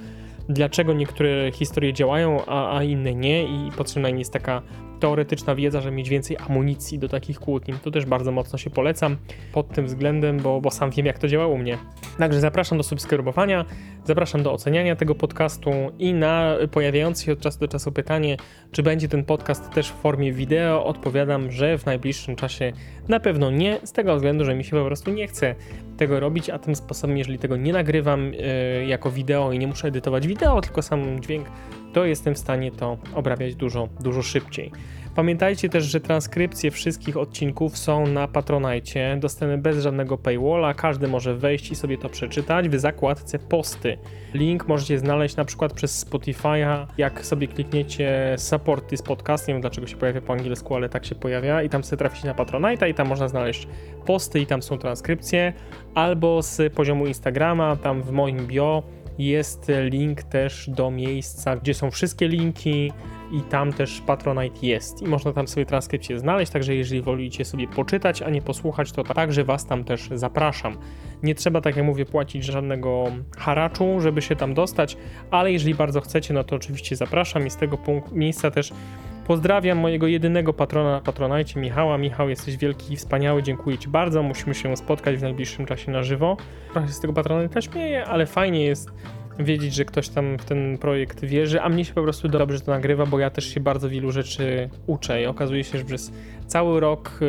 dlaczego 0.49 0.93
niektóre 0.93 1.53
historie 1.53 1.93
działają, 1.93 2.47
a, 2.47 2.79
a 2.79 2.83
inne 2.83 3.15
nie 3.15 3.45
i 3.45 3.71
potrzebna 3.77 4.09
jest 4.09 4.33
taka 4.33 4.63
teoretyczna 5.01 5.55
wiedza, 5.55 5.81
żeby 5.81 5.97
mieć 5.97 6.09
więcej 6.09 6.37
amunicji 6.49 6.99
do 6.99 7.09
takich 7.09 7.39
kłótni. 7.39 7.75
To 7.83 7.91
też 7.91 8.07
bardzo 8.07 8.33
mocno 8.33 8.59
się 8.59 8.71
polecam 8.71 9.17
pod 9.53 9.69
tym 9.69 9.87
względem, 9.87 10.39
bo, 10.39 10.61
bo 10.61 10.71
sam 10.71 10.91
wiem 10.91 11.07
jak 11.07 11.19
to 11.19 11.29
działało 11.29 11.55
u 11.55 11.59
mnie. 11.59 11.79
Także 12.19 12.41
zapraszam 12.41 12.79
do 12.79 12.85
subskrybowania, 12.85 13.65
zapraszam 14.05 14.43
do 14.43 14.53
oceniania 14.53 14.97
tego 14.97 15.15
podcastu 15.15 15.71
i 15.99 16.13
na 16.13 16.57
pojawiające 16.71 17.25
się 17.25 17.33
od 17.33 17.41
czasu 17.41 17.59
do 17.59 17.69
czasu 17.69 17.93
pytanie, 17.93 18.37
czy 18.73 18.83
będzie 18.83 19.09
ten 19.09 19.25
podcast 19.25 19.71
też 19.71 19.89
w 19.91 19.95
formie 19.95 20.33
wideo, 20.33 20.85
odpowiadam, 20.85 21.51
że 21.51 21.79
w 21.79 21.87
najbliższym 21.87 22.37
czasie 22.37 22.73
na 23.09 23.21
pewno 23.21 23.51
nie, 23.51 23.79
z 23.85 23.93
tego 23.93 24.17
względu, 24.17 24.45
że 24.45 24.55
mi 24.55 24.65
się 24.65 24.71
po 24.71 24.85
prostu 24.85 25.11
nie 25.11 25.29
chce 25.29 25.55
tego 25.97 26.21
robić, 26.21 26.51
a 26.51 26.59
tym 26.59 26.77
sposobem, 26.77 27.19
jeżeli 27.19 27.39
tego 27.39 27.57
nie 27.57 27.73
nagrywam 27.73 28.33
yy, 28.33 28.87
jako 28.87 29.11
wideo 29.11 29.53
i 29.53 29.59
nie 29.59 29.67
muszę 29.67 29.89
edytować 29.89 30.27
wideo, 30.27 30.61
tylko 30.61 30.83
sam 30.83 31.21
dźwięk, 31.21 31.47
to 31.95 32.05
jestem 32.05 32.35
w 32.35 32.39
stanie 32.39 32.73
to 32.73 32.99
obrabiać 33.15 33.55
dużo, 33.55 33.89
dużo 34.01 34.23
szybciej. 34.23 34.71
Pamiętajcie 35.15 35.69
też, 35.69 35.85
że 35.85 36.01
transkrypcje 36.01 36.71
wszystkich 36.71 37.17
odcinków 37.17 37.79
są 37.79 38.07
na 38.07 38.29
Patronite, 38.29 39.17
dostępne 39.17 39.59
bez 39.59 39.83
żadnego 39.83 40.19
paywalla, 40.19 40.75
każdy 40.75 41.09
może 41.09 41.35
wejść 41.35 41.71
i 41.71 41.75
sobie 41.75 41.99
to 41.99 42.09
przeczytać 42.09 42.69
w 42.69 42.79
zakładce 42.79 43.39
posty. 43.39 43.99
Link 44.35 44.69
możecie 44.69 44.99
znaleźć 44.99 45.37
na 45.37 45.45
przykład 45.45 45.73
przez 45.73 46.07
Spotify'a, 46.07 46.87
jak 46.99 47.27
sobie 47.27 47.49
klikniecie 47.49 48.35
support 48.39 48.89
this 48.89 49.03
podcast, 49.03 49.49
nie 49.49 49.55
wiem 49.55 49.61
dlaczego 49.61 49.87
się 49.87 49.97
pojawia 49.97 50.21
po 50.21 50.33
angielsku, 50.33 50.75
ale 50.75 50.89
tak 50.89 51.07
się 51.07 51.15
pojawia 51.15 51.63
i 51.63 51.69
tam 51.69 51.85
sobie 51.85 51.99
traficie 51.99 52.29
na 52.29 52.35
Patronite 52.35 52.91
i 52.91 52.95
tam 52.95 53.09
można 53.09 53.29
znaleźć 53.29 53.69
posty 54.07 54.41
i 54.41 54.47
tam 54.47 54.63
są 54.63 54.79
transkrypcje, 54.79 55.53
albo 55.95 56.43
z 56.43 56.73
poziomu 56.73 57.07
Instagrama, 57.07 57.77
tam 57.77 58.03
w 58.03 58.13
moim 58.13 58.47
bio 58.47 58.83
jest 59.19 59.73
link 59.91 60.23
też 60.23 60.71
do 60.71 60.91
miejsca, 60.91 61.57
gdzie 61.57 61.75
są 61.75 61.91
wszystkie 61.91 62.29
linki 62.29 62.93
i 63.33 63.41
tam 63.41 63.73
też 63.73 64.01
Patronite 64.01 64.67
jest 64.67 65.03
i 65.03 65.05
można 65.05 65.33
tam 65.33 65.49
sobie 65.49 65.67
transkrypcję 65.67 66.19
znaleźć, 66.19 66.53
także 66.53 66.75
jeżeli 66.75 67.03
wolicie 67.03 67.45
sobie 67.45 67.69
poczytać, 67.69 68.23
a 68.23 68.31
nie 68.31 68.43
posłuchać, 68.43 68.93
to 68.93 69.05
także 69.05 69.45
Was 69.45 69.67
tam 69.67 69.85
też 69.85 70.09
zapraszam. 70.15 70.77
Nie 71.23 71.35
trzeba, 71.35 71.61
tak 71.61 71.77
jak 71.77 71.85
mówię, 71.85 72.07
płacić 72.07 72.45
żadnego 72.45 73.05
haraczu, 73.39 74.01
żeby 74.01 74.23
się 74.23 74.37
tam 74.37 74.55
dostać, 74.55 74.97
ale 75.31 75.53
jeżeli 75.53 75.75
bardzo 75.75 76.01
chcecie, 76.01 76.35
no 76.35 76.45
to 76.45 76.57
oczywiście 76.57 76.97
zapraszam 76.97 77.47
i 77.47 77.51
z 77.51 77.57
tego 77.57 77.79
punkt, 77.79 78.13
miejsca 78.13 78.51
też 78.51 78.73
Pozdrawiam 79.27 79.79
mojego 79.79 80.07
jedynego 80.07 80.53
patrona 80.53 80.91
na 80.91 81.01
Patronite, 81.01 81.61
Michała. 81.61 81.99
Michał, 81.99 82.29
jesteś 82.29 82.57
wielki 82.57 82.93
i 82.93 82.97
wspaniały, 82.97 83.43
dziękuję 83.43 83.79
Ci 83.79 83.89
bardzo. 83.89 84.23
Musimy 84.23 84.55
się 84.55 84.77
spotkać 84.77 85.17
w 85.17 85.23
najbliższym 85.23 85.67
czasie 85.67 85.93
na 85.93 86.03
żywo. 86.03 86.37
Trochę 86.73 86.89
się 86.89 86.95
z 86.95 87.01
tego 87.01 87.13
Patronite 87.13 87.63
śmieję, 87.63 88.05
ale 88.07 88.27
fajnie 88.27 88.65
jest 88.65 88.91
wiedzieć, 89.39 89.75
że 89.75 89.85
ktoś 89.85 90.09
tam 90.09 90.39
w 90.39 90.45
ten 90.45 90.79
projekt 90.79 91.25
wierzy, 91.25 91.61
a 91.61 91.69
mnie 91.69 91.85
się 91.85 91.95
po 91.95 92.03
prostu 92.03 92.29
dobrze 92.29 92.61
to 92.61 92.71
nagrywa, 92.71 93.07
bo 93.07 93.19
ja 93.19 93.31
też 93.31 93.55
się 93.55 93.61
bardzo 93.61 93.89
wielu 93.89 94.13
rzeczy 94.13 94.71
uczę 94.87 95.23
i 95.23 95.27
okazuje 95.27 95.65
się, 95.65 95.79
że 95.79 95.85
przez 95.85 96.13
cały 96.47 96.81
rok 96.81 97.21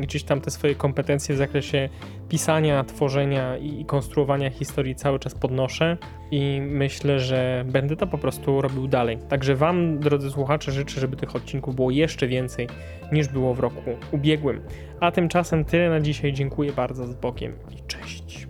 gdzieś 0.00 0.24
tam 0.24 0.40
te 0.40 0.50
swoje 0.50 0.74
kompetencje 0.74 1.34
w 1.34 1.38
zakresie 1.38 1.88
pisania, 2.28 2.84
tworzenia 2.84 3.56
i 3.56 3.84
konstruowania 3.84 4.50
historii 4.50 4.94
cały 4.94 5.18
czas 5.18 5.34
podnoszę 5.34 5.96
i 6.30 6.60
myślę, 6.60 7.20
że 7.20 7.64
będę 7.68 7.96
to 7.96 8.06
po 8.06 8.18
prostu 8.18 8.60
robił 8.60 8.88
dalej. 8.88 9.18
Także 9.28 9.54
Wam, 9.56 9.98
drodzy 9.98 10.30
słuchacze, 10.30 10.72
życzę, 10.72 11.00
żeby 11.00 11.16
tych 11.16 11.36
odcinków 11.36 11.74
było 11.74 11.90
jeszcze 11.90 12.26
więcej 12.26 12.68
niż 13.12 13.28
było 13.28 13.54
w 13.54 13.60
roku 13.60 13.82
ubiegłym. 14.12 14.60
A 15.00 15.10
tymczasem 15.10 15.64
tyle 15.64 15.90
na 15.90 16.00
dzisiaj. 16.00 16.32
Dziękuję 16.32 16.72
bardzo 16.72 17.06
z 17.06 17.14
bokiem 17.14 17.52
i 17.70 17.86
cześć. 17.86 18.46